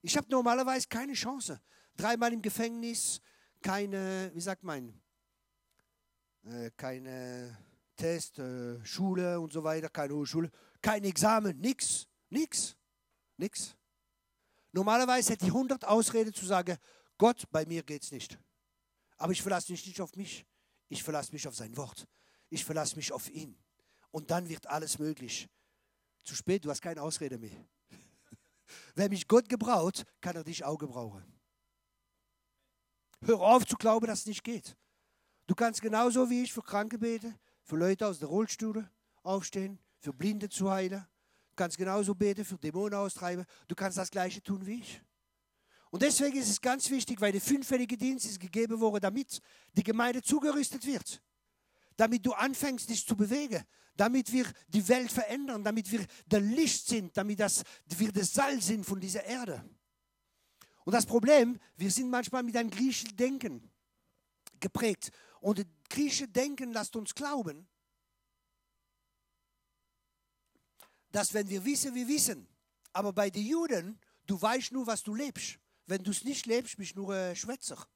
Ich 0.03 0.17
habe 0.17 0.27
normalerweise 0.29 0.89
keine 0.89 1.13
Chance. 1.13 1.61
Dreimal 1.97 2.33
im 2.33 2.43
Gefängnis, 2.43 3.21
keine, 3.63 4.33
wie 4.35 4.41
sagt 4.41 4.65
man, 4.65 4.93
äh, 6.47 6.73
keine 6.77 7.59
Test, 7.95 8.41
äh, 8.41 8.85
Schule 8.85 9.39
und 9.39 9.53
so 9.53 9.63
weiter, 9.63 9.89
keine 9.91 10.15
Hochschule, 10.15 10.51
kein 10.83 11.05
Examen, 11.05 11.57
nichts, 11.61 12.09
nichts, 12.29 12.77
nichts. 13.37 13.77
Normalerweise 14.73 15.35
hätte 15.35 15.47
ich 15.47 15.53
100 15.53 15.85
Ausreden 15.85 16.35
zu 16.35 16.45
sagen, 16.45 16.77
Gott, 17.17 17.45
bei 17.53 17.65
mir 17.67 17.85
geht 17.85 18.03
es 18.03 18.11
nicht. 18.11 18.37
Aber 19.17 19.31
ich 19.31 19.43
verlasse 19.43 19.71
mich 19.71 19.87
nicht 19.87 20.01
auf 20.01 20.17
mich, 20.17 20.45
ich 20.95 21.03
verlasse 21.03 21.33
mich 21.33 21.49
auf 21.49 21.57
sein 21.57 21.77
Wort. 21.77 22.07
Ich 22.51 22.65
verlasse 22.65 22.95
mich 22.95 23.11
auf 23.11 23.29
ihn. 23.29 23.59
Und 24.13 24.31
dann 24.31 24.49
wird 24.49 24.69
alles 24.69 25.01
möglich. 25.01 25.49
Zu 26.23 26.37
spät, 26.37 26.65
du 26.65 26.71
hast 26.71 26.81
keine 26.81 27.03
Ausrede 27.03 27.37
mehr. 27.37 27.67
Wenn 28.95 29.11
mich 29.11 29.27
Gott 29.27 29.49
gebraucht, 29.49 30.05
kann 30.21 30.37
er 30.37 30.45
dich 30.45 30.65
auch 30.65 30.79
gebrauchen. 30.79 31.25
Hör 33.23 33.41
auf 33.41 33.67
zu 33.67 33.77
glauben, 33.77 34.07
dass 34.07 34.21
es 34.21 34.27
nicht 34.27 34.45
geht. 34.45 34.77
Du 35.49 35.57
kannst 35.57 35.83
genauso 35.83 36.31
wie 36.31 36.45
ich 36.45 36.53
für 36.53 36.63
Kranke 36.63 36.97
beten, 36.97 37.35
für 37.65 37.77
Leute 37.77 38.07
aus 38.07 38.21
der 38.21 38.29
Rollstuhl 38.29 38.89
aufstehen, 39.25 39.81
für 39.99 40.13
Blinde 40.13 40.49
zu 40.49 40.71
heilen. 40.71 41.05
Du 41.51 41.57
kannst 41.57 41.77
genauso 41.77 42.15
beten, 42.15 42.45
für 42.45 42.57
Dämonen 42.57 42.95
austreiben. 42.95 43.45
Du 43.67 43.75
kannst 43.75 43.99
das 43.99 44.13
Gleiche 44.13 44.41
tun 44.43 44.65
wie 44.65 44.79
ich. 44.79 45.03
Und 45.95 46.03
deswegen 46.03 46.37
ist 46.37 46.49
es 46.49 46.61
ganz 46.61 46.91
wichtig, 46.91 47.21
weil 47.21 47.31
der 47.31 47.41
fünffällige 47.41 47.97
Dienst 47.97 48.27
ist 48.27 48.41
gegeben 48.41 48.81
worden, 48.81 49.01
damit 49.01 49.41
die 49.75 49.85
Gemeinde 49.85 50.21
zugerüstet 50.23 50.85
wird. 50.85 51.23
Damit 51.97 52.27
du 52.27 52.33
anfängst, 52.33 52.91
dich 52.91 53.07
zu 53.07 53.17
bewegen. 53.17 53.63
Damit 53.95 54.33
wir 54.33 54.45
die 54.67 54.89
Welt 54.89 55.13
verändern. 55.13 55.63
Damit 55.63 55.93
wir 55.93 56.05
der 56.27 56.41
Licht 56.41 56.89
sind. 56.89 57.17
Damit 57.17 57.39
das, 57.39 57.63
wir 57.87 58.11
das 58.11 58.33
Salz 58.33 58.67
sind 58.67 58.85
von 58.85 58.99
dieser 58.99 59.23
Erde. 59.23 59.65
Und 60.85 60.95
das 60.95 61.07
Problem, 61.07 61.61
wir 61.77 61.93
sind 61.93 62.11
manchmal 62.11 62.43
mit 62.43 62.57
einem 62.57 62.71
griechischen 62.71 63.17
Denken 63.17 63.71
geprägt. 64.59 65.13
Und 65.39 65.61
das 65.61 65.67
griechische 65.89 66.27
Denken 66.27 66.73
lässt 66.73 66.97
uns 66.97 67.15
glauben, 67.15 67.69
dass 71.13 71.33
wenn 71.33 71.49
wir 71.49 71.65
wissen, 71.65 71.95
wir 71.95 72.09
wissen. 72.09 72.49
Aber 72.93 73.13
bei 73.13 73.31
den 73.31 73.47
Juden, 73.47 74.01
du 74.27 74.43
weißt 74.43 74.73
nur, 74.73 74.89
was 74.89 75.01
du 75.05 75.15
lebst. 75.15 75.61
Wenn 75.87 76.03
du 76.03 76.11
es 76.11 76.25
nicht 76.25 76.47
lebst, 76.47 76.77
bist 76.77 76.97
du 76.97 77.03
nur 77.03 77.15
ein 77.15 77.37
Schwätzer. 77.37 77.87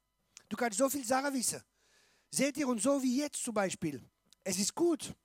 Du 0.47 0.55
kannst 0.55 0.77
so 0.77 0.89
viel 0.89 1.05
Sachen 1.05 1.33
wissen. 1.33 1.61
Seht 2.31 2.57
ihr, 2.57 2.67
und 2.67 2.81
so 2.81 3.01
wie 3.01 3.17
jetzt 3.17 3.43
zum 3.43 3.53
Beispiel, 3.53 4.03
es 4.43 4.59
ist 4.59 4.75
gut. 4.75 5.15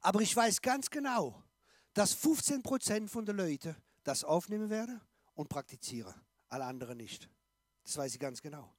Aber 0.00 0.20
ich 0.20 0.34
weiß 0.34 0.62
ganz 0.62 0.88
genau, 0.88 1.42
dass 1.94 2.16
15% 2.16 3.08
von 3.08 3.26
den 3.26 3.36
Leuten 3.36 3.74
das 4.04 4.22
aufnehmen 4.22 4.70
werden 4.70 5.00
und 5.34 5.48
praktizieren. 5.48 6.14
Alle 6.48 6.64
anderen 6.64 6.98
nicht. 6.98 7.28
Das 7.84 7.96
weiß 7.96 8.14
ich 8.14 8.20
ganz 8.20 8.40
genau. 8.40 8.72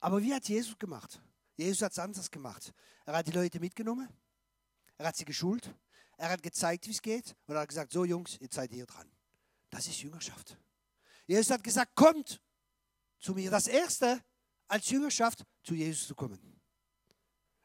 Aber 0.00 0.22
wie 0.22 0.34
hat 0.34 0.48
Jesus 0.48 0.78
gemacht? 0.78 1.20
Jesus 1.56 1.82
hat 1.82 1.92
es 1.92 1.98
anders 1.98 2.30
gemacht. 2.30 2.72
Er 3.04 3.14
hat 3.14 3.26
die 3.26 3.32
Leute 3.32 3.60
mitgenommen, 3.60 4.08
er 4.96 5.06
hat 5.06 5.16
sie 5.16 5.24
geschult, 5.24 5.74
er 6.16 6.30
hat 6.30 6.42
gezeigt, 6.42 6.86
wie 6.86 6.92
es 6.92 7.02
geht 7.02 7.36
und 7.46 7.54
er 7.54 7.62
hat 7.62 7.68
gesagt, 7.68 7.92
so 7.92 8.04
Jungs, 8.04 8.38
jetzt 8.40 8.54
seid 8.54 8.72
ihr 8.72 8.86
dran. 8.86 9.10
Das 9.70 9.86
ist 9.86 10.00
Jüngerschaft. 10.02 10.56
Jesus 11.26 11.50
hat 11.50 11.62
gesagt, 11.62 11.94
kommt 11.94 12.40
zu 13.18 13.34
mir. 13.34 13.50
Das 13.50 13.66
Erste 13.66 14.22
als 14.68 14.88
Jüngerschaft, 14.90 15.44
zu 15.62 15.74
Jesus 15.74 16.08
zu 16.08 16.14
kommen. 16.14 16.60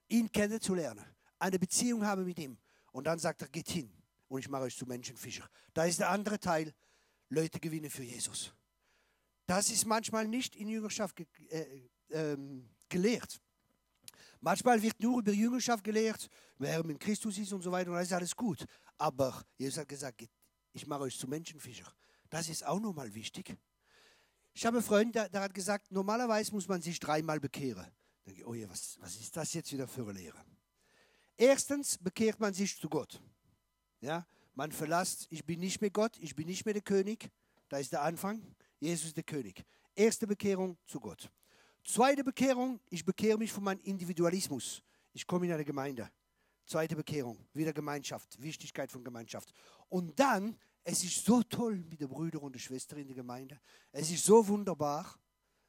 Ihn 0.09 0.31
kennenzulernen, 0.31 1.05
eine 1.39 1.59
Beziehung 1.59 2.05
haben 2.05 2.23
mit 2.25 2.39
ihm. 2.39 2.57
Und 2.91 3.05
dann 3.05 3.19
sagt 3.19 3.41
er, 3.41 3.47
geht 3.49 3.69
hin 3.69 3.91
und 4.27 4.39
ich 4.39 4.49
mache 4.49 4.63
euch 4.63 4.77
zu 4.77 4.85
Menschenfischer. 4.85 5.49
Da 5.73 5.85
ist 5.85 5.99
der 5.99 6.09
andere 6.09 6.39
Teil, 6.39 6.73
Leute 7.29 7.59
gewinnen 7.59 7.89
für 7.89 8.03
Jesus. 8.03 8.53
Das 9.45 9.69
ist 9.69 9.85
manchmal 9.85 10.27
nicht 10.27 10.55
in 10.55 10.67
Jüngerschaft 10.67 11.15
ge 11.15 11.25
äh, 11.49 11.89
ähm, 12.09 12.69
gelehrt. 12.89 13.41
Manchmal 14.39 14.81
wird 14.81 14.99
nur 14.99 15.19
über 15.19 15.31
Jüngerschaft 15.31 15.83
gelehrt, 15.83 16.29
wer 16.57 16.83
mit 16.83 16.99
Christus 16.99 17.37
ist 17.37 17.51
und 17.53 17.61
so 17.61 17.71
weiter, 17.71 17.89
und 17.89 17.97
das 17.97 18.07
ist 18.07 18.13
alles 18.13 18.35
gut. 18.35 18.65
Aber 18.97 19.43
Jesus 19.57 19.79
hat 19.79 19.87
gesagt, 19.87 20.27
ich 20.73 20.85
mache 20.85 21.01
euch 21.01 21.17
zu 21.17 21.27
Menschenfischer. 21.27 21.91
Das 22.29 22.49
ist 22.49 22.65
auch 22.65 22.79
nochmal 22.79 23.13
wichtig. 23.13 23.57
Ich 24.53 24.65
habe 24.65 24.77
einen 24.77 24.85
Freund, 24.85 25.15
der, 25.15 25.29
der, 25.29 25.41
hat 25.41 25.53
gesagt, 25.53 25.91
normalerweise 25.91 26.51
muss 26.51 26.67
man 26.67 26.81
sich 26.81 26.99
dreimal 26.99 27.39
bekehren. 27.39 27.85
Da 27.85 28.25
denke 28.25 28.41
ich, 28.41 28.47
oh 28.47 28.53
ja, 28.53 28.69
was, 28.69 28.97
was 28.99 29.15
ist 29.15 29.35
das 29.37 29.53
jetzt 29.53 29.71
wieder 29.71 29.87
für 29.87 30.01
eine 30.01 30.13
Lehre? 30.13 30.43
Erstens 31.37 31.97
bekehrt 31.97 32.39
man 32.39 32.53
sich 32.53 32.75
zu 32.77 32.89
Gott. 32.89 33.21
Ja, 34.01 34.25
man 34.55 34.71
verlässt, 34.71 35.27
ich 35.29 35.45
bin 35.45 35.59
nicht 35.59 35.81
mehr 35.81 35.91
Gott, 35.91 36.17
ich 36.19 36.35
bin 36.35 36.47
nicht 36.47 36.65
mehr 36.65 36.73
der 36.73 36.81
König. 36.81 37.29
Da 37.69 37.77
ist 37.77 37.91
der 37.91 38.01
Anfang. 38.01 38.41
Jesus 38.79 39.07
ist 39.07 39.17
der 39.17 39.23
König. 39.23 39.63
Erste 39.95 40.25
Bekehrung 40.25 40.77
zu 40.85 40.99
Gott. 40.99 41.29
Zweite 41.83 42.23
Bekehrung, 42.23 42.79
ich 42.89 43.05
bekehre 43.05 43.37
mich 43.37 43.51
von 43.51 43.63
meinem 43.63 43.79
Individualismus. 43.81 44.81
Ich 45.13 45.25
komme 45.25 45.45
in 45.45 45.53
eine 45.53 45.65
Gemeinde. 45.65 46.11
Zweite 46.65 46.95
Bekehrung, 46.95 47.37
wieder 47.53 47.71
Gemeinschaft, 47.71 48.41
Wichtigkeit 48.41 48.91
von 48.91 49.03
Gemeinschaft. 49.03 49.53
Und 49.87 50.19
dann, 50.19 50.57
es 50.89 51.03
ist 51.03 51.25
so 51.25 51.43
toll 51.43 51.83
mit 51.89 51.99
den 51.99 52.07
Brüdern 52.07 52.43
und 52.43 52.55
den 52.55 52.61
Schwestern 52.61 52.99
in 52.99 53.07
der 53.07 53.15
Gemeinde. 53.17 53.59
Es 53.91 54.09
ist 54.09 54.23
so 54.23 54.47
wunderbar, 54.47 55.19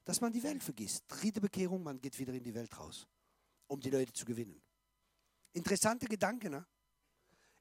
dass 0.04 0.20
man 0.20 0.32
die 0.32 0.40
Welt 0.44 0.62
vergisst. 0.62 1.06
Dritte 1.08 1.40
Bekehrung, 1.40 1.82
man 1.82 2.00
geht 2.00 2.16
wieder 2.20 2.32
in 2.32 2.44
die 2.44 2.54
Welt 2.54 2.78
raus, 2.78 3.04
um 3.66 3.80
die 3.80 3.90
Leute 3.90 4.12
zu 4.12 4.24
gewinnen. 4.24 4.62
Interessante 5.52 6.06
Gedanken, 6.06 6.52
ne? 6.52 6.66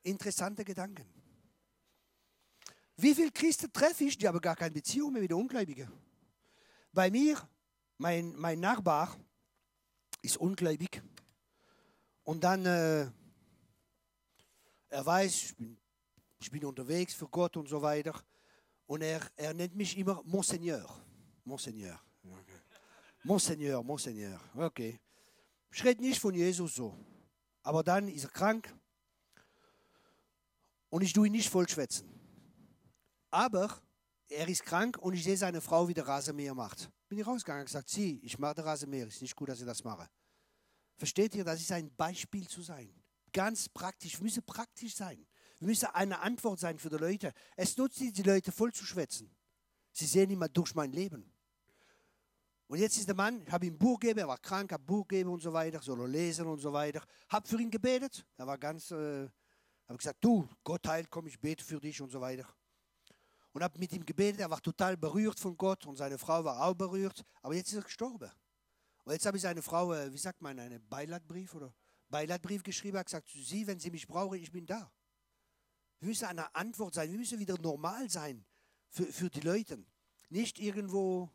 Interessante 0.03 0.64
Gedanken. 0.64 1.03
Wie 2.95 3.16
viele 3.16 3.32
Christen 3.32 3.74
treffe 3.74 4.03
ich, 4.03 4.20
die 4.20 4.28
haben 4.28 4.39
gar 4.39 4.55
keine 4.55 4.76
Beziehung 4.76 5.14
mehr 5.14 5.24
mit 5.24 5.32
den 5.32 5.38
Ungläubigen? 5.38 5.91
Bei 6.93 7.10
mir, 7.10 7.41
mein, 7.97 8.36
mein 8.36 8.60
Nachbar 8.60 9.18
ist 10.22 10.38
ungläubig. 10.38 11.01
Und 12.24 12.43
dann, 12.43 12.68
äh, 12.68 13.10
er 14.89 15.05
weiß, 15.05 15.43
ich 15.43 15.55
bin, 15.55 15.80
ich 16.40 16.52
bin 16.52 16.64
unterwegs 16.66 17.14
für 17.14 17.28
Gott 17.28 17.58
und 17.58 17.68
so 17.68 17.82
weiter. 17.82 18.14
Und 18.86 19.02
er, 19.02 19.22
er 19.36 19.54
nennt 19.54 19.76
mich 19.76 19.98
immer 19.98 20.22
Monseigneur. 20.24 20.88
Monseigneur. 21.44 22.00
Monseigneur, 23.24 23.84
Monseigneur. 23.84 24.40
Okay. 24.56 25.00
Ich 25.72 25.84
rede 25.84 26.02
nicht 26.02 26.20
von 26.20 26.34
Jesus 26.34 26.76
so. 26.76 26.98
Aber 27.64 27.84
dann 27.84 28.08
ist 28.08 28.24
er 28.24 28.30
krank. 28.30 28.74
Und 30.90 31.02
ich 31.02 31.12
tue 31.12 31.28
ihn 31.28 31.34
nicht 31.34 31.50
vollschwätzen. 31.50 32.08
Aber 33.30 33.82
er 34.30 34.48
ist 34.48 34.64
krank 34.64 34.98
und 35.00 35.14
ich 35.14 35.24
sehe 35.24 35.38
seine 35.38 35.62
Frau, 35.62 35.88
wie 35.88 35.94
der 35.94 36.08
Rasenmäher 36.08 36.54
macht. 36.54 36.90
Bin 37.10 37.20
ich 37.20 37.28
rausgegangen 37.28 37.62
und 37.62 37.68
gesagt, 37.68 37.90
sie, 37.90 38.20
ich 38.24 38.40
mache 38.40 38.56
den 38.56 38.64
Rasenmäher, 38.66 39.08
ist 39.08 39.22
nicht 39.22 39.36
gut, 39.36 39.50
dass 39.50 39.60
ich 39.60 39.66
das 39.66 39.84
mache. 39.84 40.10
Versteht 40.96 41.36
ihr, 41.36 41.44
das 41.44 41.62
ist 41.62 41.72
ein 41.72 41.94
Beispiel 41.96 42.48
zu 42.48 42.62
sein. 42.62 42.90
Ganz 43.32 43.70
praktisch, 43.70 44.18
wir 44.18 44.24
müssen 44.24 44.44
praktisch 44.44 44.96
sein. 44.96 45.26
Müssen 45.60 45.88
eine 45.88 46.20
Antwort 46.20 46.60
sein 46.60 46.78
für 46.78 46.89
die 46.89 46.97
Leute. 46.97 47.34
Es 47.55 47.76
nutzt 47.78 47.99
nicht, 48.01 48.18
die 48.18 48.24
Leute 48.24 48.51
voll 48.51 48.72
zu 48.74 48.86
schwätzen. 48.86 49.30
Sie 49.91 50.05
sehen 50.05 50.30
immer 50.30 50.49
durch 50.49 50.76
mein 50.76 50.91
Leben. 50.91 51.32
Und 52.68 52.80
jetzt 52.80 52.97
ist 52.97 53.08
der 53.08 53.16
Mann, 53.16 53.41
ich 53.41 53.51
habe 53.51 53.66
ihm 53.66 53.74
ein 53.74 53.78
Buch 53.78 53.99
gegeben, 53.99 54.20
er 54.20 54.28
war 54.28 54.38
krank, 54.38 54.72
habe 54.72 54.84
Buch 54.84 55.08
gegeben 55.08 55.30
und 55.32 55.41
so 55.41 55.53
weiter, 55.53 55.82
soll 55.82 56.01
er 56.01 56.08
lesen 56.08 56.45
und 56.47 56.60
so 56.60 56.72
weiter. 56.74 57.01
Habe 57.30 57.47
für 57.47 57.60
ihn 57.60 57.72
gebetet. 57.72 58.26
Er 58.36 58.45
war 58.45 58.58
ganz, 58.58 58.91
äh, 58.91 59.30
habe 59.88 59.97
gesagt, 59.97 60.18
du, 60.22 60.47
Gott 60.64 60.86
heilt, 60.88 61.10
komm, 61.10 61.28
ich 61.28 61.39
bete 61.39 61.64
für 61.64 61.80
dich 61.80 62.01
und 62.01 62.12
so 62.12 62.20
weiter 62.20 62.47
und 63.58 63.64
habe 63.64 63.80
mit 63.80 63.91
ihm 63.91 64.05
gebetet. 64.05 64.41
Er 64.41 64.51
war 64.51 64.62
total 64.62 64.95
berührt 64.95 65.39
von 65.39 65.58
Gott 65.58 65.88
und 65.88 65.95
seine 65.95 66.20
Frau 66.20 66.43
war 66.43 66.64
auch 66.64 66.76
berührt. 66.76 67.24
Aber 67.41 67.55
jetzt 67.55 67.70
ist 67.70 67.78
er 67.78 67.82
gestorben. 67.82 68.30
Und 69.03 69.14
jetzt 69.14 69.26
habe 69.26 69.38
ich 69.38 69.41
seine 69.41 69.64
Frau, 69.64 69.93
äh, 69.93 70.14
wie 70.14 70.18
sagt 70.20 70.43
man, 70.43 70.60
einen 70.60 70.88
Beiladbrief 70.88 71.55
oder 71.55 71.74
Beiladbrief 72.08 72.62
geschrieben. 72.62 72.97
Er 72.97 72.99
hat 72.99 73.08
gesagt, 73.08 73.30
Sie, 73.30 73.66
wenn 73.66 73.80
Sie 73.80 73.89
mich 73.89 74.05
brauchen, 74.05 74.38
ich 74.38 74.51
bin 74.51 74.68
da. 74.68 74.91
Wir 76.00 76.10
müssen 76.10 76.26
eine 76.26 76.54
Antwort 76.56 76.93
sein. 76.93 77.10
Wir 77.12 77.18
müssen 77.18 77.39
wieder 77.39 77.58
normal 77.60 78.10
sein 78.10 78.45
für, 78.89 79.06
für 79.06 79.30
die 79.30 79.41
Leute. 79.41 79.84
Nicht 80.30 80.60
irgendwo. 80.60 81.30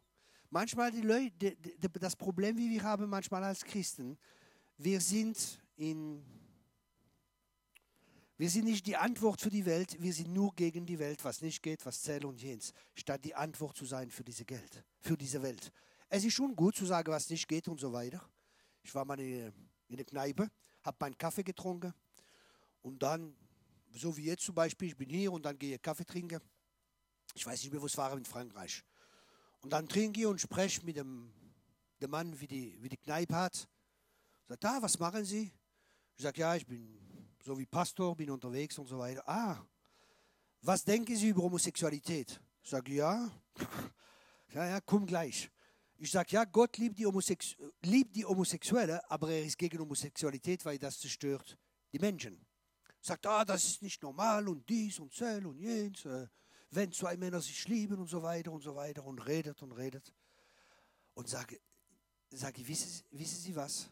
Manchmal 0.51 0.91
die 0.91 1.01
Leute, 1.01 1.57
das 1.99 2.15
Problem, 2.15 2.59
wie 2.59 2.71
wir 2.71 2.83
haben 2.83 3.09
manchmal 3.09 3.43
als 3.43 3.65
Christen, 3.65 4.19
wir 4.77 5.01
sind 5.01 5.63
in 5.77 6.23
wir 8.43 8.51
sind 8.51 8.65
nicht 8.65 8.87
die 8.89 8.97
Antwort 8.97 9.41
für 9.41 9.51
die 9.51 9.65
Welt, 9.65 9.97
wir 10.03 10.13
sind 10.13 10.33
nur 10.33 10.53
gegen 10.57 10.85
die 10.85 10.99
Welt, 10.99 11.25
was 11.25 11.43
nicht 11.43 11.63
geht, 11.63 11.87
was 11.87 12.03
zählt 12.03 12.25
und 12.25 12.43
jens, 12.43 12.73
statt 12.93 13.25
die 13.25 13.37
Antwort 13.37 13.77
zu 13.77 13.85
sein 13.85 14.11
für 14.11 14.25
diese 14.25 14.45
Geld, 14.45 14.85
für 15.01 15.17
diese 15.17 15.41
Welt. 15.43 15.71
Es 16.09 16.25
ist 16.25 16.35
schon 16.35 16.57
gut 16.57 16.75
zu 16.75 16.85
sagen, 16.85 17.13
was 17.13 17.31
nicht 17.31 17.47
geht 17.47 17.69
und 17.69 17.79
so 17.79 17.93
weiter. 17.93 18.21
Ich 18.83 18.93
war 18.97 19.05
mal 19.05 19.21
in, 19.21 19.53
in 19.87 19.97
der 19.97 20.05
Kneipe, 20.05 20.51
habe 20.83 20.97
meinen 20.99 21.17
Kaffee 21.17 21.45
getrunken 21.45 21.95
und 22.81 23.01
dann, 23.01 23.37
so 23.95 24.17
wie 24.17 24.25
jetzt 24.25 24.45
zum 24.45 24.55
Beispiel, 24.55 24.89
ich 24.89 24.97
bin 24.97 25.09
hier 25.09 25.33
und 25.33 25.45
dann 25.45 25.59
gehe 25.59 25.75
ich 25.75 25.83
Kaffee 25.83 26.05
trinken. 26.05 26.41
Ich 27.35 27.47
weiß 27.47 27.63
nicht 27.63 27.73
mehr, 27.73 27.81
wo 27.81 27.87
es 27.87 27.97
war 27.97 28.17
in 28.17 28.25
Frankreich. 28.25 28.85
Und 29.63 29.73
dann 29.73 29.89
trinke 29.89 30.21
ich 30.21 30.27
und 30.27 30.41
spreche 30.41 30.85
mit 30.85 30.97
dem, 30.97 31.33
dem 32.01 32.11
Mann, 32.11 32.39
wie 32.41 32.47
die, 32.47 32.83
wie 32.83 32.89
die 32.89 32.97
Kneipe 32.97 33.35
hat. 33.35 33.69
Sagt, 34.49 34.65
da, 34.65 34.83
was 34.83 34.99
machen 34.99 35.25
Sie? 35.25 35.53
Ich 36.17 36.23
sage, 36.23 36.41
ja, 36.41 36.57
ich 36.57 36.67
bin 36.67 36.99
so 37.45 37.59
wie 37.59 37.67
Pastor, 37.67 38.15
bin 38.17 38.31
unterwegs 38.31 38.79
und 38.79 38.87
so 38.87 38.99
weiter. 38.99 39.27
Ah, 39.29 39.65
was 40.61 40.85
denken 40.85 41.17
Sie 41.17 41.29
über 41.29 41.43
Homosexualität? 41.43 42.41
Ich 42.63 42.71
sage, 42.71 42.93
ja, 42.93 43.31
ja, 44.55 44.67
ja, 44.67 44.81
komm 44.81 45.07
gleich. 45.07 45.51
Ich 45.99 46.11
sage, 46.11 46.31
ja, 46.33 46.45
Gott 46.45 46.79
liebt 46.79 46.99
die, 46.99 47.07
Homosex 47.07 47.57
liebt 47.83 48.17
die 48.17 48.25
Homosexuelle, 48.25 49.09
aber 49.11 49.31
er 49.31 49.45
ist 49.45 49.57
gegen 49.57 49.79
Homosexualität, 49.79 50.65
weil 50.65 50.79
das 50.79 50.99
zerstört 50.99 51.57
die 51.93 51.99
Menschen. 51.99 52.45
Sagt, 53.05 53.27
ah, 53.27 53.45
das 53.45 53.65
ist 53.65 53.83
nicht 53.83 54.01
normal 54.01 54.49
und 54.49 54.69
dies 54.69 55.01
und 55.01 55.13
zell 55.13 55.45
und 55.45 55.59
jens, 55.59 56.05
äh, 56.05 56.29
wenn 56.71 56.93
zwei 56.93 57.17
Männer 57.17 57.41
sich 57.41 57.67
lieben 57.67 57.99
und 57.99 58.07
so 58.07 58.23
weiter 58.23 58.53
und 58.53 58.63
so 58.63 58.77
weiter 58.77 59.05
und 59.05 59.19
redet 59.19 59.61
und 59.61 59.73
redet. 59.73 60.15
Und 61.15 61.29
sage, 61.29 61.61
sage 62.31 62.67
wissen, 62.67 63.05
wissen 63.11 63.41
Sie 63.41 63.57
was? 63.57 63.91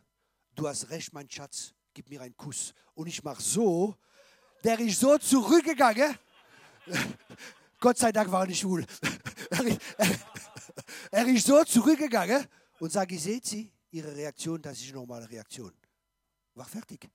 Du 0.54 0.68
hast 0.68 0.88
recht, 0.90 1.12
mein 1.12 1.28
Schatz, 1.28 1.74
gib 1.92 2.08
mir 2.08 2.22
einen 2.22 2.36
Kuss. 2.36 2.72
Und 2.94 3.08
ich 3.08 3.24
mache 3.24 3.42
so, 3.42 3.96
der 4.62 4.78
ist 4.78 5.00
so 5.00 5.18
zurückgegangen. 5.18 6.16
Gott 7.80 7.98
sei 7.98 8.12
Dank 8.12 8.30
war 8.30 8.42
er 8.42 8.46
nicht 8.46 8.60
schwul. 8.60 8.86
er 11.10 11.26
ist 11.26 11.46
so 11.48 11.64
zurückgegangen 11.64 12.46
und 12.78 12.92
sage, 12.92 13.18
seht 13.18 13.44
Sie, 13.44 13.72
Ihre 13.90 14.14
Reaktion, 14.14 14.62
das 14.62 14.78
ist 14.78 14.84
eine 14.84 14.98
normale 14.98 15.28
Reaktion. 15.28 15.72
War 16.54 16.66
fertig. 16.66 17.10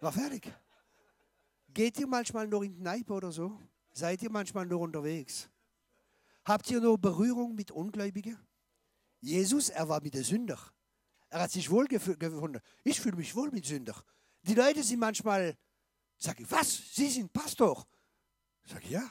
War 0.00 0.12
fertig. 0.12 0.50
Geht 1.76 1.98
ihr 1.98 2.06
manchmal 2.06 2.48
noch 2.48 2.62
in 2.62 2.74
Kneipe 2.74 3.12
oder 3.12 3.30
so? 3.30 3.60
Seid 3.92 4.22
ihr 4.22 4.30
manchmal 4.30 4.64
noch 4.64 4.80
unterwegs? 4.80 5.50
Habt 6.46 6.70
ihr 6.70 6.80
noch 6.80 6.96
Berührung 6.96 7.54
mit 7.54 7.70
Ungläubigen? 7.70 8.38
Jesus, 9.20 9.68
er 9.68 9.86
war 9.86 10.00
mit 10.00 10.14
der 10.14 10.24
Sünder. 10.24 10.58
Er 11.28 11.42
hat 11.42 11.50
sich 11.50 11.68
wohl 11.68 11.86
gefunden. 11.86 12.62
Ich 12.82 12.98
fühle 12.98 13.16
mich 13.16 13.36
wohl 13.36 13.50
mit 13.50 13.66
Sünder. 13.66 13.94
Die 14.40 14.54
Leute 14.54 14.82
sind 14.82 15.00
manchmal, 15.00 15.54
sage 16.16 16.44
ich, 16.44 16.50
was? 16.50 16.94
Sie 16.94 17.10
sind 17.10 17.30
Pastor? 17.30 17.86
Sage 18.64 18.84
ich, 18.84 18.92
ja. 18.92 19.10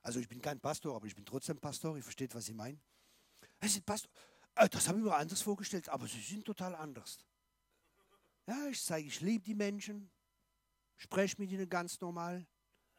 Also 0.00 0.20
ich 0.20 0.28
bin 0.28 0.40
kein 0.40 0.58
Pastor, 0.58 0.96
aber 0.96 1.06
ich 1.06 1.14
bin 1.14 1.26
trotzdem 1.26 1.60
Pastor. 1.60 1.98
Ich 1.98 2.04
verstehe, 2.04 2.28
was 2.32 2.46
Sie 2.46 2.54
meinen. 2.54 2.80
Sie 3.60 3.68
sind 3.68 3.84
Pastor. 3.84 4.10
Äh, 4.54 4.70
das 4.70 4.88
habe 4.88 4.96
ich 5.00 5.04
mir 5.04 5.14
anders 5.14 5.42
vorgestellt, 5.42 5.90
aber 5.90 6.08
Sie 6.08 6.22
sind 6.22 6.46
total 6.46 6.74
anders. 6.76 7.18
Ja, 8.46 8.68
ich 8.68 8.80
sage, 8.80 9.02
ich 9.02 9.20
liebe 9.20 9.44
die 9.44 9.54
Menschen, 9.54 10.10
spreche 11.00 11.36
mit 11.38 11.50
ihnen 11.50 11.68
ganz 11.68 12.00
normal. 12.00 12.46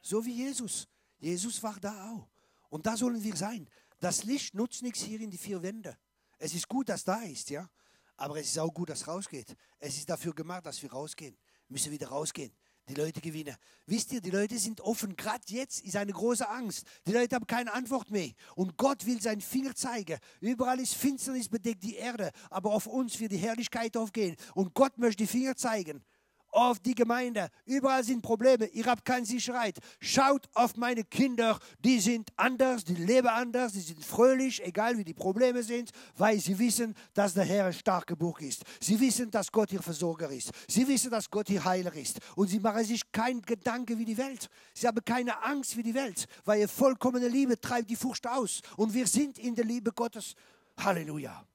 So 0.02 0.26
wie 0.26 0.34
Jesus. 0.34 0.88
Jesus 1.20 1.62
war 1.62 1.80
da 1.80 2.12
auch. 2.12 2.28
Und 2.70 2.86
da 2.86 2.97
sollen 2.97 3.24
wir 3.24 3.36
sein. 3.36 3.70
Das 3.99 4.24
Licht 4.24 4.56
nutzt 4.56 4.82
nichts 4.82 5.02
hier 5.02 5.22
in 5.22 5.30
die 5.30 5.38
vier 5.38 5.62
Wände. 5.62 5.95
Es 6.39 6.56
ist 6.56 6.68
gut, 6.68 6.89
dass 6.89 7.04
da 7.04 7.22
ist, 7.22 7.49
ja. 7.52 7.70
Aber 8.18 8.39
es 8.39 8.47
ist 8.47 8.60
auch 8.60 8.74
gut, 8.74 8.89
dass 8.89 9.08
rausgeht. 9.08 9.56
Es 9.78 9.97
ist 9.97 10.10
dafür 10.10 10.34
gemacht, 10.34 10.66
dass 10.66 10.82
wir 10.82 10.91
rausgehen. 10.91 11.38
Müssen 11.68 11.91
wieder 11.91 12.08
rausgehen. 12.08 12.52
die 12.88 12.95
Leute 12.95 13.22
gewinnen. 13.22 13.56
Wisst 13.86 14.12
ihr, 14.12 14.20
die 14.20 14.32
Leute 14.32 14.58
sind 14.58 14.82
offen. 14.82 15.16
Gerade 15.16 15.43
jetzt 15.47 15.82
ist 15.82 15.95
eine 15.95 16.12
große 16.12 16.49
Angst. 16.49 16.86
Die 17.06 17.14
Leute 17.14 17.36
haben 17.36 17.45
keine 17.45 17.72
Antwort 17.72 18.10
mehr. 18.10 18.32
Und 18.56 18.76
Gott 18.78 19.06
will 19.06 19.22
seinen 19.22 19.41
Finger 19.41 19.76
zeigen. 19.76 20.18
Überall 20.39 20.80
ist 20.80 20.95
Finsternis 20.95 21.47
bedeckt 21.47 21.84
die 21.84 21.95
Erde, 21.95 22.32
aber 22.49 22.74
auf 22.74 22.88
uns 22.88 23.20
wird 23.20 23.32
die 23.32 23.38
Herrlichkeit 23.38 23.95
aufgehen. 23.95 24.36
Und 24.56 24.74
Gott 24.74 24.97
möchte 24.97 25.24
die 25.24 25.28
Finger 25.28 25.56
zeigen 25.56 26.04
auf 26.52 26.80
die 26.80 26.95
Gemeinde. 26.95 27.49
Überall 27.66 28.04
sind 28.04 28.22
Probleme. 28.22 28.68
Ihr 28.68 28.86
habt 28.86 29.06
keine 29.06 29.26
Sicherheit. 29.26 29.80
Schaut 29.99 30.49
auf 30.54 30.76
meine 30.76 31.04
Kinder. 31.04 31.58
Die 31.80 31.99
sind 31.99 32.30
anders, 32.36 32.84
die 32.84 32.95
leben 32.95 33.28
anders, 33.28 33.74
die 33.74 33.80
sind 33.80 34.04
fröhlich, 34.04 34.64
egal 34.64 34.97
wie 34.97 35.04
die 35.04 35.14
Probleme 35.14 35.64
sind, 35.64 35.91
weil 36.18 36.39
sie 36.39 36.58
wissen, 36.60 36.95
dass 37.14 37.34
der 37.34 37.45
Herr 37.45 37.66
ein 37.66 37.74
starker 37.74 38.16
Burg 38.16 38.41
ist. 38.41 38.64
Sie 38.80 38.99
wissen, 38.99 39.32
dass 39.32 39.52
Gott 39.52 39.72
ihr 39.72 39.82
Versorger 39.82 40.30
ist. 40.30 40.52
Sie 40.68 40.88
wissen, 40.88 41.10
dass 41.12 41.30
Gott 41.30 41.49
ihr 41.49 41.64
Heiler 41.64 41.93
ist. 41.93 42.20
Und 42.36 42.47
sie 42.47 42.60
machen 42.60 42.84
sich 42.84 43.12
keinen 43.12 43.41
Gedanke 43.41 43.97
wie 43.97 44.06
die 44.06 44.18
Welt. 44.18 44.49
Sie 44.74 44.88
haben 44.88 45.04
keine 45.06 45.43
Angst 45.43 45.78
wie 45.78 45.84
die 45.84 45.93
Welt, 45.93 46.28
weil 46.45 46.60
ihr 46.60 46.70
vollkommene 46.70 47.28
Liebe 47.28 47.60
treibt 47.60 47.89
die 47.89 47.95
Furcht 47.95 48.28
aus. 48.28 48.62
Und 48.78 48.93
wir 48.93 49.08
sind 49.08 49.39
in 49.39 49.56
der 49.56 49.66
Liebe 49.66 49.91
Gottes. 49.91 50.36
Halleluja. 50.78 51.45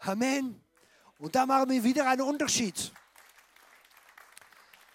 Amen. 0.00 0.60
Und 1.18 1.34
da 1.34 1.44
machen 1.44 1.70
wir 1.70 1.84
wieder 1.84 2.08
einen 2.08 2.22
Unterschied. 2.22 2.92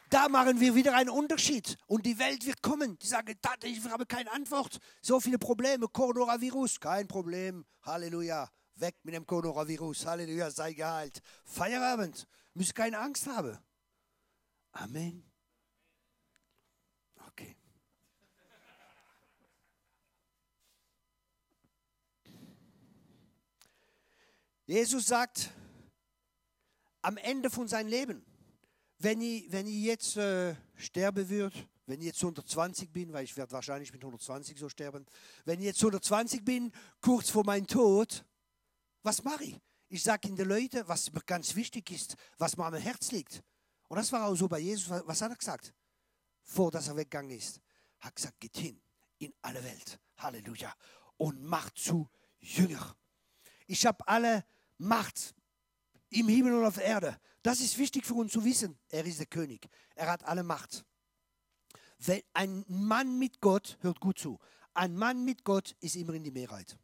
Da 0.10 0.30
machen 0.30 0.60
wir 0.60 0.76
wieder 0.76 0.96
einen 0.96 1.10
Unterschied. 1.10 1.78
Und 1.88 2.06
die 2.06 2.18
Welt 2.20 2.46
wird 2.46 2.62
kommen. 2.62 2.98
Die 3.00 3.08
sagen, 3.08 3.36
ich 3.64 3.84
habe 3.86 4.06
keine 4.06 4.32
Antwort. 4.32 4.80
So 5.02 5.20
viele 5.20 5.38
Probleme. 5.38 5.88
Coronavirus, 5.88 6.80
kein 6.80 7.08
Problem. 7.08 7.66
Halleluja. 7.82 8.50
Weg 8.76 8.96
mit 9.04 9.16
dem 9.16 9.26
Coronavirus. 9.26 10.06
Halleluja, 10.06 10.52
sei 10.52 10.74
geheilt. 10.74 11.22
Feierabend. 11.46 12.28
Müsst 12.54 12.76
keine 12.76 13.00
Angst 13.00 13.28
haben. 13.28 13.58
Amen. 14.72 15.24
Okay. 17.28 17.56
Jesus 24.66 25.08
sagt 25.08 25.52
am 27.02 27.18
Ende 27.18 27.50
von 27.50 27.68
seinem 27.68 27.88
Leben, 27.88 28.26
wenn 29.00 29.22
ich, 29.22 29.52
wenn 29.52 29.68
ich 29.68 29.84
jetzt 29.84 30.18
äh, 30.18 30.56
sterben 30.76 31.28
würde, 31.30 31.56
wenn 31.86 32.00
ich 32.00 32.08
jetzt 32.08 32.22
120 32.22 32.92
bin, 32.92 33.14
weil 33.14 33.24
ich 33.24 33.36
werde 33.38 33.52
wahrscheinlich 33.52 33.92
mit 33.92 34.02
120 34.02 34.58
so 34.58 34.70
sterben, 34.70 35.06
wenn 35.46 35.60
ich 35.60 35.66
jetzt 35.66 35.82
120 35.82 36.44
bin, 36.44 36.72
kurz 37.02 37.30
vor 37.30 37.46
meinem 37.46 37.68
Tod, 37.68 38.26
was 39.04 39.24
mache 39.24 39.44
ich? 39.44 39.62
Ich 39.90 40.02
sage 40.02 40.34
den 40.34 40.48
Leuten, 40.48 40.84
was 40.88 41.12
ganz 41.26 41.56
wichtig 41.56 41.92
ist, 41.92 42.16
was 42.38 42.58
mir 42.58 42.66
am 42.66 42.74
Herz 42.74 43.12
liegt. 43.12 43.44
Und 43.88 43.98
das 43.98 44.12
war 44.12 44.26
auch 44.26 44.36
so 44.36 44.48
bei 44.48 44.60
Jesus. 44.60 44.90
Was 45.06 45.22
hat 45.22 45.32
er 45.32 45.38
gesagt? 45.38 45.74
Vor 46.44 46.72
dass 46.72 46.88
er 46.88 46.96
weggegangen 46.96 47.32
ist. 47.32 47.62
Hat 48.00 48.16
gesagt, 48.16 48.40
geht 48.40 48.58
hin 48.58 48.82
in 49.20 49.34
alle 49.42 49.64
Welt. 49.64 50.00
Halleluja. 50.18 50.74
Und 51.18 51.44
macht 51.44 51.78
zu 51.78 52.10
Jünger. 52.40 52.96
Ich 53.68 53.86
habe 53.86 54.08
alle 54.08 54.44
Macht 54.78 55.36
im 56.10 56.28
Himmel 56.28 56.56
und 56.56 56.66
auf 56.66 56.76
der 56.76 56.86
Erde. 56.86 57.20
Das 57.46 57.60
ist 57.60 57.78
wichtig 57.78 58.04
für 58.08 58.16
uns 58.16 58.32
zu 58.32 58.44
wissen. 58.44 58.76
Er 58.90 59.06
ist 59.06 59.20
der 59.20 59.28
König. 59.28 59.70
Er 59.94 60.12
hat 60.12 60.24
alle 60.24 60.42
Macht. 60.42 60.84
Wenn 62.00 62.24
ein 62.34 62.66
Mann 62.68 63.20
mit 63.20 63.40
Gott, 63.40 63.78
hört 63.82 64.00
gut 64.00 64.18
zu, 64.18 64.40
ein 64.74 64.96
Mann 64.96 65.24
mit 65.24 65.44
Gott 65.44 65.76
ist 65.80 65.96
immer 65.96 66.16
in 66.16 66.24
die 66.24 66.32
Mehrheit. 66.32 66.76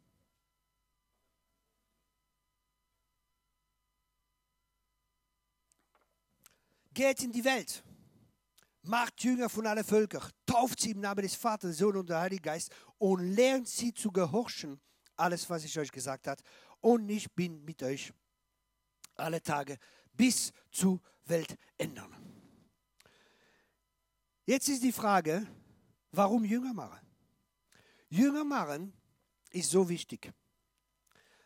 Geht 6.94 7.24
in 7.24 7.32
die 7.32 7.44
Welt, 7.44 7.82
macht 8.82 9.24
Jünger 9.24 9.48
von 9.48 9.66
allen 9.66 9.82
Völkern, 9.82 10.30
tauft 10.46 10.78
sie 10.78 10.92
im 10.92 11.00
Namen 11.00 11.22
des 11.22 11.34
Vaters, 11.34 11.76
Sohnes 11.76 12.02
und 12.02 12.08
des 12.08 12.16
Heiligen 12.16 12.42
Geistes 12.42 12.76
und 12.98 13.34
lernt 13.34 13.66
sie 13.66 13.92
zu 13.92 14.12
gehorchen, 14.12 14.80
alles, 15.16 15.50
was 15.50 15.64
ich 15.64 15.76
euch 15.76 15.90
gesagt 15.90 16.28
habe. 16.28 16.40
Und 16.80 17.08
ich 17.08 17.32
bin 17.32 17.64
mit 17.64 17.82
euch 17.82 18.12
alle 19.16 19.42
Tage 19.42 19.76
bis 20.12 20.52
zu 20.70 21.00
Weltändern. 21.26 22.14
Jetzt 24.44 24.68
ist 24.68 24.82
die 24.82 24.92
Frage, 24.92 25.46
warum 26.10 26.44
Jünger 26.44 26.74
machen? 26.74 27.06
Jünger 28.08 28.44
machen 28.44 28.92
ist 29.50 29.70
so 29.70 29.88
wichtig. 29.88 30.32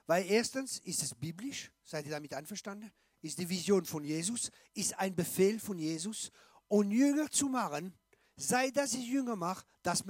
Weil 0.07 0.25
erstens 0.31 0.79
ist 0.81 1.03
es 1.03 1.15
biblisch, 1.15 1.71
seid 1.85 2.07
ihr 2.07 2.13
damit 2.13 2.33
einverstanden? 2.33 2.93
Ist 3.23 3.39
die 3.39 3.49
Vision 3.49 3.85
von 3.85 4.05
Jesus, 4.05 4.51
ist 4.73 4.99
ein 4.99 5.15
Befehl 5.15 5.59
von 5.59 5.79
Jesus. 5.79 6.31
Und 6.69 6.91
Jünger 6.91 7.31
zu 7.31 7.49
machen, 7.49 7.93
sei 8.37 8.71
dass 8.71 8.95
ich 8.95 9.07
Jünger 9.07 9.37
mache, 9.37 9.65
das, 9.83 10.05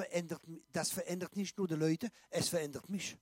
das 0.73 0.91
verändert 0.91 1.37
nicht 1.37 1.57
nur 1.59 1.69
die 1.69 1.75
Leute, 1.75 2.11
es 2.31 2.49
verändert 2.49 2.89
mich. 2.89 3.17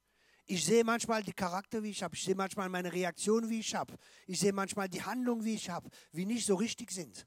Ich 0.47 0.65
sehe 0.65 0.85
manchmal 0.85 1.23
die 1.23 1.33
Charakter, 1.33 1.83
wie 1.83 1.91
ich 1.91 2.03
habe. 2.03 2.15
Ich 2.15 2.25
sehe 2.25 2.35
manchmal 2.35 2.69
meine 2.69 2.93
Reaktion, 2.93 3.49
wie 3.49 3.61
ich 3.61 3.75
habe. 3.75 3.95
Ich 4.27 4.41
sehe 4.41 4.53
manchmal 4.53 4.89
die 4.89 5.03
Handlung, 5.03 5.45
wie 5.45 5.55
ich 5.55 5.71
habe, 5.71 5.89
wie 6.13 6.27
nicht 6.27 6.47
so 6.47 6.55
richtig 6.55 6.91
sind. 6.91 7.27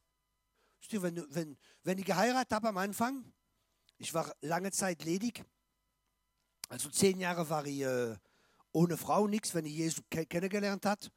Wenn, 0.91 1.25
wenn, 1.33 1.57
wenn 1.83 1.97
ich 1.97 2.05
geheiratet 2.05 2.53
habe 2.53 2.69
am 2.69 2.77
Anfang, 2.77 3.33
ich 3.97 4.13
war 4.13 4.31
lange 4.41 4.71
Zeit 4.71 5.03
ledig. 5.03 5.43
Also 6.69 6.89
zehn 6.89 7.19
Jahre 7.19 7.49
war 7.49 7.65
ich 7.65 7.81
äh, 7.81 8.15
ohne 8.71 8.97
Frau, 8.97 9.27
nichts. 9.27 9.55
Wenn 9.55 9.65
ich 9.65 9.73
Jesus 9.73 10.03
kennengelernt 10.09 10.85
hat, 10.85 11.11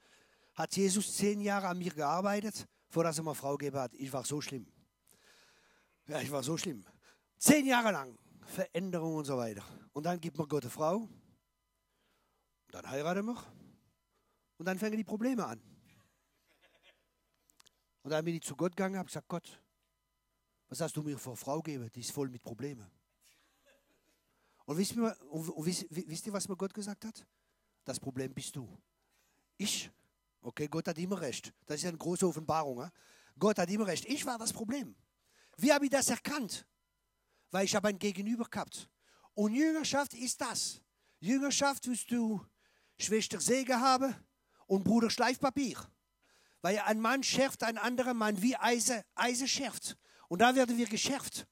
hat 0.55 0.75
Jesus 0.77 1.15
zehn 1.17 1.41
Jahre 1.41 1.69
an 1.69 1.79
mir 1.79 1.93
gearbeitet, 1.93 2.67
vor 2.89 3.05
dass 3.05 3.19
er 3.19 3.25
mir 3.25 3.35
Frau 3.35 3.57
gegeben 3.57 3.79
hat. 3.79 3.95
Ich 3.95 4.13
war 4.13 4.25
so 4.25 4.41
schlimm. 4.41 4.67
Ja, 6.09 6.21
ich 6.21 6.31
war 6.31 6.43
so 6.43 6.57
schlimm. 6.57 6.85
Zehn 7.37 7.67
Jahre 7.67 7.93
lang 7.93 8.19
Veränderung 8.47 9.17
und 9.17 9.27
so 9.27 9.37
weiter. 9.37 9.65
Und 9.93 10.05
dann 10.05 10.19
gibt 10.21 10.39
mir 10.39 10.47
Gott 10.47 10.63
eine 10.63 10.71
Frau 10.71 11.09
dann 12.75 12.89
heiraten 12.89 13.27
wir. 13.27 13.37
Und 14.59 14.67
dann 14.67 14.79
fangen 14.79 14.97
die 14.97 15.05
Probleme 15.05 15.45
an. 15.45 15.61
Und 18.03 18.11
dann 18.11 18.25
bin 18.25 18.35
ich 18.35 18.43
zu 18.43 18.57
Gott 18.57 18.73
gegangen 18.73 18.95
und 18.95 18.99
habe 18.99 19.07
gesagt, 19.07 19.29
Gott, 19.29 19.63
was 20.69 20.81
hast 20.81 20.97
du 20.97 21.03
mir 21.03 21.19
für 21.19 21.31
eine 21.31 21.37
Frau 21.37 21.61
gegeben? 21.61 21.91
Die 21.95 22.01
ist 22.01 22.13
voll 22.13 22.29
mit 22.29 22.43
Problemen. 22.43 22.91
Und 24.65 24.77
wisst 24.77 24.95
ihr, 24.95 25.17
wisst, 25.91 26.27
ihr, 26.27 26.33
was 26.33 26.49
mir 26.49 26.57
Gott 26.57 26.73
gesagt 26.73 27.05
hat? 27.05 27.27
Das 27.85 27.99
Problem 27.99 28.33
bist 28.33 28.55
du. 28.55 28.69
Ich? 29.57 29.91
Okay, 30.43 30.69
Gott 30.69 30.87
hat 30.87 30.97
immer 30.99 31.21
recht. 31.21 31.53
Das 31.67 31.81
ist 31.81 31.87
eine 31.87 31.99
große 31.99 32.27
Offenbarung. 32.27 32.85
He? 32.85 32.91
Gott 33.39 33.59
hat 33.59 33.69
immer 33.69 33.87
recht. 33.87 34.05
Ich 34.07 34.25
war 34.25 34.39
das 34.39 34.53
Problem. 34.53 34.95
Wie 35.57 35.73
habe 35.73 35.87
ich 35.87 35.91
das 35.91 36.09
erkannt? 36.09 36.67
Weil 37.51 37.65
ich 37.65 37.75
habe 37.75 37.89
ein 37.89 37.99
Gegenüber 37.99 38.45
gehabt. 38.45 38.89
Und 39.35 39.55
Jüngerschaft 39.55 40.15
ist 40.15 40.41
das. 40.41 40.81
Jüngerschaft 41.19 41.87
wirst 41.89 42.11
du 42.11 42.41
Schwester 43.03 43.41
Säge 43.41 43.81
habe 43.81 44.15
und 44.67 44.85
Bruder 44.85 45.11
Schleifpapier. 45.11 45.77
Weil 46.63 46.79
ein 46.81 47.01
Mann 47.01 47.23
schärft 47.23 47.63
einen 47.63 47.79
anderen 47.79 48.17
Mann 48.17 48.41
wie 48.43 48.57
Eise, 48.57 49.05
Eise 49.15 49.49
schärft. 49.49 49.97
Und 50.29 50.41
da 50.41 50.55
werden 50.55 50.77
wir 50.77 50.87
geschärft. 50.87 51.47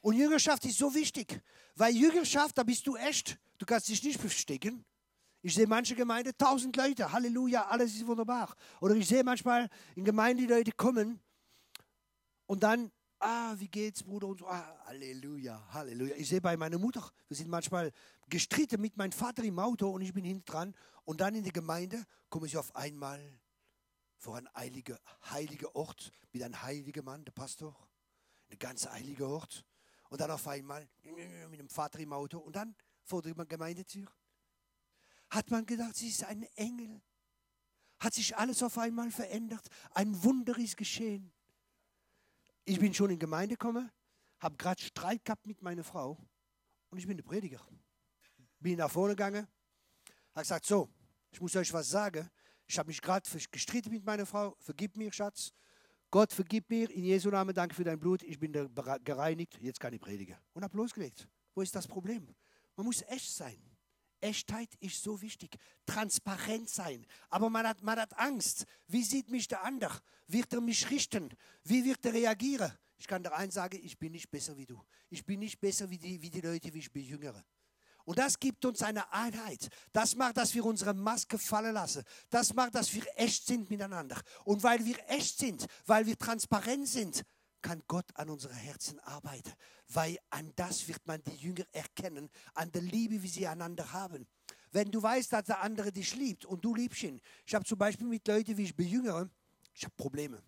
Und 0.00 0.16
Jüngerschaft 0.16 0.64
ist 0.64 0.78
so 0.78 0.94
wichtig, 0.94 1.40
weil 1.76 1.94
Jüngerschaft, 1.94 2.58
da 2.58 2.62
bist 2.62 2.86
du 2.86 2.96
echt. 2.96 3.38
Du 3.58 3.66
kannst 3.66 3.88
dich 3.88 4.02
nicht 4.02 4.20
verstecken. 4.20 4.84
Ich 5.42 5.54
sehe 5.54 5.66
manche 5.66 5.94
Gemeinden, 5.94 6.32
tausend 6.38 6.74
Leute, 6.76 7.12
Halleluja, 7.12 7.66
alles 7.66 7.94
ist 7.94 8.06
wunderbar. 8.06 8.54
Oder 8.80 8.94
ich 8.94 9.06
sehe 9.06 9.22
manchmal 9.22 9.68
in 9.94 10.04
Gemeinden, 10.04 10.46
die 10.46 10.52
Leute 10.52 10.72
kommen 10.72 11.20
und 12.46 12.62
dann 12.62 12.90
ah, 13.24 13.54
wie 13.58 13.68
geht's, 13.68 14.02
Bruder? 14.02 14.28
Und 14.28 14.38
so, 14.40 14.46
ah, 14.46 14.76
Halleluja, 14.86 15.66
Halleluja. 15.72 16.14
Ich 16.16 16.28
sehe 16.28 16.40
bei 16.40 16.56
meiner 16.56 16.78
Mutter, 16.78 17.10
wir 17.28 17.36
sind 17.36 17.48
manchmal 17.48 17.90
gestritten 18.28 18.80
mit 18.80 18.96
meinem 18.96 19.12
Vater 19.12 19.42
im 19.44 19.58
Auto 19.58 19.90
und 19.90 20.02
ich 20.02 20.12
bin 20.12 20.24
hinten 20.24 20.44
dran. 20.44 20.74
Und 21.04 21.20
dann 21.20 21.34
in 21.34 21.44
die 21.44 21.52
Gemeinde 21.52 22.04
komme 22.28 22.46
ich 22.46 22.56
auf 22.56 22.74
einmal 22.74 23.20
vor 24.16 24.36
einen 24.36 24.48
heiligen 24.54 24.96
heilige 25.30 25.74
Ort 25.74 26.10
mit 26.32 26.42
einem 26.42 26.62
heiligen 26.62 27.04
Mann, 27.04 27.24
der 27.24 27.32
Pastor. 27.32 27.76
Ein 28.50 28.58
ganz 28.58 28.88
heiliger 28.88 29.28
Ort. 29.28 29.64
Und 30.08 30.20
dann 30.20 30.30
auf 30.30 30.46
einmal 30.48 30.88
mit 31.50 31.60
dem 31.60 31.68
Vater 31.68 31.98
im 31.98 32.12
Auto 32.12 32.38
und 32.38 32.56
dann 32.56 32.74
vor 33.02 33.22
der 33.22 33.34
Gemeindetür. 33.34 34.06
Hat 35.30 35.50
man 35.50 35.66
gedacht, 35.66 35.96
sie 35.96 36.08
ist 36.08 36.24
ein 36.24 36.44
Engel. 36.54 37.02
Hat 37.98 38.14
sich 38.14 38.36
alles 38.36 38.62
auf 38.62 38.78
einmal 38.78 39.10
verändert. 39.10 39.66
Ein 39.90 40.22
Wunder 40.22 40.56
ist 40.58 40.76
geschehen. 40.76 41.32
Ich 42.64 42.78
bin 42.78 42.94
schon 42.94 43.10
in 43.10 43.16
die 43.16 43.24
Gemeinde 43.24 43.56
gekommen, 43.56 43.90
habe 44.38 44.56
gerade 44.56 44.80
Streit 44.80 45.24
gehabt 45.24 45.46
mit 45.46 45.60
meiner 45.60 45.84
Frau 45.84 46.18
und 46.88 46.98
ich 46.98 47.06
bin 47.06 47.16
der 47.16 47.24
Prediger. 47.24 47.60
Bin 48.64 48.78
nach 48.78 48.90
vorne 48.90 49.12
gegangen, 49.12 49.46
habe 50.32 50.40
gesagt, 50.40 50.64
so, 50.64 50.88
ich 51.30 51.38
muss 51.38 51.54
euch 51.54 51.70
was 51.74 51.86
sagen. 51.86 52.30
Ich 52.66 52.78
habe 52.78 52.86
mich 52.86 53.02
gerade 53.02 53.28
gestritten 53.50 53.90
mit 53.90 54.02
meiner 54.02 54.24
Frau. 54.24 54.56
Vergib 54.58 54.96
mir, 54.96 55.12
Schatz. 55.12 55.52
Gott, 56.10 56.32
vergib 56.32 56.70
mir. 56.70 56.90
In 56.90 57.04
Jesu 57.04 57.28
Namen 57.28 57.54
danke 57.54 57.74
für 57.74 57.84
dein 57.84 58.00
Blut. 58.00 58.22
Ich 58.22 58.38
bin 58.38 58.54
gereinigt. 59.04 59.58
Jetzt 59.60 59.78
kann 59.78 59.92
ich 59.92 60.00
predigen. 60.00 60.38
Und 60.54 60.64
habe 60.64 60.74
losgelegt. 60.78 61.28
Wo 61.54 61.60
ist 61.60 61.74
das 61.74 61.86
Problem? 61.86 62.34
Man 62.74 62.86
muss 62.86 63.02
echt 63.02 63.36
sein. 63.36 63.60
Echtheit 64.22 64.74
ist 64.80 65.02
so 65.02 65.20
wichtig. 65.20 65.58
Transparent 65.84 66.70
sein. 66.70 67.04
Aber 67.28 67.50
man 67.50 67.66
hat, 67.66 67.82
man 67.82 68.00
hat 68.00 68.18
Angst. 68.18 68.64
Wie 68.86 69.02
sieht 69.02 69.30
mich 69.30 69.46
der 69.46 69.62
andere? 69.62 70.00
Wird 70.26 70.54
er 70.54 70.62
mich 70.62 70.88
richten? 70.88 71.28
Wie 71.64 71.84
wird 71.84 72.02
er 72.06 72.14
reagieren? 72.14 72.72
Ich 72.96 73.06
kann 73.06 73.22
dir 73.22 73.34
eins 73.34 73.52
sagen, 73.52 73.78
ich 73.82 73.98
bin 73.98 74.12
nicht 74.12 74.30
besser 74.30 74.56
wie 74.56 74.64
du. 74.64 74.82
Ich 75.10 75.22
bin 75.22 75.40
nicht 75.40 75.60
besser 75.60 75.90
wie 75.90 75.98
die, 75.98 76.22
wie 76.22 76.30
die 76.30 76.40
Leute, 76.40 76.72
wie 76.72 76.78
ich 76.78 76.90
bin 76.90 77.04
Jüngere. 77.04 77.44
Und 78.04 78.18
das 78.18 78.38
gibt 78.38 78.64
uns 78.64 78.82
eine 78.82 79.10
Einheit. 79.12 79.68
Das 79.92 80.14
macht, 80.14 80.36
dass 80.36 80.54
wir 80.54 80.64
unsere 80.64 80.94
Maske 80.94 81.38
fallen 81.38 81.74
lassen. 81.74 82.02
Das 82.30 82.52
macht, 82.54 82.74
dass 82.74 82.92
wir 82.92 83.04
echt 83.16 83.46
sind 83.46 83.70
miteinander. 83.70 84.20
Und 84.44 84.62
weil 84.62 84.84
wir 84.84 84.96
echt 85.08 85.38
sind, 85.38 85.66
weil 85.86 86.06
wir 86.06 86.18
transparent 86.18 86.86
sind, 86.86 87.22
kann 87.62 87.82
Gott 87.88 88.06
an 88.14 88.28
unsere 88.28 88.54
Herzen 88.54 89.00
arbeiten. 89.00 89.52
Weil 89.88 90.18
an 90.30 90.52
das 90.54 90.86
wird 90.86 91.06
man 91.06 91.22
die 91.22 91.36
Jünger 91.36 91.64
erkennen, 91.72 92.28
an 92.52 92.70
der 92.70 92.82
Liebe, 92.82 93.22
wie 93.22 93.28
sie 93.28 93.46
einander 93.46 93.92
haben. 93.92 94.26
Wenn 94.70 94.90
du 94.90 95.02
weißt, 95.02 95.32
dass 95.32 95.44
der 95.44 95.62
andere 95.62 95.90
dich 95.90 96.14
liebt 96.14 96.44
und 96.44 96.64
du 96.64 96.74
liebst 96.74 97.02
ihn. 97.04 97.20
Ich 97.46 97.54
habe 97.54 97.64
zum 97.64 97.78
Beispiel 97.78 98.06
mit 98.06 98.26
Leuten, 98.28 98.56
wie 98.56 98.64
ich 98.64 98.76
bejüngere, 98.76 99.30
ich 99.72 99.84
habe 99.84 99.94
Probleme. 99.96 100.42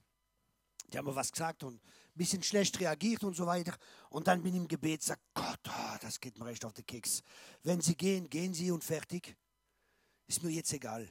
Die 0.93 0.99
haben 0.99 1.07
mir 1.07 1.15
was 1.15 1.33
gesagt 1.33 1.65
und 1.65 1.81
bisschen 2.17 2.43
schlecht 2.43 2.79
reagiert 2.81 3.25
und 3.25 3.35
so 3.35 3.47
weiter. 3.47 3.77
Und 4.11 4.27
dann 4.27 4.43
bin 4.43 4.55
ich 4.55 4.61
im 4.61 4.69
Gebet, 4.69 5.03
sag 5.03 5.21
Gott, 5.35 5.61
oh, 5.69 5.97
das 6.01 6.21
geht 6.21 6.39
mir 6.39 6.47
recht 6.47 6.65
auf 6.65 6.73
den 6.73 6.87
Keks. 6.87 7.23
Wenn 7.63 7.81
sie 7.81 7.97
gehen, 7.97 8.29
gehen 8.29 8.55
sie 8.55 8.71
und 8.71 8.83
fertig. 8.83 9.37
Ist 10.27 10.43
mir 10.43 10.51
jetzt 10.51 10.73
egal. 10.73 11.09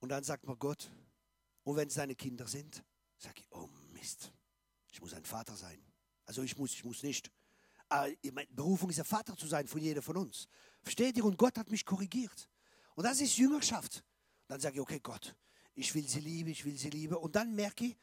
Und 0.00 0.08
dann 0.08 0.24
sagt 0.24 0.46
mir 0.46 0.56
Gott, 0.56 0.90
und 1.64 1.76
wenn 1.76 1.88
es 1.88 1.94
deine 1.94 2.14
Kinder 2.14 2.46
sind, 2.46 2.82
sag 3.18 3.38
ich, 3.38 3.46
oh 3.52 3.68
Mist, 3.92 4.32
ich 4.90 5.00
muss 5.00 5.14
ein 5.14 5.24
Vater 5.24 5.56
sein. 5.56 5.80
Also 6.24 6.42
ich 6.42 6.56
muss, 6.56 6.72
ich 6.72 6.84
muss 6.84 7.02
nicht. 7.02 7.30
Aber 7.88 8.08
meine 8.32 8.48
Berufung 8.50 8.90
ist 8.90 8.98
ein 8.98 9.04
Vater 9.04 9.36
zu 9.36 9.46
sein 9.46 9.68
von 9.68 9.80
jeder 9.80 10.02
von 10.02 10.16
uns. 10.16 10.48
Versteht 10.82 11.16
ihr? 11.16 11.24
Und 11.24 11.36
Gott 11.36 11.56
hat 11.58 11.70
mich 11.70 11.84
korrigiert. 11.84 12.48
Und 12.94 13.04
das 13.04 13.20
ist 13.20 13.36
Jüngerschaft. 13.36 14.02
Dann 14.48 14.60
sage 14.60 14.76
ich, 14.76 14.80
okay, 14.80 15.00
Gott, 15.00 15.34
ich 15.74 15.94
will 15.94 16.08
sie 16.08 16.20
lieben, 16.20 16.50
ich 16.50 16.64
will 16.64 16.76
sie 16.76 16.90
lieben. 16.90 17.14
Und 17.16 17.36
dann 17.36 17.54
merke 17.54 17.86
ich, 17.86 17.96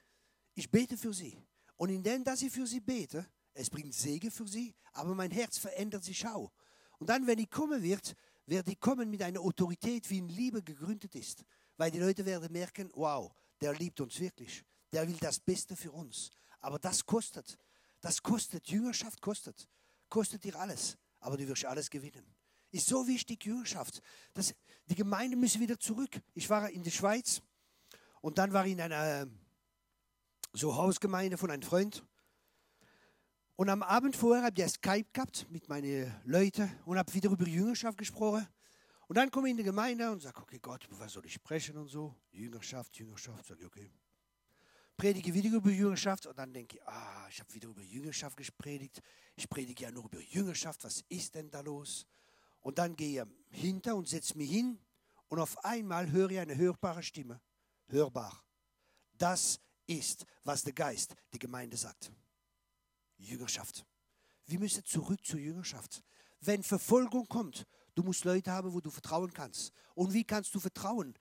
ich 0.56 0.70
bete 0.70 0.98
für 0.98 1.14
sie. 1.14 1.38
Und 1.80 1.92
indem, 1.92 2.26
dass 2.26 2.42
ich 2.42 2.52
für 2.52 2.68
sie 2.68 2.82
bete, 2.82 3.26
es 3.54 3.70
bringt 3.70 3.94
Segen 3.94 4.30
für 4.30 4.46
sie, 4.46 4.76
aber 4.92 5.16
mein 5.16 5.32
Herz 5.32 5.58
verändert 5.58 6.04
sich 6.04 6.28
auch. 6.28 6.52
Und 6.98 7.10
dann, 7.10 7.26
wenn 7.26 7.40
ich 7.40 7.50
kommen 7.50 7.82
wird, 7.82 8.18
werde 8.46 8.74
ich 8.74 8.80
kommen 8.82 9.10
mit 9.10 9.22
einer 9.22 9.40
Autorität, 9.40 10.10
wie 10.10 10.18
in 10.18 10.28
Liebe 10.28 10.62
gegründet 10.62 11.16
ist. 11.16 11.46
Weil 11.78 11.90
die 11.90 12.00
Leute 12.00 12.26
werden 12.26 12.52
merken, 12.52 12.92
wow, 12.96 13.32
der 13.62 13.74
liebt 13.74 14.02
uns 14.02 14.20
wirklich. 14.20 14.66
Der 14.92 15.08
will 15.08 15.16
das 15.22 15.40
Beste 15.40 15.74
für 15.78 15.94
uns. 15.94 16.32
Aber 16.60 16.80
das 16.80 17.06
kostet. 17.06 17.58
Das 18.02 18.22
kostet. 18.22 18.68
Jüngerschaft 18.68 19.22
kostet. 19.22 19.70
Kostet 20.10 20.44
dir 20.44 20.60
alles. 20.60 20.98
Aber 21.22 21.38
du 21.38 21.48
wirst 21.48 21.64
alles 21.64 21.90
gewinnen. 21.90 22.26
Ist 22.72 22.88
so 22.88 23.08
wichtig, 23.08 23.46
Jüngerschaft. 23.46 24.02
Das, 24.34 24.54
die 24.86 24.96
Gemeinde 24.96 25.38
müssen 25.38 25.62
wieder 25.62 25.80
zurück. 25.80 26.22
Ich 26.34 26.50
war 26.50 26.70
in 26.70 26.84
der 26.84 26.92
Schweiz 26.92 27.42
und 28.20 28.38
dann 28.38 28.52
war 28.52 28.66
ich 28.66 28.74
in 28.74 28.82
einer 28.82 29.30
so 30.54 30.76
Hausgemeinde 30.76 31.38
von 31.38 31.52
einem 31.52 31.62
Freund. 31.62 32.04
Und 33.56 33.70
am 33.70 33.84
Abend 33.84 34.16
vorher 34.16 34.46
habe 34.46 34.62
ich 34.62 34.70
Skype 34.70 35.10
gehabt 35.12 35.46
mit 35.50 35.68
meinen 35.68 36.14
Leuten 36.24 36.72
und 36.86 36.98
habe 36.98 37.14
wieder 37.14 37.30
über 37.30 37.46
Jüngerschaft 37.46 37.98
gesprochen. 37.98 38.48
Und 39.08 39.18
dann 39.18 39.32
komme 39.32 39.48
ich 39.48 39.52
in 39.52 39.58
die 39.58 39.64
Gemeinde 39.64 40.10
und 40.12 40.22
sage, 40.22 40.40
okay 40.42 40.60
Gott, 40.62 40.88
was 40.92 41.14
soll 41.14 41.26
ich 41.26 41.34
sprechen 41.34 41.76
und 41.78 41.88
so? 41.88 42.16
Jüngerschaft, 42.32 42.96
Jüngerschaft, 42.96 43.46
sage 43.48 43.62
ich, 43.62 43.66
okay. 43.66 43.92
Predige 44.96 45.34
wieder 45.34 45.50
über 45.50 45.72
Jüngerschaft 45.72 46.26
und 46.26 46.38
dann 46.38 46.54
denke 46.54 46.78
ich, 46.78 46.88
ah, 46.88 47.28
ich 47.30 47.40
habe 47.40 47.54
wieder 47.54 47.70
über 47.70 47.82
Jüngerschaft 47.82 48.38
gepredigt. 48.38 49.02
Ich 49.36 49.50
predige 49.50 49.84
ja 49.84 49.92
nur 49.92 50.06
über 50.06 50.20
Jüngerschaft, 50.22 50.84
was 50.84 51.04
ist 51.10 51.36
denn 51.36 51.50
da 51.50 51.62
los? 51.62 52.06
Und 52.62 52.78
dann 52.78 52.96
gehe 52.96 53.24
ich 53.24 53.60
hinter 53.60 53.96
und 53.96 54.08
setze 54.08 54.38
mich 54.38 54.52
hin 54.52 54.78
und 55.28 55.40
auf 55.40 55.64
einmal 55.64 56.12
höre 56.12 56.32
ich 56.32 56.40
eine 56.40 56.56
hörbare 56.56 57.02
Stimme. 57.02 57.42
Hörbar. 57.88 58.44
Das 59.18 59.60
ist, 59.90 60.26
was 60.44 60.64
der 60.64 60.74
Geist 60.74 61.16
die 61.34 61.40
Gemeinde 61.40 61.78
sagt. 61.78 62.12
Jüngerschaft. 63.18 63.86
Wir 64.46 64.60
müssen 64.60 64.86
zurück 64.86 65.26
zur 65.26 65.40
Jüngerschaft. 65.40 66.04
Wenn 66.42 66.64
Verfolgung 66.64 67.28
kommt, 67.28 67.66
du 67.96 68.04
musst 68.04 68.24
Leute 68.24 68.52
haben, 68.52 68.74
wo 68.74 68.80
du 68.80 68.90
vertrauen 68.90 69.34
kannst. 69.34 69.72
Und 69.94 70.14
wie 70.14 70.24
kannst 70.24 70.56
du 70.56 70.60
vertrauen? 70.60 71.14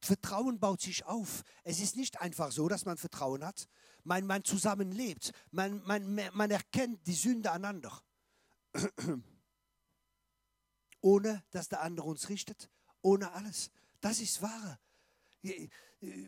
Vertrauen 0.00 0.60
baut 0.60 0.80
sich 0.80 1.04
auf. 1.04 1.42
Es 1.64 1.80
ist 1.80 1.96
nicht 1.96 2.20
einfach 2.20 2.52
so, 2.52 2.68
dass 2.68 2.84
man 2.84 2.98
Vertrauen 2.98 3.44
hat. 3.44 3.68
Man, 4.04 4.26
man 4.26 4.44
zusammenlebt. 4.44 5.32
Man, 5.50 5.82
man, 5.84 6.30
man 6.32 6.50
erkennt 6.50 7.06
die 7.06 7.14
Sünde 7.14 7.50
aneinander. 7.50 8.02
Ohne 11.00 11.44
dass 11.50 11.68
der 11.68 11.80
andere 11.82 12.06
uns 12.06 12.28
richtet. 12.28 12.70
Ohne 13.00 13.32
alles. 13.32 13.70
Das 14.00 14.20
ist 14.20 14.42
wahr. 14.42 14.78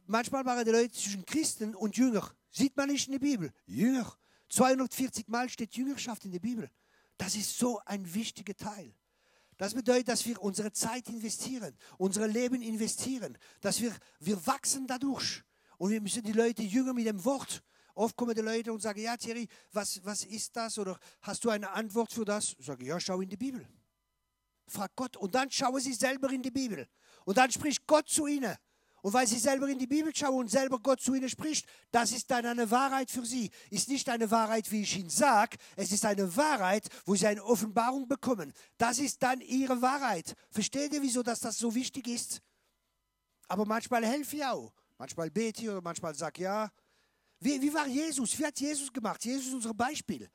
Manchmal 0.06 0.44
waren 0.44 0.64
die 0.64 0.70
Leute 0.70 0.92
zwischen 0.92 1.24
Christen 1.24 1.74
und 1.74 1.96
Jünger. 1.96 2.30
Sieht 2.50 2.76
man 2.76 2.88
nicht 2.88 3.06
in 3.06 3.12
der 3.12 3.20
Bibel. 3.20 3.52
Jünger. 3.66 4.16
240 4.48 5.28
Mal 5.28 5.48
steht 5.48 5.74
Jüngerschaft 5.74 6.24
in 6.24 6.32
der 6.32 6.40
Bibel. 6.40 6.70
Das 7.16 7.36
ist 7.36 7.58
so 7.58 7.80
ein 7.84 8.12
wichtiger 8.14 8.56
Teil. 8.56 8.94
Das 9.56 9.74
bedeutet, 9.74 10.08
dass 10.08 10.24
wir 10.24 10.40
unsere 10.40 10.72
Zeit 10.72 11.08
investieren, 11.10 11.76
unser 11.98 12.26
Leben 12.26 12.62
investieren, 12.62 13.36
dass 13.60 13.80
wir, 13.80 13.94
wir 14.18 14.46
wachsen 14.46 14.86
dadurch. 14.86 15.42
Und 15.76 15.90
wir 15.90 16.00
müssen 16.00 16.22
die 16.22 16.32
Leute 16.32 16.62
jünger 16.62 16.94
mit 16.94 17.06
dem 17.06 17.22
Wort. 17.24 17.62
Oft 17.94 18.16
kommen 18.16 18.34
die 18.34 18.40
Leute 18.40 18.72
und 18.72 18.80
sagen, 18.80 19.00
ja 19.00 19.16
Thierry, 19.16 19.46
was, 19.72 20.02
was 20.04 20.24
ist 20.24 20.56
das? 20.56 20.78
Oder 20.78 20.98
hast 21.20 21.44
du 21.44 21.50
eine 21.50 21.70
Antwort 21.70 22.12
für 22.12 22.24
das? 22.24 22.54
Ich 22.58 22.64
sage, 22.64 22.86
ja, 22.86 22.98
schau 22.98 23.20
in 23.20 23.28
die 23.28 23.36
Bibel. 23.36 23.66
Frag 24.66 24.96
Gott. 24.96 25.16
Und 25.18 25.34
dann 25.34 25.50
schauen 25.50 25.80
sie 25.80 25.92
selber 25.92 26.30
in 26.30 26.42
die 26.42 26.50
Bibel. 26.50 26.88
Und 27.24 27.36
dann 27.36 27.50
spricht 27.50 27.86
Gott 27.86 28.08
zu 28.08 28.26
ihnen. 28.26 28.56
Und 29.02 29.12
weil 29.12 29.26
sie 29.26 29.38
selber 29.38 29.68
in 29.68 29.78
die 29.78 29.86
Bibel 29.86 30.14
schauen 30.14 30.40
und 30.40 30.50
selber 30.50 30.78
Gott 30.78 31.00
zu 31.00 31.14
ihnen 31.14 31.28
spricht, 31.28 31.66
das 31.90 32.12
ist 32.12 32.30
dann 32.30 32.44
eine 32.44 32.70
Wahrheit 32.70 33.10
für 33.10 33.24
sie. 33.24 33.50
Ist 33.70 33.88
nicht 33.88 34.08
eine 34.08 34.30
Wahrheit, 34.30 34.70
wie 34.70 34.82
ich 34.82 34.98
ihnen 34.98 35.10
sage, 35.10 35.56
es 35.76 35.92
ist 35.92 36.04
eine 36.04 36.36
Wahrheit, 36.36 36.88
wo 37.06 37.14
sie 37.14 37.26
eine 37.26 37.44
Offenbarung 37.44 38.06
bekommen. 38.06 38.52
Das 38.78 38.98
ist 38.98 39.22
dann 39.22 39.40
ihre 39.40 39.80
Wahrheit. 39.80 40.34
Versteht 40.50 40.92
ihr, 40.92 41.02
wieso 41.02 41.22
dass 41.22 41.40
das 41.40 41.58
so 41.58 41.74
wichtig 41.74 42.08
ist? 42.08 42.40
Aber 43.48 43.64
manchmal 43.64 44.04
helfe 44.04 44.36
ich 44.36 44.44
auch. 44.44 44.72
Manchmal 44.98 45.30
bete 45.30 45.62
ich 45.62 45.68
oder 45.68 45.80
manchmal 45.80 46.14
sage 46.14 46.42
ja. 46.42 46.70
Wie, 47.40 47.60
wie 47.60 47.72
war 47.72 47.86
Jesus? 47.86 48.38
Wie 48.38 48.44
hat 48.44 48.60
Jesus 48.60 48.92
gemacht? 48.92 49.24
Jesus 49.24 49.46
ist 49.46 49.54
unser 49.54 49.72
Beispiel. 49.72 50.28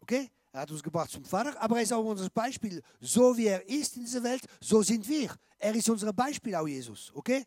Okay? 0.00 0.30
Er 0.52 0.60
hat 0.60 0.70
uns 0.70 0.82
gebracht 0.82 1.10
zum 1.10 1.24
Vater, 1.24 1.60
aber 1.60 1.76
er 1.76 1.82
ist 1.82 1.92
auch 1.92 2.04
unser 2.04 2.28
Beispiel. 2.28 2.82
So 3.00 3.36
wie 3.36 3.46
er 3.46 3.66
ist 3.68 3.96
in 3.96 4.04
dieser 4.04 4.22
Welt, 4.22 4.44
so 4.60 4.82
sind 4.82 5.08
wir. 5.08 5.34
Er 5.58 5.74
ist 5.74 5.88
unser 5.88 6.12
Beispiel, 6.12 6.54
auch 6.54 6.66
Jesus. 6.66 7.10
Okay? 7.14 7.44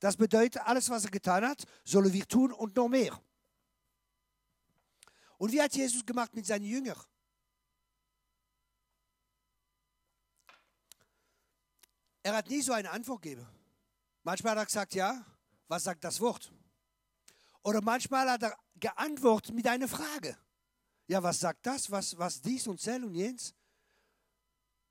Das 0.00 0.16
bedeutet, 0.16 0.62
alles, 0.62 0.88
was 0.90 1.04
er 1.04 1.10
getan 1.10 1.44
hat, 1.44 1.64
sollen 1.84 2.12
wir 2.12 2.26
tun 2.26 2.52
und 2.52 2.76
noch 2.76 2.88
mehr. 2.88 3.20
Und 5.38 5.52
wie 5.52 5.60
hat 5.60 5.74
Jesus 5.74 6.04
gemacht 6.04 6.34
mit 6.34 6.46
seinen 6.46 6.64
Jüngern? 6.64 7.00
Er 12.22 12.36
hat 12.36 12.48
nie 12.48 12.60
so 12.60 12.72
eine 12.72 12.90
Antwort 12.90 13.22
gegeben. 13.22 13.46
Manchmal 14.22 14.52
hat 14.52 14.58
er 14.58 14.66
gesagt, 14.66 14.94
ja, 14.94 15.24
was 15.68 15.84
sagt 15.84 16.04
das 16.04 16.20
Wort? 16.20 16.52
Oder 17.62 17.80
manchmal 17.80 18.30
hat 18.30 18.42
er 18.42 18.56
geantwortet 18.76 19.54
mit 19.54 19.66
einer 19.66 19.88
Frage. 19.88 20.36
Ja, 21.06 21.22
was 21.22 21.40
sagt 21.40 21.64
das? 21.66 21.90
Was, 21.90 22.18
was 22.18 22.40
dies 22.40 22.66
und 22.66 22.80
zell 22.80 23.04
und 23.04 23.14
jens? 23.14 23.54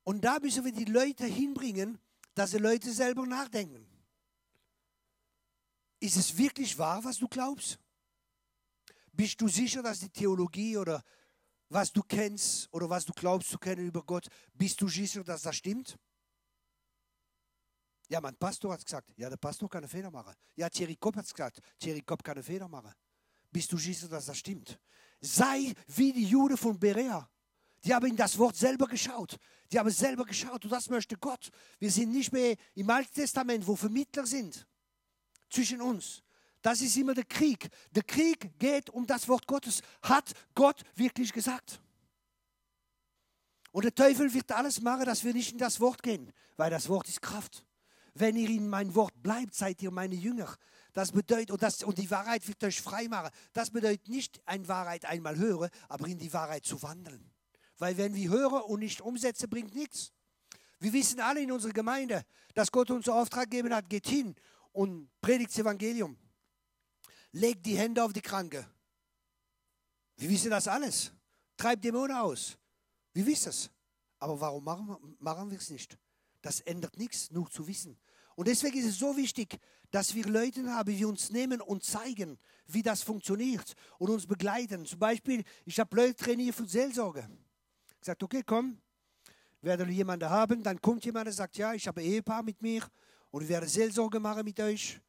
Und 0.04 0.24
da 0.24 0.38
müssen 0.40 0.64
wir 0.64 0.72
die 0.72 0.84
Leute 0.84 1.26
hinbringen, 1.26 1.98
dass 2.34 2.50
die 2.50 2.58
Leute 2.58 2.90
selber 2.92 3.26
nachdenken. 3.26 3.87
Ist 6.00 6.16
es 6.16 6.36
wirklich 6.36 6.78
wahr, 6.78 7.02
was 7.02 7.18
du 7.18 7.26
glaubst? 7.28 7.78
Bist 9.12 9.40
du 9.40 9.48
sicher, 9.48 9.82
dass 9.82 9.98
die 9.98 10.10
Theologie 10.10 10.76
oder 10.76 11.02
was 11.68 11.92
du 11.92 12.02
kennst 12.02 12.72
oder 12.72 12.88
was 12.88 13.04
du 13.04 13.12
glaubst 13.12 13.50
zu 13.50 13.58
kennen 13.58 13.86
über 13.86 14.02
Gott, 14.02 14.28
bist 14.54 14.80
du 14.80 14.88
sicher, 14.88 15.24
dass 15.24 15.42
das 15.42 15.56
stimmt? 15.56 15.98
Ja, 18.08 18.20
mein 18.20 18.36
Pastor 18.36 18.72
hat 18.72 18.84
gesagt, 18.84 19.12
ja, 19.16 19.28
der 19.28 19.36
Pastor 19.36 19.68
kann 19.68 19.82
einen 19.82 19.90
Fehler 19.90 20.10
machen. 20.10 20.34
Ja, 20.54 20.70
Thierry 20.70 20.96
Kopp 20.96 21.16
hat 21.16 21.28
gesagt, 21.28 21.60
Thierry 21.78 22.00
Kopp 22.00 22.22
kann 22.22 22.36
einen 22.36 22.44
Fehler 22.44 22.68
machen. 22.68 22.92
Bist 23.50 23.70
du 23.72 23.76
sicher, 23.76 24.08
dass 24.08 24.26
das 24.26 24.38
stimmt? 24.38 24.78
Sei 25.20 25.74
wie 25.88 26.12
die 26.12 26.24
Juden 26.24 26.56
von 26.56 26.78
Berea. 26.78 27.28
Die 27.84 27.92
haben 27.92 28.06
in 28.06 28.16
das 28.16 28.38
Wort 28.38 28.56
selber 28.56 28.86
geschaut. 28.86 29.36
Die 29.70 29.78
haben 29.78 29.90
selber 29.90 30.24
geschaut 30.24 30.64
und 30.64 30.70
das 30.70 30.88
möchte 30.88 31.16
Gott. 31.16 31.50
Wir 31.78 31.90
sind 31.90 32.12
nicht 32.12 32.32
mehr 32.32 32.56
im 32.74 32.88
Alten 32.88 33.12
Testament, 33.12 33.66
wo 33.66 33.74
Vermittler 33.74 34.26
sind 34.26 34.67
zwischen 35.48 35.80
uns. 35.80 36.22
Das 36.62 36.80
ist 36.80 36.96
immer 36.96 37.14
der 37.14 37.24
Krieg. 37.24 37.68
Der 37.92 38.02
Krieg 38.02 38.58
geht 38.58 38.90
um 38.90 39.06
das 39.06 39.28
Wort 39.28 39.46
Gottes. 39.46 39.80
Hat 40.02 40.32
Gott 40.54 40.82
wirklich 40.96 41.32
gesagt? 41.32 41.80
Und 43.70 43.84
der 43.84 43.94
Teufel 43.94 44.32
wird 44.32 44.50
alles 44.52 44.80
machen, 44.80 45.04
dass 45.04 45.22
wir 45.24 45.32
nicht 45.32 45.52
in 45.52 45.58
das 45.58 45.78
Wort 45.80 46.02
gehen, 46.02 46.32
weil 46.56 46.70
das 46.70 46.88
Wort 46.88 47.08
ist 47.08 47.22
Kraft. 47.22 47.64
Wenn 48.14 48.36
ihr 48.36 48.48
in 48.48 48.68
mein 48.68 48.94
Wort 48.94 49.22
bleibt, 49.22 49.54
seid 49.54 49.80
ihr 49.82 49.90
meine 49.90 50.16
Jünger. 50.16 50.56
Das 50.92 51.12
bedeutet, 51.12 51.52
und, 51.52 51.62
das, 51.62 51.84
und 51.84 51.96
die 51.98 52.10
Wahrheit 52.10 52.46
wird 52.48 52.64
euch 52.64 52.80
frei 52.80 53.06
machen. 53.06 53.30
Das 53.52 53.70
bedeutet 53.70 54.08
nicht, 54.08 54.40
eine 54.46 54.66
Wahrheit 54.66 55.04
einmal 55.04 55.36
hören, 55.36 55.70
aber 55.88 56.08
in 56.08 56.18
die 56.18 56.32
Wahrheit 56.32 56.64
zu 56.64 56.82
wandeln. 56.82 57.30
Weil 57.76 57.96
wenn 57.96 58.14
wir 58.14 58.30
hören 58.30 58.62
und 58.62 58.80
nicht 58.80 59.00
umsetzen, 59.00 59.48
bringt 59.48 59.74
nichts. 59.74 60.12
Wir 60.80 60.92
wissen 60.92 61.20
alle 61.20 61.40
in 61.40 61.52
unserer 61.52 61.72
Gemeinde, 61.72 62.24
dass 62.54 62.72
Gott 62.72 62.90
uns 62.90 63.08
Auftrag 63.08 63.50
gegeben 63.50 63.72
hat, 63.72 63.88
geht 63.88 64.08
hin 64.08 64.34
und 64.78 65.10
predigt 65.20 65.50
das 65.50 65.58
Evangelium. 65.58 66.16
Legt 67.32 67.66
die 67.66 67.76
Hände 67.76 68.04
auf 68.04 68.12
die 68.12 68.20
Kranke. 68.20 68.64
Wir 70.16 70.28
wissen 70.28 70.50
das 70.50 70.68
alles. 70.68 71.10
Treibt 71.56 71.82
Dämonen 71.82 72.16
aus. 72.16 72.56
Wir 73.12 73.26
wissen 73.26 73.48
es. 73.48 73.70
Aber 74.20 74.40
warum 74.40 74.62
machen, 74.62 75.16
machen 75.18 75.50
wir 75.50 75.58
es 75.58 75.70
nicht? 75.70 75.98
Das 76.42 76.60
ändert 76.60 76.96
nichts, 76.96 77.32
nur 77.32 77.50
zu 77.50 77.66
wissen. 77.66 77.98
Und 78.36 78.46
deswegen 78.46 78.78
ist 78.78 78.86
es 78.86 78.98
so 79.00 79.16
wichtig, 79.16 79.58
dass 79.90 80.14
wir 80.14 80.24
Leute 80.26 80.64
haben, 80.72 80.96
die 80.96 81.04
uns 81.04 81.30
nehmen 81.30 81.60
und 81.60 81.82
zeigen, 81.82 82.38
wie 82.66 82.84
das 82.84 83.02
funktioniert 83.02 83.74
und 83.98 84.10
uns 84.10 84.28
begleiten. 84.28 84.86
Zum 84.86 85.00
Beispiel, 85.00 85.42
ich 85.64 85.80
habe 85.80 85.96
Leute 85.96 86.14
trainiert 86.14 86.54
für 86.54 86.68
Seelsorge. 86.68 87.28
Ich 87.94 88.00
gesagt, 88.00 88.22
okay, 88.22 88.44
komm, 88.46 88.80
werde 89.60 89.90
jemanden 89.90 90.30
haben. 90.30 90.62
Dann 90.62 90.80
kommt 90.80 91.04
jemand 91.04 91.26
und 91.26 91.32
sagt, 91.32 91.56
ja, 91.56 91.74
ich 91.74 91.88
habe 91.88 92.00
Ehepaar 92.00 92.44
mit 92.44 92.62
mir 92.62 92.86
und 93.30 93.42
ich 93.42 93.48
werde 93.48 93.66
Seelsorge 93.66 94.20
machen 94.20 94.44
mit 94.44 94.58
euch. 94.60 95.00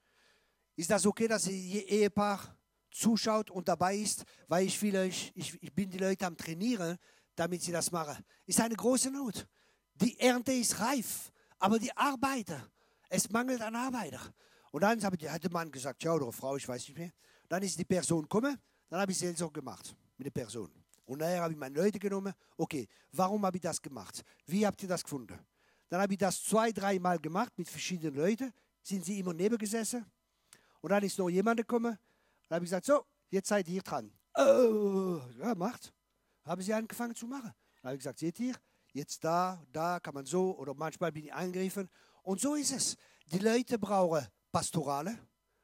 Ist 0.76 0.90
das 0.90 1.06
okay, 1.06 1.28
dass 1.28 1.48
ihr 1.48 1.88
Ehepaar 1.88 2.58
zuschaut 2.92 3.52
und 3.52 3.68
dabei 3.68 3.98
ist, 3.98 4.24
weil 4.48 4.66
ich 4.66 4.82
will 4.82 4.96
euch, 4.98 5.32
ich, 5.36 5.62
ich 5.62 5.74
bin 5.74 5.90
die 5.90 5.98
Leute 5.98 6.26
am 6.26 6.36
Trainieren, 6.36 6.98
damit 7.36 7.62
sie 7.62 7.72
das 7.72 7.92
machen. 7.92 8.24
Ist 8.46 8.60
eine 8.60 8.76
große 8.76 9.12
Not. 9.12 9.48
Die 9.96 10.20
Ernte 10.20 10.54
ist 10.54 10.80
reif, 10.80 11.32
aber 11.58 11.80
die 11.80 11.96
Arbeiter, 11.96 12.70
es 13.10 13.30
mangelt 13.30 13.62
an 13.62 13.76
Arbeiter. 13.76 14.22
Und 14.72 14.82
dann 14.82 15.04
hat 15.04 15.44
der 15.44 15.52
Mann 15.52 15.72
gesagt, 15.72 16.04
ja, 16.04 16.14
oder 16.14 16.32
Frau, 16.32 16.56
ich 16.56 16.68
weiß 16.68 16.88
nicht 16.88 16.98
mehr. 16.98 17.12
Dann 17.48 17.64
ist 17.64 17.78
die 17.78 17.86
Person 17.86 18.24
gekommen, 18.24 18.58
dann 18.88 19.02
habe 19.02 19.12
ich 19.12 19.18
Seelsorge 19.18 19.60
gemacht 19.60 19.96
mit 20.18 20.26
der 20.26 20.32
Person. 20.32 20.72
Und 21.06 21.20
nachher 21.20 21.42
habe 21.42 21.54
ich 21.54 21.60
meine 21.60 21.76
Leute 21.76 21.98
genommen, 21.98 22.34
okay, 22.56 22.88
warum 23.12 23.44
habe 23.46 23.58
ich 23.58 23.64
das 23.64 23.82
gemacht? 23.82 24.24
Wie 24.46 24.66
habt 24.66 24.82
ihr 24.84 24.90
das 24.90 25.04
gefunden? 25.04 25.40
Dann 25.90 26.02
habe 26.02 26.14
ich 26.14 26.20
das 26.20 26.44
zwei, 26.44 26.72
dreimal 26.72 27.20
gemacht 27.20 27.52
mit 27.58 27.68
verschiedenen 27.68 28.16
Leuten, 28.16 28.54
sind 28.82 29.04
sie 29.04 29.20
immer 29.20 29.34
neben 29.34 29.58
gesessen. 29.58 30.06
Und 30.82 30.92
dann 30.92 31.04
ist 31.04 31.18
noch 31.18 31.30
jemand 31.30 31.58
gekommen, 31.58 31.98
dann 32.48 32.56
habe 32.56 32.66
ich 32.66 32.70
gesagt, 32.70 32.86
so, 32.86 33.06
jetzt 33.30 33.50
seid 33.50 33.68
ihr 33.68 33.82
dran. 33.82 34.12
Oh, 34.36 35.20
ja, 35.40 35.54
macht. 35.56 35.94
Haben 36.46 36.62
sie 36.62 36.74
angefangen 36.74 37.16
zu 37.16 37.28
machen. 37.28 37.54
Dann 37.82 37.90
habe 37.90 37.96
ich 37.96 38.00
gesagt, 38.00 38.20
seht 38.20 38.40
ihr, 38.40 38.56
jetzt 38.94 39.24
da, 39.24 39.62
da 39.72 40.00
kann 40.00 40.14
man 40.14 40.26
so, 40.26 40.58
oder 40.58 40.74
manchmal 40.74 41.12
bin 41.12 41.26
ich 41.26 41.34
eingegriffen. 41.34 41.90
Und 42.24 42.40
so 42.40 42.56
ist 42.56 42.72
es. 42.72 42.96
Die 43.32 43.40
Leute 43.40 43.78
brauchen 43.78 44.26
Pastorale. 44.52 45.18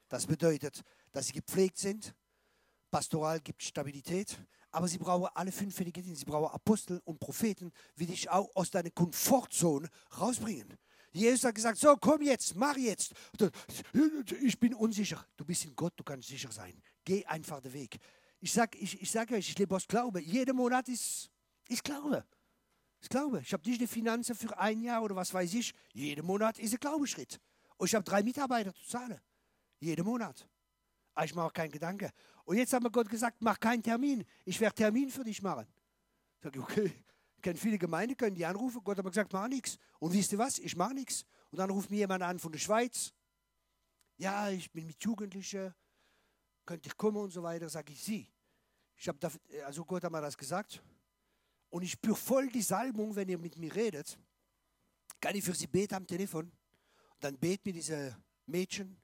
Das 0.08 0.26
bedeutet, 0.26 0.84
dass 1.12 1.28
sie 1.28 1.34
gepflegt 1.34 1.78
sind. 1.78 2.14
Pastoral 2.92 3.40
gibt 3.40 3.64
Stabilität. 3.64 4.38
Aber 4.76 4.90
sie 4.90 4.98
brauchen 4.98 5.30
alle 5.34 5.54
fünffällige 5.54 6.02
Dinge. 6.02 6.18
Sie 6.18 6.26
brauchen 6.26 6.54
Apostel 6.54 7.02
und 7.06 7.18
Propheten, 7.18 7.72
die 7.96 8.08
dich 8.08 8.30
auch 8.30 8.54
aus 8.58 8.70
deiner 8.70 8.90
Komfortzone 8.90 9.88
rausbringen. 10.20 10.78
Jesus 11.14 11.46
hat 11.46 11.56
gesagt, 11.56 11.78
so 11.78 11.96
komm 11.96 12.24
jetzt, 12.24 12.54
mach 12.58 12.76
jetzt. 12.76 13.14
Ich 14.42 14.60
bin 14.60 14.74
unsicher. 14.74 15.26
Du 15.38 15.46
bist 15.46 15.64
in 15.64 15.74
Gott, 15.78 15.94
du 15.96 16.04
kannst 16.04 16.28
sicher 16.28 16.52
sein. 16.52 16.74
Geh 17.06 17.26
einfach 17.26 17.62
den 17.62 17.72
Weg. 17.72 17.98
Ich 18.42 18.52
sage 18.52 18.78
ich, 18.78 19.02
ich 19.02 19.10
sag 19.10 19.32
euch, 19.32 19.48
ich 19.50 19.58
lebe 19.58 19.74
aus 19.74 19.88
Glaube. 19.88 20.20
Jeden 20.22 20.58
Monat 20.58 20.90
ist, 20.90 21.32
ist 21.70 21.82
Glaube. 21.82 22.26
Ich 23.00 23.08
glaube. 23.08 23.40
Ich 23.40 23.54
habe 23.54 23.66
nicht 23.70 23.80
die 23.80 23.88
Finanzen 23.88 24.36
für 24.36 24.58
ein 24.58 24.82
Jahr 24.82 25.02
oder 25.02 25.16
was 25.16 25.34
weiß 25.34 25.54
ich. 25.54 25.74
Jeden 25.94 26.26
Monat 26.26 26.60
ist 26.60 26.74
ein 26.74 26.80
Glaubenschritt. 26.82 27.40
Und 27.78 27.88
ich 27.88 27.96
habe 27.96 28.04
drei 28.04 28.24
Mitarbeiter 28.24 28.74
zu 28.74 28.86
zahlen. 28.86 29.22
Jeden 29.80 30.04
Monat. 30.04 30.46
Aber 31.14 31.26
ich 31.26 31.34
mache 31.34 31.54
keinen 31.54 31.72
Gedanke. 31.72 32.12
Und 32.46 32.58
jetzt 32.58 32.72
hat 32.74 32.82
mir 32.82 32.92
Gott 32.92 33.10
gesagt, 33.10 33.38
mach 33.42 33.60
keinen 33.60 33.82
Termin. 33.82 34.24
Ich 34.46 34.60
werde 34.60 34.76
Termin 34.76 35.10
für 35.10 35.24
dich 35.24 35.42
machen. 35.42 35.68
Ich 36.38 36.44
sage, 36.44 36.60
okay. 36.62 37.04
Ich 37.36 37.42
kenne 37.42 37.58
viele 37.58 37.78
Gemeinden, 37.78 38.16
können 38.16 38.36
die 38.36 38.46
anrufen. 38.46 38.82
Gott 38.84 38.98
hat 38.98 39.04
mir 39.04 39.12
gesagt, 39.12 39.34
mach 39.34 39.48
nichts. 39.48 39.78
Und 40.00 40.14
wisst 40.14 40.32
ihr 40.32 40.38
was? 40.38 40.60
Ich 40.60 40.76
mache 40.76 40.94
nichts. 40.94 41.26
Und 41.52 41.58
dann 41.58 41.70
ruft 41.70 41.90
mir 41.90 41.98
jemand 41.98 42.24
an 42.24 42.40
von 42.40 42.52
der 42.52 42.60
Schweiz. 42.60 43.14
Ja, 44.18 44.50
ich 44.50 44.72
bin 44.72 44.86
mit 44.86 45.04
Jugendlichen. 45.04 45.74
Könnt 46.66 46.86
ihr 46.86 46.94
kommen 46.94 47.18
und 47.18 47.32
so 47.32 47.44
weiter. 47.44 47.68
Sage 47.68 47.94
ich, 47.94 48.04
sie. 48.04 48.32
Ich 48.96 49.08
habe 49.08 49.32
also 49.66 49.84
Gott 49.84 50.04
hat 50.04 50.12
mir 50.12 50.22
das 50.22 50.38
gesagt. 50.38 50.82
Und 51.70 51.82
ich 51.82 51.92
spüre 51.92 52.16
voll 52.16 52.48
die 52.50 52.62
Salbung, 52.62 53.16
wenn 53.16 53.28
ihr 53.28 53.38
mit 53.38 53.58
mir 53.58 53.74
redet. 53.76 54.18
Kann 55.20 55.36
ich 55.36 55.44
für 55.44 55.54
sie 55.54 55.68
beten 55.68 55.96
am 55.96 56.08
Telefon. 56.08 56.52
Dann 57.20 57.38
bet 57.38 57.66
mir 57.66 57.74
diese 57.74 58.16
Mädchen 58.46 58.98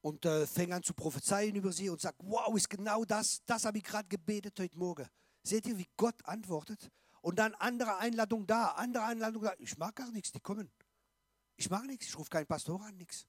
und 0.00 0.24
äh, 0.24 0.46
fängt 0.46 0.72
an 0.72 0.82
zu 0.82 0.94
prophezeien 0.94 1.54
über 1.54 1.72
sie 1.72 1.90
und 1.90 2.00
sagt, 2.00 2.18
wow, 2.22 2.54
ist 2.56 2.70
genau 2.70 3.04
das, 3.04 3.42
das 3.46 3.64
habe 3.64 3.78
ich 3.78 3.84
gerade 3.84 4.08
gebetet 4.08 4.58
heute 4.58 4.76
Morgen. 4.76 5.08
Seht 5.42 5.66
ihr, 5.66 5.78
wie 5.78 5.88
Gott 5.96 6.24
antwortet? 6.24 6.90
Und 7.20 7.38
dann 7.38 7.54
andere 7.54 7.98
Einladung 7.98 8.46
da, 8.46 8.68
andere 8.72 9.04
Einladung 9.04 9.42
da. 9.42 9.52
Ich 9.58 9.76
mag 9.76 9.96
gar 9.96 10.10
nichts, 10.12 10.32
die 10.32 10.40
kommen. 10.40 10.70
Ich 11.56 11.68
mag 11.68 11.84
nichts, 11.84 12.06
ich 12.06 12.18
rufe 12.18 12.30
keinen 12.30 12.46
Pastor 12.46 12.80
an, 12.82 12.96
nichts. 12.96 13.26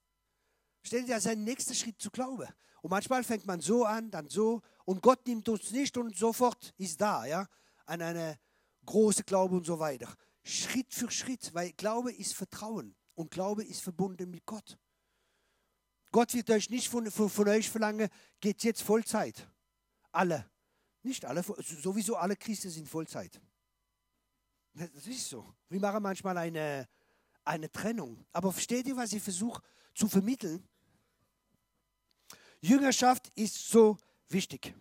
Stellt 0.83 1.07
ihr 1.07 1.19
sein 1.19 1.43
nächster 1.43 1.73
Schritt 1.73 1.99
zu 1.99 2.11
Glaube. 2.11 2.47
Und 2.81 2.91
manchmal 2.91 3.23
fängt 3.23 3.45
man 3.45 3.59
so 3.59 3.85
an, 3.85 4.11
dann 4.11 4.29
so, 4.29 4.61
und 4.85 5.01
Gott 5.01 5.25
nimmt 5.27 5.49
uns 5.49 5.71
nicht 5.71 5.97
und 5.97 6.15
sofort 6.15 6.73
ist 6.77 7.01
da, 7.01 7.25
ja, 7.25 7.47
an 7.85 8.01
eine 8.01 8.39
große 8.85 9.23
Glaube 9.23 9.57
und 9.57 9.65
so 9.65 9.79
weiter. 9.79 10.13
Schritt 10.43 10.93
für 10.93 11.11
Schritt, 11.11 11.53
weil 11.53 11.73
Glaube 11.73 12.13
ist 12.13 12.33
Vertrauen 12.33 12.95
und 13.15 13.31
Glaube 13.31 13.63
ist 13.63 13.81
verbunden 13.81 14.31
mit 14.31 14.45
Gott. 14.45 14.77
Gott 16.11 16.33
wird 16.33 16.49
euch 16.49 16.69
nicht 16.69 16.89
von, 16.89 17.09
von, 17.11 17.29
von 17.29 17.47
euch 17.47 17.69
verlangen, 17.69 18.09
geht 18.39 18.63
jetzt 18.63 18.81
Vollzeit. 18.81 19.47
Alle. 20.11 20.49
Nicht 21.03 21.23
alle, 21.25 21.43
sowieso 21.43 22.15
alle 22.15 22.35
Christen 22.35 22.69
sind 22.69 22.89
Vollzeit. 22.89 23.39
Das 24.73 25.07
ist 25.07 25.29
so. 25.29 25.55
Wir 25.69 25.79
machen 25.79 26.01
manchmal 26.01 26.37
eine, 26.37 26.87
eine 27.43 27.71
Trennung. 27.71 28.25
Aber 28.31 28.51
versteht 28.51 28.87
ihr, 28.87 28.97
was 28.97 29.13
ich 29.13 29.21
versuche 29.21 29.61
zu 29.93 30.07
vermitteln? 30.07 30.67
Jüngerschaft 32.61 33.31
ist 33.35 33.69
so 33.69 33.97
wichtig. 34.27 34.73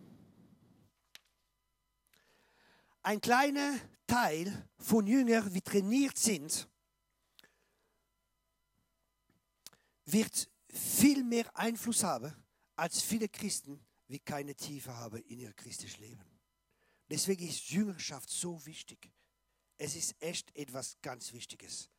Ein 3.01 3.21
kleiner 3.21 3.79
Teil 4.05 4.67
von 4.77 5.07
Jüngern, 5.07 5.51
die 5.53 5.61
trainiert 5.61 6.17
sind, 6.17 6.67
wird 10.05 10.49
viel 10.71 11.23
mehr 11.23 11.45
Einfluss 11.57 12.03
haben 12.03 12.33
als 12.75 13.01
viele 13.01 13.27
Christen, 13.27 13.79
die 14.07 14.19
keine 14.19 14.55
Tiefe 14.55 14.95
haben 14.95 15.21
in 15.23 15.39
ihr 15.39 15.53
christliches 15.53 15.99
Leben. 15.99 16.23
Deswegen 17.09 17.47
ist 17.47 17.69
Jüngerschaft 17.69 18.29
so 18.29 18.63
wichtig. 18.65 19.11
Es 19.77 19.95
ist 19.95 20.15
echt 20.19 20.55
etwas 20.55 20.97
ganz 21.01 21.33
Wichtiges. 21.33 21.89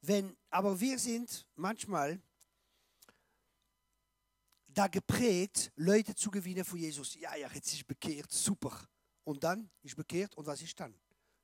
Wenn, 0.00 0.36
aber 0.50 0.78
wir 0.78 0.98
sind 0.98 1.46
manchmal 1.54 2.20
da 4.66 4.88
geprägt, 4.88 5.72
Leute 5.76 6.14
zu 6.14 6.30
gewinnen 6.30 6.64
für 6.64 6.76
Jesus. 6.76 7.14
Ja, 7.14 7.34
ja, 7.36 7.48
jetzt 7.52 7.72
ist 7.72 7.86
bekehrt, 7.86 8.30
super. 8.30 8.88
Und 9.22 9.42
dann 9.42 9.70
ist 9.82 9.96
bekehrt 9.96 10.34
und 10.36 10.46
was 10.46 10.60
ist 10.60 10.78
dann? 10.78 10.94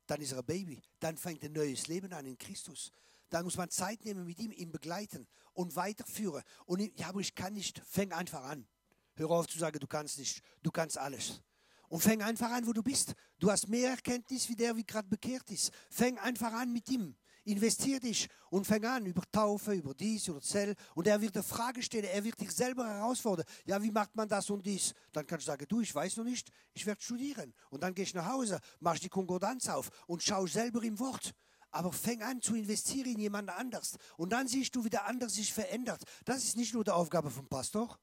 Dann 0.06 0.20
ist 0.20 0.32
er 0.32 0.38
ein 0.38 0.44
Baby. 0.44 0.82
Dann 0.98 1.16
fängt 1.16 1.42
ein 1.44 1.52
neues 1.52 1.86
Leben 1.86 2.12
an 2.12 2.26
in 2.26 2.36
Christus. 2.36 2.92
Dann 3.30 3.44
muss 3.44 3.56
man 3.56 3.70
Zeit 3.70 4.04
nehmen 4.04 4.26
mit 4.26 4.38
ihm, 4.38 4.52
ihn 4.52 4.70
begleiten 4.70 5.26
und 5.52 5.76
weiterführen. 5.76 6.42
Und 6.66 6.80
ja, 6.98 7.08
aber 7.08 7.20
ich 7.20 7.34
kann 7.34 7.54
nicht. 7.54 7.80
Fäng 7.86 8.12
einfach 8.12 8.44
an. 8.44 8.66
Hör 9.14 9.30
auf 9.30 9.46
zu 9.46 9.58
sagen, 9.58 9.78
du 9.78 9.86
kannst 9.86 10.18
nicht. 10.18 10.42
Du 10.62 10.70
kannst 10.70 10.98
alles. 10.98 11.40
Und 11.88 12.02
fäng 12.02 12.22
einfach 12.22 12.50
an, 12.50 12.66
wo 12.66 12.72
du 12.72 12.82
bist. 12.82 13.14
Du 13.38 13.50
hast 13.50 13.68
mehr 13.68 13.90
Erkenntnis 13.90 14.48
wie 14.48 14.56
der, 14.56 14.76
wie 14.76 14.84
gerade 14.84 15.08
bekehrt 15.08 15.50
ist. 15.50 15.72
Fäng 15.90 16.18
einfach 16.18 16.52
an 16.52 16.72
mit 16.72 16.88
ihm. 16.88 17.16
Investier 17.44 17.98
dich 17.98 18.28
und 18.50 18.66
fäng 18.66 18.84
an 18.84 19.06
über 19.06 19.22
Taufe, 19.32 19.72
über 19.72 19.94
dies, 19.94 20.28
über 20.28 20.40
Zell. 20.40 20.74
Und 20.94 21.06
er 21.06 21.20
wird 21.20 21.34
eine 21.34 21.42
Frage 21.42 21.82
stellen, 21.82 22.04
er 22.04 22.22
wird 22.22 22.38
dich 22.40 22.52
selber 22.52 22.86
herausfordern. 22.86 23.46
Ja, 23.64 23.82
wie 23.82 23.90
macht 23.90 24.14
man 24.14 24.28
das 24.28 24.50
und 24.50 24.64
dies? 24.64 24.92
Dann 25.12 25.26
kannst 25.26 25.46
du 25.46 25.50
sagen, 25.50 25.66
du, 25.68 25.80
ich 25.80 25.94
weiß 25.94 26.16
noch 26.18 26.24
nicht, 26.24 26.50
ich 26.74 26.84
werde 26.84 27.00
studieren. 27.00 27.54
Und 27.70 27.82
dann 27.82 27.94
gehst 27.94 28.12
du 28.12 28.18
nach 28.18 28.28
Hause, 28.28 28.60
machst 28.78 29.02
die 29.02 29.08
Konkordanz 29.08 29.68
auf 29.68 29.90
und 30.06 30.22
schau 30.22 30.46
selber 30.46 30.82
im 30.82 30.98
Wort. 30.98 31.34
Aber 31.70 31.92
fäng 31.92 32.22
an 32.22 32.40
zu 32.40 32.54
investieren 32.54 33.12
in 33.12 33.20
jemand 33.20 33.48
anders. 33.50 33.96
Und 34.16 34.30
dann 34.30 34.48
siehst 34.48 34.74
du, 34.74 34.84
wie 34.84 34.90
der 34.90 35.06
andere 35.06 35.30
sich 35.30 35.52
verändert. 35.52 36.02
Das 36.24 36.44
ist 36.44 36.56
nicht 36.56 36.74
nur 36.74 36.84
die 36.84 36.90
Aufgabe 36.90 37.30
vom 37.30 37.46
Pastor, 37.48 37.98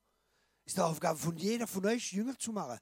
ist 0.65 0.78
die 0.78 0.82
Aufgabe 0.82 1.20
von 1.20 1.36
jeder 1.38 1.68
von 1.68 1.86
euch, 1.86 2.13
Jünger 2.13 2.38
zu 2.38 2.51
machen. 2.51 2.80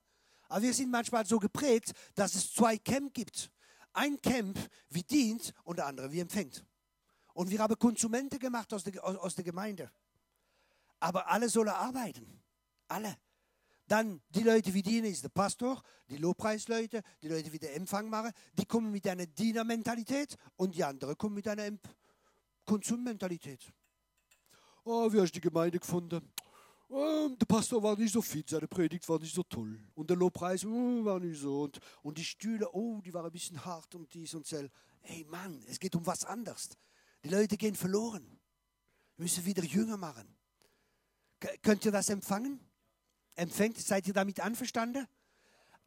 Aber 0.47 0.61
wir 0.61 0.73
sind 0.73 0.91
manchmal 0.91 1.25
so 1.25 1.39
geprägt, 1.39 1.93
dass 2.13 2.35
es 2.35 2.53
zwei 2.53 2.77
Camp 2.77 3.13
gibt. 3.13 3.51
Ein 3.93 4.21
Camp 4.21 4.59
wie 4.89 5.03
dient 5.03 5.53
und 5.63 5.77
der 5.77 5.87
andere 5.87 6.11
wie 6.11 6.19
empfängt. 6.19 6.65
Und 7.33 7.49
wir 7.49 7.59
haben 7.59 7.77
Konsumenten 7.77 8.39
gemacht 8.39 8.73
aus 8.73 8.83
der, 8.83 9.03
aus, 9.03 9.15
aus 9.17 9.35
der 9.35 9.43
Gemeinde. 9.43 9.91
Aber 10.99 11.27
alle 11.27 11.49
sollen 11.49 11.69
arbeiten. 11.69 12.43
Alle. 12.87 13.17
Dann 13.87 14.21
die 14.29 14.41
Leute, 14.41 14.73
wie 14.73 14.81
dienen, 14.81 15.05
ist 15.05 15.23
der 15.23 15.29
Pastor, 15.29 15.81
die 16.09 16.17
Lobpreisleute, 16.17 17.01
die 17.21 17.27
Leute, 17.27 17.49
die 17.49 17.59
den 17.59 17.75
Empfang 17.75 18.09
machen, 18.09 18.31
die 18.53 18.65
kommen 18.65 18.91
mit 18.91 19.07
einer 19.07 19.27
Dienermentalität 19.27 20.35
und 20.55 20.75
die 20.75 20.83
anderen 20.83 21.17
kommen 21.17 21.35
mit 21.35 21.47
einer 21.47 21.77
Konsummentalität. 22.65 23.71
Oh, 24.83 25.11
wie 25.11 25.19
hast 25.19 25.31
du 25.31 25.39
die 25.39 25.41
Gemeinde 25.41 25.79
gefunden? 25.79 26.21
Oh, 26.87 27.29
der 27.29 27.45
Pastor 27.45 27.81
war 27.81 27.97
nicht 27.97 28.13
so 28.13 28.21
fit, 28.21 28.49
seine 28.49 28.67
Predigt 28.67 29.07
war 29.09 29.19
nicht 29.19 29.33
so 29.33 29.43
toll. 29.43 29.79
Und 29.95 30.09
der 30.09 30.17
Lobpreis 30.17 30.65
oh, 30.65 31.03
war 31.03 31.19
nicht 31.19 31.39
so. 31.39 31.63
Und, 31.63 31.79
und 32.03 32.17
die 32.17 32.23
Stühle, 32.23 32.69
oh, 32.71 33.01
die 33.01 33.13
waren 33.13 33.25
ein 33.25 33.31
bisschen 33.31 33.63
hart 33.65 33.93
und 33.95 34.13
dies 34.13 34.33
und 34.35 34.45
so. 34.45 34.67
Hey 35.01 35.25
Mann, 35.25 35.63
es 35.67 35.79
geht 35.79 35.95
um 35.95 36.05
was 36.05 36.23
anderes. 36.25 36.69
Die 37.23 37.29
Leute 37.29 37.57
gehen 37.57 37.75
verloren. 37.75 38.39
Wir 39.17 39.23
müssen 39.23 39.45
wieder 39.45 39.63
Jünger 39.63 39.97
machen. 39.97 40.35
K 41.39 41.57
könnt 41.61 41.85
ihr 41.85 41.91
das 41.91 42.09
empfangen? 42.09 42.59
Empfängt, 43.35 43.77
seid 43.77 44.07
ihr 44.07 44.13
damit 44.13 44.39
einverstanden? 44.39 45.07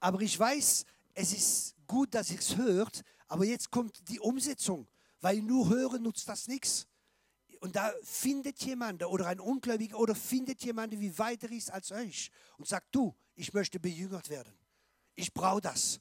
Aber 0.01 0.21
ich 0.21 0.39
weiß, 0.39 0.85
es 1.15 1.33
ist 1.33 1.75
gut, 1.87 2.15
dass 2.15 2.31
ich 2.31 2.39
es 2.41 2.57
hört, 2.57 3.03
aber 3.27 3.45
jetzt 3.45 3.71
kommt 3.71 4.09
die 4.09 4.21
Umsetzung, 4.21 4.87
weil 5.21 5.43
nur 5.43 5.69
hören 5.69 6.03
nutzt 6.03 6.29
das 6.29 6.47
nichts. 6.47 6.87
Und 7.61 7.75
da 7.75 7.93
findet 8.05 8.63
jemand 8.63 9.03
oder 9.05 9.27
ein 9.27 9.41
Ungläubiger 9.41 9.99
oder 9.99 10.15
findet 10.15 10.63
jemand, 10.63 10.93
wie 10.93 11.19
weiter 11.19 11.51
ist 11.51 11.73
als 11.73 11.91
euch 11.91 12.31
und 12.57 12.69
sagt, 12.69 12.95
du, 12.95 13.15
ich 13.35 13.53
möchte 13.53 13.81
bejüngert 13.81 14.29
werden. 14.29 14.53
Ich 15.17 15.35
brauche 15.35 15.61
das. 15.61 16.01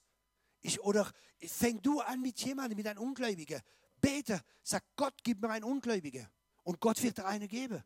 Ich, 0.62 0.80
oder 0.82 1.12
fäng 1.40 1.82
du 1.82 2.00
an 2.02 2.22
mit 2.22 2.40
jemandem, 2.42 2.78
mit 2.78 2.88
einem 2.88 3.02
Ungläubigen. 3.02 3.62
Bete, 4.00 4.42
sag 4.62 4.84
Gott, 4.96 5.16
gib 5.24 5.42
mir 5.42 5.50
einen 5.50 5.64
Ungläubigen. 5.64 6.28
Und 6.64 6.80
Gott 6.80 7.02
wird 7.02 7.18
dir 7.18 7.26
eine 7.26 7.48
geben. 7.48 7.84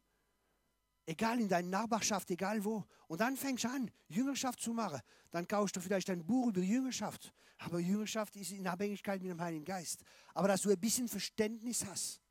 Egal 1.12 1.42
in 1.42 1.50
deiner 1.50 1.68
Nachbarschaft, 1.68 2.32
egal 2.32 2.64
wo. 2.64 2.86
Und 3.08 3.20
dann 3.20 3.36
fängst 3.36 3.66
du 3.66 3.68
an, 3.68 3.92
Jüngerschaft 4.08 4.62
zu 4.62 4.72
machen. 4.72 5.02
Dann 5.30 5.46
kaufst 5.46 5.76
du 5.76 5.82
vielleicht 5.82 6.10
ein 6.10 6.26
Buch 6.26 6.48
über 6.48 6.62
Jüngerschaft. 6.62 7.34
Aber 7.58 7.80
Jüngerschaft 7.80 8.34
ist 8.38 8.52
in 8.52 8.66
Abhängigkeit 8.66 9.22
mit 9.22 9.30
dem 9.30 9.42
Heiligen 9.42 9.66
Geist. 9.66 10.04
Aber 10.34 10.48
dass 10.48 10.62
du 10.62 10.70
ein 10.70 10.80
bisschen 10.80 11.10
Verständnis 11.10 11.86
hast. 11.86 12.22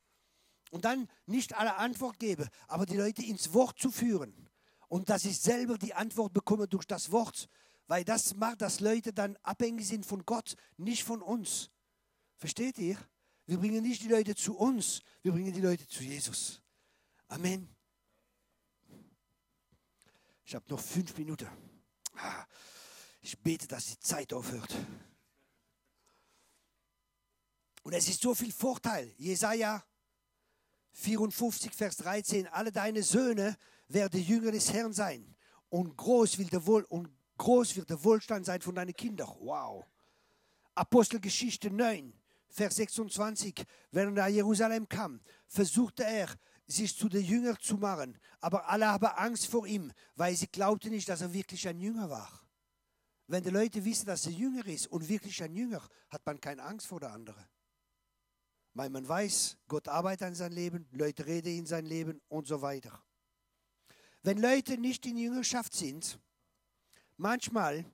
Und 0.70 0.86
dann 0.86 1.08
nicht 1.26 1.54
alle 1.54 1.76
Antwort 1.76 2.18
geben, 2.18 2.48
aber 2.68 2.86
die 2.86 2.96
Leute 2.96 3.22
ins 3.22 3.52
Wort 3.52 3.78
zu 3.78 3.90
führen. 3.90 4.48
Und 4.88 5.10
dass 5.10 5.26
ich 5.26 5.38
selber 5.38 5.76
die 5.76 5.92
Antwort 5.92 6.32
bekomme 6.32 6.66
durch 6.66 6.86
das 6.86 7.12
Wort. 7.12 7.50
Weil 7.86 8.02
das 8.02 8.34
macht, 8.34 8.62
dass 8.62 8.80
Leute 8.80 9.12
dann 9.12 9.36
abhängig 9.42 9.86
sind 9.86 10.06
von 10.06 10.24
Gott, 10.24 10.56
nicht 10.78 11.04
von 11.04 11.20
uns. 11.20 11.68
Versteht 12.38 12.78
ihr? 12.78 12.96
Wir 13.44 13.58
bringen 13.58 13.82
nicht 13.82 14.02
die 14.02 14.08
Leute 14.08 14.34
zu 14.34 14.56
uns, 14.56 15.02
wir 15.20 15.32
bringen 15.32 15.52
die 15.52 15.60
Leute 15.60 15.86
zu 15.86 16.02
Jesus. 16.02 16.62
Amen. 17.28 17.68
Ich 20.50 20.54
habe 20.56 20.68
noch 20.68 20.80
fünf 20.80 21.16
Minuten. 21.16 21.46
Ah, 22.16 22.44
ich 23.22 23.38
bete, 23.38 23.68
dass 23.68 23.86
die 23.86 24.00
Zeit 24.00 24.32
aufhört. 24.32 24.74
Und 27.84 27.92
es 27.92 28.08
ist 28.08 28.20
so 28.20 28.34
viel 28.34 28.50
Vorteil. 28.50 29.14
Jesaja 29.16 29.80
54, 30.90 31.72
Vers 31.72 31.98
13. 31.98 32.48
Alle 32.48 32.72
deine 32.72 33.04
Söhne 33.04 33.56
werden 33.86 34.20
Jünger 34.20 34.50
des 34.50 34.72
Herrn 34.72 34.92
sein. 34.92 35.36
Und 35.68 35.96
groß 35.96 36.38
wird 36.38 36.52
der, 36.52 36.66
Wohl, 36.66 36.82
und 36.88 37.08
groß 37.38 37.76
wird 37.76 37.88
der 37.88 38.02
Wohlstand 38.02 38.44
sein 38.44 38.60
von 38.60 38.74
deinen 38.74 38.96
Kindern. 38.96 39.32
Wow. 39.38 39.86
Apostelgeschichte 40.74 41.70
9, 41.70 42.12
Vers 42.48 42.74
26. 42.74 43.64
Wenn 43.92 44.08
er 44.08 44.10
nach 44.10 44.26
Jerusalem 44.26 44.88
kam, 44.88 45.20
versuchte 45.46 46.02
er, 46.02 46.28
sich 46.70 46.96
zu 46.96 47.08
den 47.08 47.24
Jüngern 47.24 47.58
zu 47.60 47.76
machen. 47.76 48.18
Aber 48.40 48.68
alle 48.68 48.86
haben 48.86 49.06
Angst 49.06 49.46
vor 49.46 49.66
ihm, 49.66 49.92
weil 50.14 50.34
sie 50.36 50.46
glaubten 50.46 50.90
nicht, 50.90 51.08
dass 51.08 51.20
er 51.20 51.32
wirklich 51.32 51.66
ein 51.68 51.80
Jünger 51.80 52.08
war. 52.08 52.40
Wenn 53.26 53.42
die 53.42 53.50
Leute 53.50 53.84
wissen, 53.84 54.06
dass 54.06 54.26
er 54.26 54.32
Jünger 54.32 54.66
ist 54.66 54.88
und 54.88 55.08
wirklich 55.08 55.42
ein 55.42 55.54
Jünger, 55.54 55.86
hat 56.08 56.24
man 56.26 56.40
keine 56.40 56.62
Angst 56.62 56.86
vor 56.86 57.00
der 57.00 57.12
anderen. 57.12 57.44
Weil 58.74 58.90
man 58.90 59.06
weiß, 59.06 59.56
Gott 59.68 59.88
arbeitet 59.88 60.28
an 60.28 60.34
sein 60.34 60.52
Leben, 60.52 60.88
Leute 60.92 61.26
reden 61.26 61.58
in 61.58 61.66
sein 61.66 61.86
Leben 61.86 62.20
und 62.28 62.46
so 62.46 62.62
weiter. 62.62 63.02
Wenn 64.22 64.38
Leute 64.38 64.78
nicht 64.78 65.06
in 65.06 65.16
Jüngerschaft 65.16 65.74
sind, 65.74 66.18
manchmal 67.16 67.84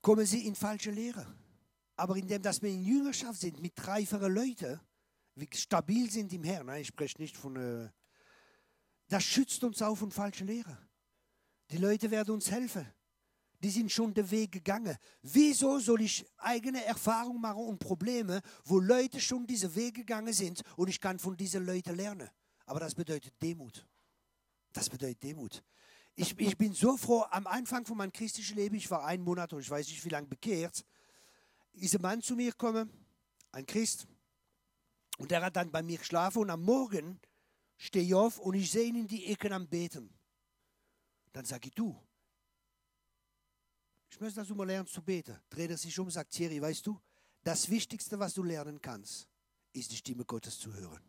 kommen 0.00 0.26
sie 0.26 0.46
in 0.46 0.54
falsche 0.54 0.90
Lehre. 0.90 1.26
Aber 1.96 2.16
indem 2.16 2.40
dass 2.40 2.62
wir 2.62 2.70
in 2.70 2.82
Jüngerschaft 2.82 3.40
sind 3.40 3.60
mit 3.60 3.86
reiferen 3.86 4.32
Leuten, 4.32 4.80
wie 5.40 5.48
stabil 5.56 6.10
sind 6.10 6.32
im 6.32 6.44
Herrn, 6.44 6.68
ich 6.76 6.88
spreche 6.88 7.18
nicht 7.18 7.36
von, 7.36 7.56
äh, 7.56 7.88
das 9.08 9.24
schützt 9.24 9.64
uns 9.64 9.82
auch 9.82 9.96
von 9.96 10.10
falschen 10.10 10.46
Lehre. 10.46 10.78
Die 11.70 11.78
Leute 11.78 12.10
werden 12.10 12.34
uns 12.34 12.50
helfen. 12.50 12.86
Die 13.62 13.70
sind 13.70 13.92
schon 13.92 14.14
den 14.14 14.30
Weg 14.30 14.52
gegangen. 14.52 14.96
Wieso 15.22 15.78
soll 15.78 16.00
ich 16.02 16.24
eigene 16.38 16.84
Erfahrungen 16.84 17.40
machen 17.40 17.62
und 17.62 17.78
Probleme, 17.78 18.40
wo 18.64 18.80
Leute 18.80 19.20
schon 19.20 19.46
diese 19.46 19.74
Weg 19.74 19.96
gegangen 19.96 20.32
sind 20.32 20.62
und 20.76 20.88
ich 20.88 21.00
kann 21.00 21.18
von 21.18 21.36
diesen 21.36 21.66
Leuten 21.66 21.94
lernen? 21.94 22.28
Aber 22.64 22.80
das 22.80 22.94
bedeutet 22.94 23.34
Demut. 23.42 23.86
Das 24.72 24.88
bedeutet 24.88 25.22
Demut. 25.22 25.62
Ich, 26.14 26.38
ich 26.38 26.56
bin 26.56 26.72
so 26.72 26.96
froh, 26.96 27.24
am 27.30 27.46
Anfang 27.46 27.84
von 27.84 27.96
meinem 27.96 28.12
christlichen 28.12 28.56
Leben, 28.56 28.76
ich 28.76 28.90
war 28.90 29.04
einen 29.04 29.22
Monat 29.22 29.52
und 29.52 29.60
ich 29.60 29.70
weiß 29.70 29.86
nicht 29.88 30.04
wie 30.04 30.10
lange 30.10 30.26
bekehrt, 30.26 30.84
ist 31.72 31.94
ein 31.94 32.02
Mann 32.02 32.22
zu 32.22 32.36
mir 32.36 32.50
gekommen, 32.50 32.90
ein 33.52 33.66
Christ, 33.66 34.06
und 35.20 35.30
der 35.30 35.42
hat 35.42 35.54
dann 35.54 35.70
bei 35.70 35.82
mir 35.82 35.98
geschlafen 35.98 36.38
und 36.38 36.48
am 36.48 36.62
Morgen 36.62 37.20
stehe 37.76 38.02
ich 38.06 38.14
auf 38.14 38.38
und 38.38 38.54
ich 38.54 38.70
sehe 38.70 38.86
ihn 38.86 38.96
in 38.96 39.06
die 39.06 39.26
Ecken 39.26 39.52
am 39.52 39.68
Beten. 39.68 40.08
Dann 41.34 41.44
sage 41.44 41.68
ich, 41.68 41.74
du, 41.74 41.94
ich 44.10 44.18
möchte, 44.18 44.40
dass 44.40 44.48
du 44.48 44.54
mal 44.54 44.66
lernst 44.66 44.94
zu 44.94 45.02
beten. 45.02 45.38
Dreht 45.50 45.70
er 45.70 45.76
sich 45.76 45.98
um 45.98 46.10
sagt, 46.10 46.32
Thierry, 46.32 46.60
weißt 46.62 46.86
du, 46.86 46.98
das 47.44 47.68
Wichtigste, 47.68 48.18
was 48.18 48.32
du 48.32 48.42
lernen 48.42 48.80
kannst, 48.80 49.28
ist 49.74 49.92
die 49.92 49.96
Stimme 49.96 50.24
Gottes 50.24 50.58
zu 50.58 50.72
hören 50.72 51.02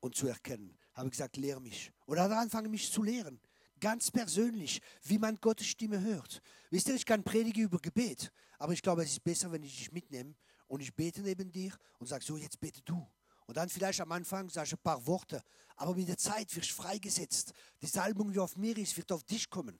und 0.00 0.14
zu 0.14 0.26
erkennen. 0.26 0.76
Habe 0.92 1.08
ich 1.08 1.12
gesagt, 1.12 1.38
lehre 1.38 1.62
mich. 1.62 1.92
Und 2.04 2.16
dann 2.16 2.26
hat 2.26 2.32
er 2.32 2.40
angefangen, 2.40 2.70
mich 2.70 2.92
zu 2.92 3.02
lehren. 3.02 3.40
Ganz 3.80 4.10
persönlich, 4.10 4.82
wie 5.02 5.18
man 5.18 5.40
Gottes 5.40 5.68
Stimme 5.68 5.98
hört. 5.98 6.42
Wisst 6.68 6.88
ihr, 6.88 6.94
ich 6.94 7.06
kann 7.06 7.24
predigen 7.24 7.62
über 7.62 7.78
Gebet, 7.78 8.30
aber 8.58 8.74
ich 8.74 8.82
glaube, 8.82 9.02
es 9.02 9.12
ist 9.12 9.24
besser, 9.24 9.50
wenn 9.50 9.62
ich 9.62 9.78
dich 9.78 9.92
mitnehme 9.92 10.34
und 10.66 10.80
ich 10.80 10.94
bete 10.94 11.22
neben 11.22 11.50
dir 11.50 11.76
und 11.98 12.06
sage, 12.06 12.24
so, 12.24 12.36
jetzt 12.36 12.60
bete 12.60 12.82
du. 12.82 13.06
Und 13.46 13.56
dann 13.56 13.68
vielleicht 13.68 14.00
am 14.00 14.10
Anfang 14.12 14.48
sage 14.48 14.66
ich 14.68 14.72
ein 14.72 14.78
paar 14.78 15.06
Worte, 15.06 15.42
aber 15.76 15.94
mit 15.94 16.08
der 16.08 16.16
Zeit 16.16 16.54
wirst 16.56 16.70
du 16.70 16.74
freigesetzt. 16.74 17.52
Die 17.82 17.86
Salbung, 17.86 18.32
die 18.32 18.38
auf 18.38 18.56
mir 18.56 18.76
ist, 18.78 18.96
wird 18.96 19.12
auf 19.12 19.24
dich 19.24 19.50
kommen. 19.50 19.78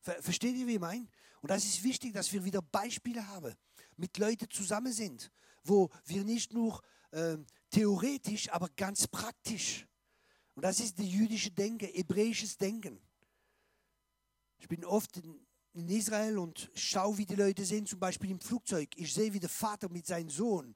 Versteht 0.00 0.56
ihr, 0.56 0.66
wie 0.66 0.74
ich 0.74 0.80
meine? 0.80 1.06
Und 1.40 1.50
das 1.50 1.64
ist 1.64 1.82
wichtig, 1.84 2.12
dass 2.14 2.32
wir 2.32 2.44
wieder 2.44 2.62
Beispiele 2.62 3.26
haben, 3.28 3.54
mit 3.96 4.16
Leuten 4.18 4.50
zusammen 4.50 4.92
sind, 4.92 5.30
wo 5.64 5.90
wir 6.06 6.24
nicht 6.24 6.52
nur 6.52 6.80
äh, 7.10 7.36
theoretisch, 7.70 8.50
aber 8.50 8.68
ganz 8.76 9.06
praktisch. 9.06 9.86
Und 10.54 10.62
das 10.62 10.80
ist 10.80 10.98
die 10.98 11.08
jüdische 11.08 11.50
Denke, 11.50 11.86
hebräisches 11.86 12.56
Denken. 12.56 13.00
Ich 14.58 14.66
bin 14.66 14.84
oft 14.84 15.16
in, 15.18 15.46
in 15.74 15.88
Israel 15.88 16.38
und 16.38 16.70
schaue, 16.74 17.18
wie 17.18 17.26
die 17.26 17.34
Leute 17.34 17.64
sind, 17.64 17.88
zum 17.88 18.00
Beispiel 18.00 18.30
im 18.30 18.40
Flugzeug. 18.40 18.88
Ich 18.96 19.12
sehe, 19.12 19.32
wie 19.32 19.40
der 19.40 19.48
Vater 19.48 19.88
mit 19.88 20.06
seinem 20.06 20.30
Sohn 20.30 20.74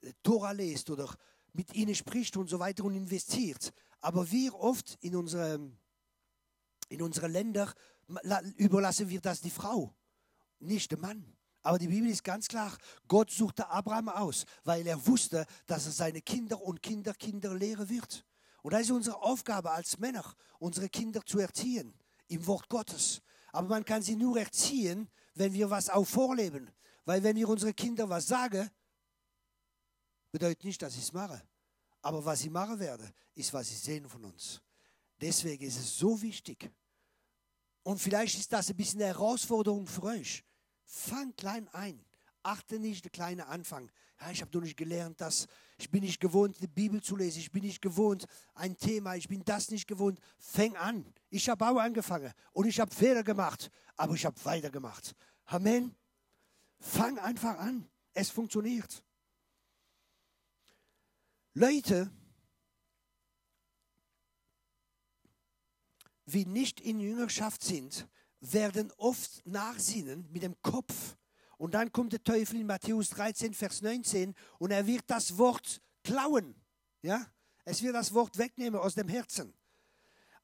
äh, 0.00 0.12
Tora 0.22 0.52
liest 0.52 0.90
oder 0.90 1.14
mit 1.52 1.74
ihnen 1.74 1.94
spricht 1.94 2.36
und 2.36 2.48
so 2.48 2.58
weiter 2.58 2.84
und 2.84 2.94
investiert. 2.94 3.72
Aber 4.00 4.30
wir 4.30 4.54
oft 4.54 4.98
in 5.00 5.16
unseren 5.16 5.78
in 6.92 7.00
unsere 7.00 7.26
Länder 7.26 7.72
überlassen 8.56 9.08
wir 9.08 9.20
das 9.20 9.40
die 9.40 9.50
Frau, 9.50 9.94
nicht 10.60 10.90
der 10.90 10.98
Mann. 10.98 11.24
Aber 11.62 11.78
die 11.78 11.88
Bibel 11.88 12.10
ist 12.10 12.24
ganz 12.24 12.48
klar, 12.48 12.76
Gott 13.08 13.30
suchte 13.30 13.68
Abraham 13.68 14.08
aus, 14.08 14.44
weil 14.64 14.86
er 14.86 15.06
wusste, 15.06 15.46
dass 15.66 15.86
er 15.86 15.92
seine 15.92 16.20
Kinder 16.20 16.60
und 16.60 16.82
Kinderkinder 16.82 17.54
lehren 17.54 17.88
wird. 17.88 18.26
Und 18.62 18.74
das 18.74 18.82
ist 18.82 18.90
unsere 18.90 19.22
Aufgabe 19.22 19.70
als 19.70 19.98
Männer, 19.98 20.24
unsere 20.58 20.88
Kinder 20.88 21.24
zu 21.24 21.38
erziehen 21.38 21.94
im 22.28 22.46
Wort 22.46 22.68
Gottes. 22.68 23.22
Aber 23.52 23.68
man 23.68 23.84
kann 23.84 24.02
sie 24.02 24.16
nur 24.16 24.38
erziehen, 24.38 25.08
wenn 25.34 25.52
wir 25.52 25.70
was 25.70 25.88
auch 25.88 26.06
vorleben. 26.06 26.70
Weil 27.04 27.22
wenn 27.22 27.36
wir 27.36 27.48
unsere 27.48 27.74
Kinder 27.74 28.08
was 28.08 28.26
sagen, 28.26 28.68
bedeutet 30.30 30.64
nicht, 30.64 30.80
dass 30.82 30.94
ich 30.94 31.02
es 31.02 31.12
mache. 31.12 31.40
Aber 32.00 32.24
was 32.24 32.42
ich 32.42 32.50
machen 32.50 32.80
werde, 32.80 33.12
ist, 33.34 33.52
was 33.52 33.68
sie 33.68 33.76
sehen 33.76 34.08
von 34.08 34.24
uns. 34.24 34.60
Deswegen 35.20 35.64
ist 35.64 35.78
es 35.78 35.98
so 35.98 36.20
wichtig. 36.20 36.70
Und 37.84 37.98
vielleicht 37.98 38.38
ist 38.38 38.52
das 38.52 38.70
ein 38.70 38.76
bisschen 38.76 39.00
eine 39.00 39.08
Herausforderung 39.08 39.86
für 39.86 40.04
euch. 40.04 40.44
Fang 40.84 41.34
klein 41.36 41.68
ein. 41.68 42.04
Achte 42.42 42.78
nicht 42.78 43.04
der 43.04 43.10
kleine 43.10 43.46
Anfang. 43.46 43.90
Ja, 44.22 44.30
ich 44.30 44.40
habe 44.40 44.52
doch 44.52 44.60
nicht 44.60 44.76
gelernt, 44.76 45.20
dass 45.20 45.48
ich 45.76 45.90
bin 45.90 46.04
nicht 46.04 46.20
gewohnt, 46.20 46.56
die 46.60 46.68
Bibel 46.68 47.02
zu 47.02 47.16
lesen. 47.16 47.40
Ich 47.40 47.50
bin 47.50 47.64
nicht 47.64 47.82
gewohnt, 47.82 48.26
ein 48.54 48.76
Thema. 48.76 49.16
Ich 49.16 49.26
bin 49.26 49.44
das 49.44 49.68
nicht 49.68 49.88
gewohnt. 49.88 50.20
Fang 50.38 50.76
an. 50.76 51.12
Ich 51.28 51.48
habe 51.48 51.66
auch 51.66 51.78
angefangen 51.78 52.32
und 52.52 52.66
ich 52.66 52.78
habe 52.78 52.94
Fehler 52.94 53.24
gemacht, 53.24 53.68
aber 53.96 54.14
ich 54.14 54.24
habe 54.24 54.36
weitergemacht. 54.44 55.16
Amen. 55.46 55.96
Fang 56.78 57.18
einfach 57.18 57.58
an. 57.58 57.88
Es 58.14 58.30
funktioniert. 58.30 59.02
Leute, 61.54 62.08
die 66.26 66.46
nicht 66.46 66.80
in 66.80 67.00
Jüngerschaft 67.00 67.64
sind, 67.64 68.06
werden 68.38 68.92
oft 68.98 69.44
nachsinnen 69.46 70.28
mit 70.30 70.44
dem 70.44 70.54
Kopf 70.62 71.16
und 71.62 71.74
dann 71.74 71.92
kommt 71.92 72.12
der 72.12 72.24
Teufel 72.24 72.58
in 72.58 72.66
Matthäus 72.66 73.10
13, 73.10 73.54
Vers 73.54 73.82
19 73.82 74.34
und 74.58 74.72
er 74.72 74.84
wird 74.84 75.04
das 75.06 75.38
Wort 75.38 75.80
klauen. 76.02 76.56
Ja? 77.02 77.24
Es 77.64 77.80
wird 77.84 77.94
das 77.94 78.12
Wort 78.12 78.36
wegnehmen 78.36 78.80
aus 78.80 78.96
dem 78.96 79.06
Herzen. 79.06 79.54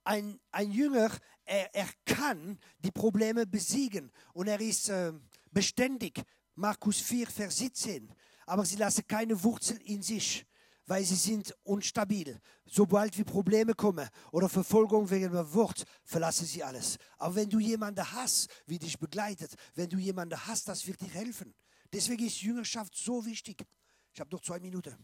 Ein, 0.05 0.39
ein 0.53 0.71
Jünger, 0.71 1.11
er, 1.45 1.75
er 1.75 1.89
kann 2.05 2.57
die 2.79 2.93
Probleme 2.93 3.49
besiegen 3.49 4.13
und 4.33 4.47
er 4.47 4.61
ist 4.61 4.91
äh, 4.91 5.13
beständig. 5.51 6.23
Markus 6.55 7.01
4, 7.01 7.27
Vers 7.27 7.57
17. 7.59 8.15
Aber 8.47 8.65
sie 8.65 8.77
lassen 8.77 9.05
keine 9.09 9.43
Wurzel 9.43 9.79
in 9.79 10.03
sich, 10.03 10.47
weil 10.89 11.05
sie 11.05 11.17
sind 11.17 11.55
unstabil. 11.65 12.41
Sobald 12.65 13.17
wie 13.19 13.25
Probleme 13.25 13.75
kommen 13.75 14.09
oder 14.33 14.49
Verfolgung 14.49 15.09
wegen 15.11 15.27
einem 15.27 15.53
Wort, 15.53 15.85
verlassen 16.03 16.47
sie 16.47 16.65
alles. 16.65 16.97
Aber 17.19 17.35
wenn 17.35 17.51
du 17.51 17.59
jemanden 17.59 18.11
hast, 18.13 18.51
wie 18.67 18.79
dich 18.79 18.99
begleitet, 18.99 19.55
wenn 19.75 19.91
du 19.91 19.99
jemanden 19.99 20.47
hast, 20.47 20.67
das 20.67 20.87
wird 20.87 21.01
dir 21.01 21.11
helfen. 21.11 21.55
Deswegen 21.93 22.27
ist 22.27 22.41
Jüngerschaft 22.41 22.97
so 22.97 23.25
wichtig. 23.25 23.67
Ich 24.15 24.21
habe 24.21 24.31
noch 24.35 24.41
zwei 24.41 24.59
Minuten. 24.61 24.97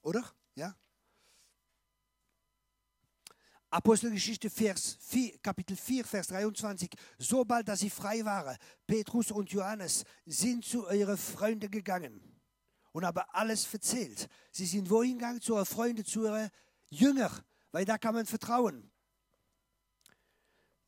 Oder? 0.00 0.24
Ja? 0.54 0.74
Apostelgeschichte 3.70 4.48
Vers 4.48 4.96
4, 5.02 5.38
Kapitel 5.40 5.76
4, 5.76 6.04
Vers 6.06 6.28
23. 6.28 6.90
Sobald 7.18 7.68
dass 7.68 7.80
sie 7.80 7.90
frei 7.90 8.24
waren, 8.24 8.56
Petrus 8.86 9.30
und 9.30 9.50
Johannes 9.50 10.04
sind 10.24 10.64
zu 10.64 10.88
ihren 10.88 11.18
Freunden 11.18 11.70
gegangen 11.70 12.37
und 12.92 13.04
haben 13.04 13.22
alles 13.30 13.72
erzählt. 13.72 14.28
Sie 14.50 14.66
sind 14.66 14.88
wohin 14.90 15.18
gegangen? 15.18 15.40
Zu 15.40 15.54
ihren 15.54 15.66
Freunden, 15.66 16.04
zu 16.04 16.24
ihren 16.24 16.50
Jüngern, 16.90 17.42
weil 17.72 17.84
da 17.84 17.98
kann 17.98 18.14
man 18.14 18.26
vertrauen. 18.26 18.90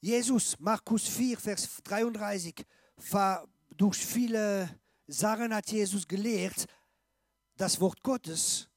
Jesus, 0.01 0.59
Markus 0.59 1.07
4, 1.09 1.38
Vers 1.38 1.82
33, 1.84 2.64
war 3.11 3.46
durch 3.68 3.98
viele 3.98 4.80
Sachen 5.07 5.53
hat 5.55 5.70
Jesus 5.70 6.07
gelehrt, 6.07 6.66
das 7.57 7.80
Wort 7.80 8.03
Gottes, 8.03 8.68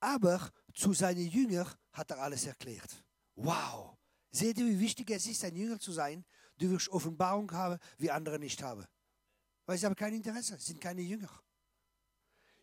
aber 0.00 0.52
zu 0.74 0.92
seinen 0.92 1.26
Jüngern 1.28 1.68
hat 1.92 2.10
er 2.10 2.22
alles 2.22 2.46
erklärt. 2.46 3.04
Wow! 3.34 3.96
Seht 4.30 4.58
ihr, 4.58 4.66
wie 4.66 4.78
wichtig 4.78 5.10
es 5.10 5.26
ist, 5.26 5.44
ein 5.44 5.56
Jünger 5.56 5.80
zu 5.80 5.92
sein? 5.92 6.24
Du 6.58 6.70
wirst 6.70 6.88
Offenbarung 6.90 7.50
haben, 7.52 7.78
wie 7.96 8.10
andere 8.10 8.38
nicht 8.38 8.62
haben. 8.62 8.84
Weil 9.66 9.78
sie 9.78 9.86
haben 9.86 9.96
kein 9.96 10.14
Interesse, 10.14 10.58
sind 10.58 10.80
keine 10.80 11.02
Jünger. 11.02 11.30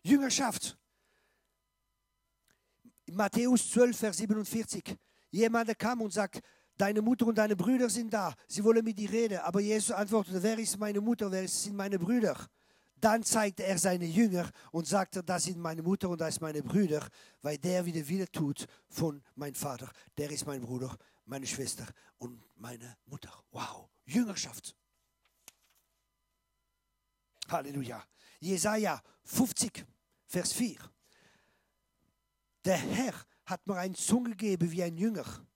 Jüngerschaft. 0.06 0.78
Matthäus 3.10 3.70
12, 3.70 3.98
Vers 3.98 4.16
47. 4.18 4.96
Jemand 5.30 5.78
kam 5.78 6.00
und 6.00 6.12
sagt, 6.12 6.40
deine 6.76 7.02
Mutter 7.02 7.26
und 7.26 7.36
deine 7.36 7.56
Brüder 7.56 7.90
sind 7.90 8.12
da, 8.12 8.34
sie 8.46 8.62
wollen 8.62 8.84
mit 8.84 8.98
dir 8.98 9.10
reden. 9.10 9.38
Aber 9.38 9.60
Jesus 9.60 9.90
antwortete, 9.90 10.42
wer 10.42 10.58
ist 10.58 10.78
meine 10.78 11.00
Mutter, 11.00 11.30
wer 11.30 11.46
sind 11.48 11.76
meine 11.76 11.98
Brüder? 11.98 12.36
Dann 13.00 13.22
zeigte 13.22 13.64
er 13.64 13.78
seine 13.78 14.06
Jünger 14.06 14.48
und 14.70 14.86
sagte, 14.86 15.22
das 15.22 15.44
sind 15.44 15.58
meine 15.58 15.82
Mutter 15.82 16.08
und 16.08 16.20
das 16.20 16.34
sind 16.34 16.42
meine 16.42 16.62
Brüder, 16.62 17.06
weil 17.42 17.58
der 17.58 17.84
wieder 17.84 18.06
wieder 18.08 18.26
tut 18.26 18.66
von 18.88 19.22
meinem 19.34 19.54
Vater. 19.54 19.90
Der 20.16 20.30
ist 20.30 20.46
mein 20.46 20.62
Bruder, 20.62 20.96
meine 21.24 21.46
Schwester 21.46 21.86
und 22.18 22.42
meine 22.56 22.96
Mutter. 23.06 23.30
Wow, 23.50 23.88
Jüngerschaft. 24.04 24.74
Halleluja. 27.48 28.02
Jesaja 28.40 29.02
50, 29.24 29.84
Vers 30.26 30.52
4. 30.52 30.76
Der 32.64 32.76
Herr 32.76 33.14
hat 33.44 33.66
mir 33.66 33.76
eine 33.76 33.94
Zunge 33.94 34.30
gegeben 34.30 34.70
wie 34.72 34.82
ein 34.82 34.96
Jünger 34.96 35.46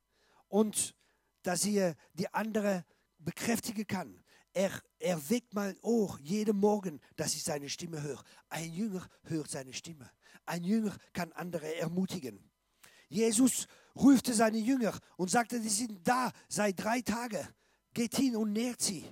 und 0.48 0.94
dass 1.42 1.64
ihr 1.64 1.96
die 2.14 2.32
andere 2.32 2.84
bekräftigen 3.18 3.86
kann. 3.86 4.22
Er, 4.52 4.70
er 4.98 5.30
weckt 5.30 5.54
mein 5.54 5.78
Ohr 5.80 6.18
jeden 6.22 6.58
Morgen, 6.58 7.00
dass 7.16 7.34
ich 7.34 7.42
seine 7.42 7.68
Stimme 7.68 8.02
höre. 8.02 8.22
Ein 8.48 8.72
Jünger 8.72 9.08
hört 9.24 9.50
seine 9.50 9.72
Stimme. 9.72 10.10
Ein 10.46 10.64
Jünger 10.64 10.96
kann 11.12 11.32
andere 11.32 11.76
ermutigen. 11.76 12.50
Jesus 13.08 13.66
rufte 13.94 14.34
seine 14.34 14.58
Jünger 14.58 14.98
und 15.16 15.30
sagte, 15.30 15.60
die 15.60 15.68
sind 15.68 16.06
da 16.06 16.32
seit 16.48 16.82
drei 16.82 17.00
Tagen. 17.02 17.46
Geht 17.92 18.16
hin 18.16 18.36
und 18.36 18.52
nährt 18.52 18.80
sie. 18.80 19.04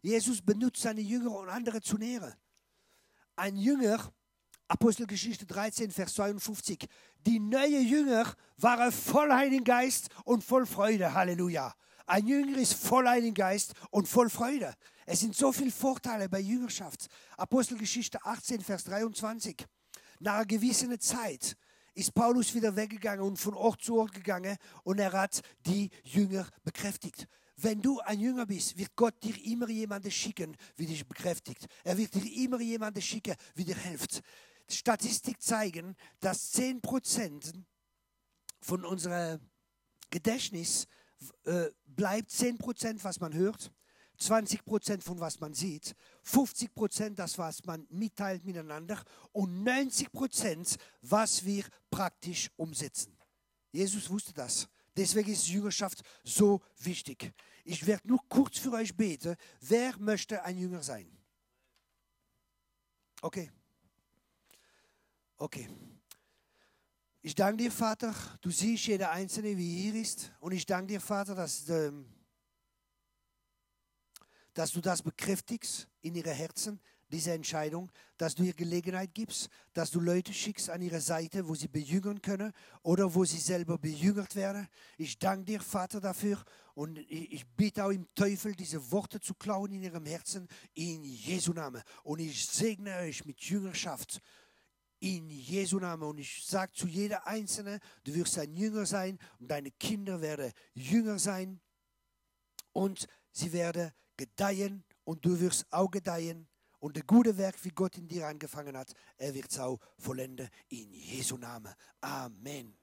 Jesus 0.00 0.42
benutzt 0.42 0.82
seine 0.82 1.02
Jünger, 1.02 1.38
um 1.38 1.48
andere 1.48 1.80
zu 1.80 1.96
nähren. 1.96 2.34
Ein 3.36 3.56
Jünger, 3.56 4.12
Apostelgeschichte 4.72 5.44
13, 5.44 5.90
Vers 5.90 6.14
52, 6.14 6.88
die 7.26 7.38
neuen 7.38 7.86
Jünger 7.86 8.24
waren 8.56 8.90
voll 8.90 9.30
Heiligen 9.30 9.64
Geist 9.64 10.08
und 10.24 10.42
voll 10.42 10.64
Freude. 10.64 11.12
Halleluja. 11.12 11.74
Ein 12.06 12.26
Jünger 12.26 12.56
ist 12.56 12.72
voll 12.72 13.06
Heiligen 13.06 13.34
Geist 13.34 13.74
und 13.90 14.08
voll 14.08 14.30
Freude. 14.30 14.72
Es 15.04 15.20
sind 15.20 15.36
so 15.36 15.52
viele 15.52 15.70
Vorteile 15.70 16.26
bei 16.30 16.40
Jüngerschaft. 16.40 17.08
Apostelgeschichte 17.36 18.24
18, 18.24 18.62
Vers 18.62 18.84
23. 18.84 19.62
Nach 20.20 20.36
einer 20.36 20.46
gewissen 20.46 20.98
Zeit 20.98 21.54
ist 21.92 22.14
Paulus 22.14 22.54
wieder 22.54 22.74
weggegangen 22.74 23.26
und 23.26 23.36
von 23.36 23.52
Ort 23.52 23.82
zu 23.82 23.98
Ort 23.98 24.14
gegangen 24.14 24.56
und 24.84 24.98
er 24.98 25.12
hat 25.12 25.42
die 25.66 25.90
Jünger 26.02 26.48
bekräftigt. 26.64 27.28
Wenn 27.58 27.82
du 27.82 28.00
ein 28.00 28.18
Jünger 28.18 28.46
bist, 28.46 28.78
wird 28.78 28.96
Gott 28.96 29.22
dir 29.22 29.34
immer 29.44 29.68
jemanden 29.68 30.10
schicken, 30.10 30.56
wie 30.76 30.86
dich 30.86 31.06
bekräftigt. 31.06 31.66
Er 31.84 31.98
wird 31.98 32.14
dir 32.14 32.42
immer 32.42 32.58
jemanden 32.60 33.02
schicken, 33.02 33.36
wie 33.54 33.64
dir 33.64 33.76
hilft. 33.76 34.22
Statistik 34.72 35.40
zeigen, 35.40 35.96
dass 36.20 36.54
10% 36.54 37.54
von 38.60 38.84
unserem 38.84 39.40
Gedächtnis 40.10 40.86
äh, 41.44 41.70
bleibt 41.86 42.30
10%, 42.30 43.02
was 43.02 43.20
man 43.20 43.34
hört, 43.34 43.72
20% 44.18 45.02
von 45.02 45.20
was 45.20 45.40
man 45.40 45.54
sieht, 45.54 45.94
50% 46.24 47.14
das, 47.14 47.38
was 47.38 47.64
man 47.64 47.86
mitteilt 47.90 48.44
miteinander 48.44 49.02
und 49.32 49.66
90% 49.66 50.78
was 51.02 51.44
wir 51.44 51.64
praktisch 51.90 52.50
umsetzen. 52.56 53.16
Jesus 53.72 54.08
wusste 54.10 54.32
das. 54.32 54.68
Deswegen 54.96 55.32
ist 55.32 55.48
Jüngerschaft 55.48 56.02
so 56.22 56.60
wichtig. 56.78 57.32
Ich 57.64 57.86
werde 57.86 58.06
nur 58.06 58.20
kurz 58.28 58.58
für 58.58 58.72
euch 58.72 58.94
beten. 58.94 59.36
Wer 59.60 59.96
möchte 59.98 60.42
ein 60.44 60.58
Jünger 60.58 60.82
sein? 60.82 61.10
Okay. 63.22 63.50
Okay. 65.42 65.68
Ich 67.20 67.34
danke 67.34 67.64
dir, 67.64 67.72
Vater, 67.72 68.14
du 68.42 68.50
siehst 68.52 68.86
jeder 68.86 69.10
Einzelne, 69.10 69.56
wie 69.56 69.82
hier 69.82 70.00
ist. 70.00 70.30
Und 70.38 70.52
ich 70.52 70.64
danke 70.64 70.92
dir, 70.92 71.00
Vater, 71.00 71.34
dass, 71.34 71.68
ähm, 71.68 72.06
dass 74.54 74.70
du 74.70 74.80
das 74.80 75.02
bekräftigst 75.02 75.88
in 76.00 76.14
ihre 76.14 76.30
Herzen, 76.30 76.78
diese 77.10 77.32
Entscheidung, 77.32 77.90
dass 78.18 78.36
du 78.36 78.44
ihr 78.44 78.54
Gelegenheit 78.54 79.14
gibst, 79.14 79.48
dass 79.72 79.90
du 79.90 79.98
Leute 79.98 80.32
schickst 80.32 80.70
an 80.70 80.80
ihre 80.80 81.00
Seite, 81.00 81.48
wo 81.48 81.56
sie 81.56 81.66
bejüngern 81.66 82.22
können 82.22 82.52
oder 82.82 83.12
wo 83.12 83.24
sie 83.24 83.38
selber 83.38 83.78
bejüngert 83.78 84.36
werden. 84.36 84.68
Ich 84.96 85.18
danke 85.18 85.46
dir, 85.46 85.60
Vater, 85.60 86.00
dafür 86.00 86.42
und 86.74 86.98
ich 86.98 87.46
bitte 87.48 87.84
auch 87.84 87.90
im 87.90 88.06
Teufel, 88.14 88.54
diese 88.54 88.92
Worte 88.92 89.20
zu 89.20 89.34
klauen 89.34 89.72
in 89.72 89.82
ihrem 89.82 90.06
Herzen, 90.06 90.46
in 90.74 91.02
Jesu 91.02 91.52
Namen. 91.52 91.82
Und 92.04 92.20
ich 92.20 92.46
segne 92.46 92.96
euch 92.98 93.24
mit 93.24 93.40
Jüngerschaft 93.40 94.22
in 95.02 95.28
Jesu 95.28 95.78
Namen. 95.78 96.04
Und 96.04 96.18
ich 96.18 96.44
sage 96.46 96.72
zu 96.72 96.86
jeder 96.86 97.26
Einzelne, 97.26 97.80
du 98.04 98.14
wirst 98.14 98.38
ein 98.38 98.54
Jünger 98.54 98.86
sein 98.86 99.18
und 99.40 99.50
deine 99.50 99.72
Kinder 99.72 100.20
werden 100.20 100.52
Jünger 100.74 101.18
sein 101.18 101.60
und 102.72 103.08
sie 103.32 103.52
werden 103.52 103.90
gedeihen 104.16 104.84
und 105.04 105.24
du 105.24 105.40
wirst 105.40 105.66
auch 105.70 105.90
gedeihen. 105.90 106.48
Und 106.78 106.96
der 106.96 107.02
gute 107.04 107.36
Werk, 107.36 107.64
wie 107.64 107.70
Gott 107.70 107.96
in 107.98 108.08
dir 108.08 108.26
angefangen 108.28 108.76
hat, 108.76 108.92
er 109.16 109.34
wird 109.34 109.50
es 109.50 109.58
auch 109.58 109.78
vollenden 109.98 110.48
in 110.68 110.92
Jesu 110.92 111.36
Namen. 111.36 111.74
Amen. 112.00 112.81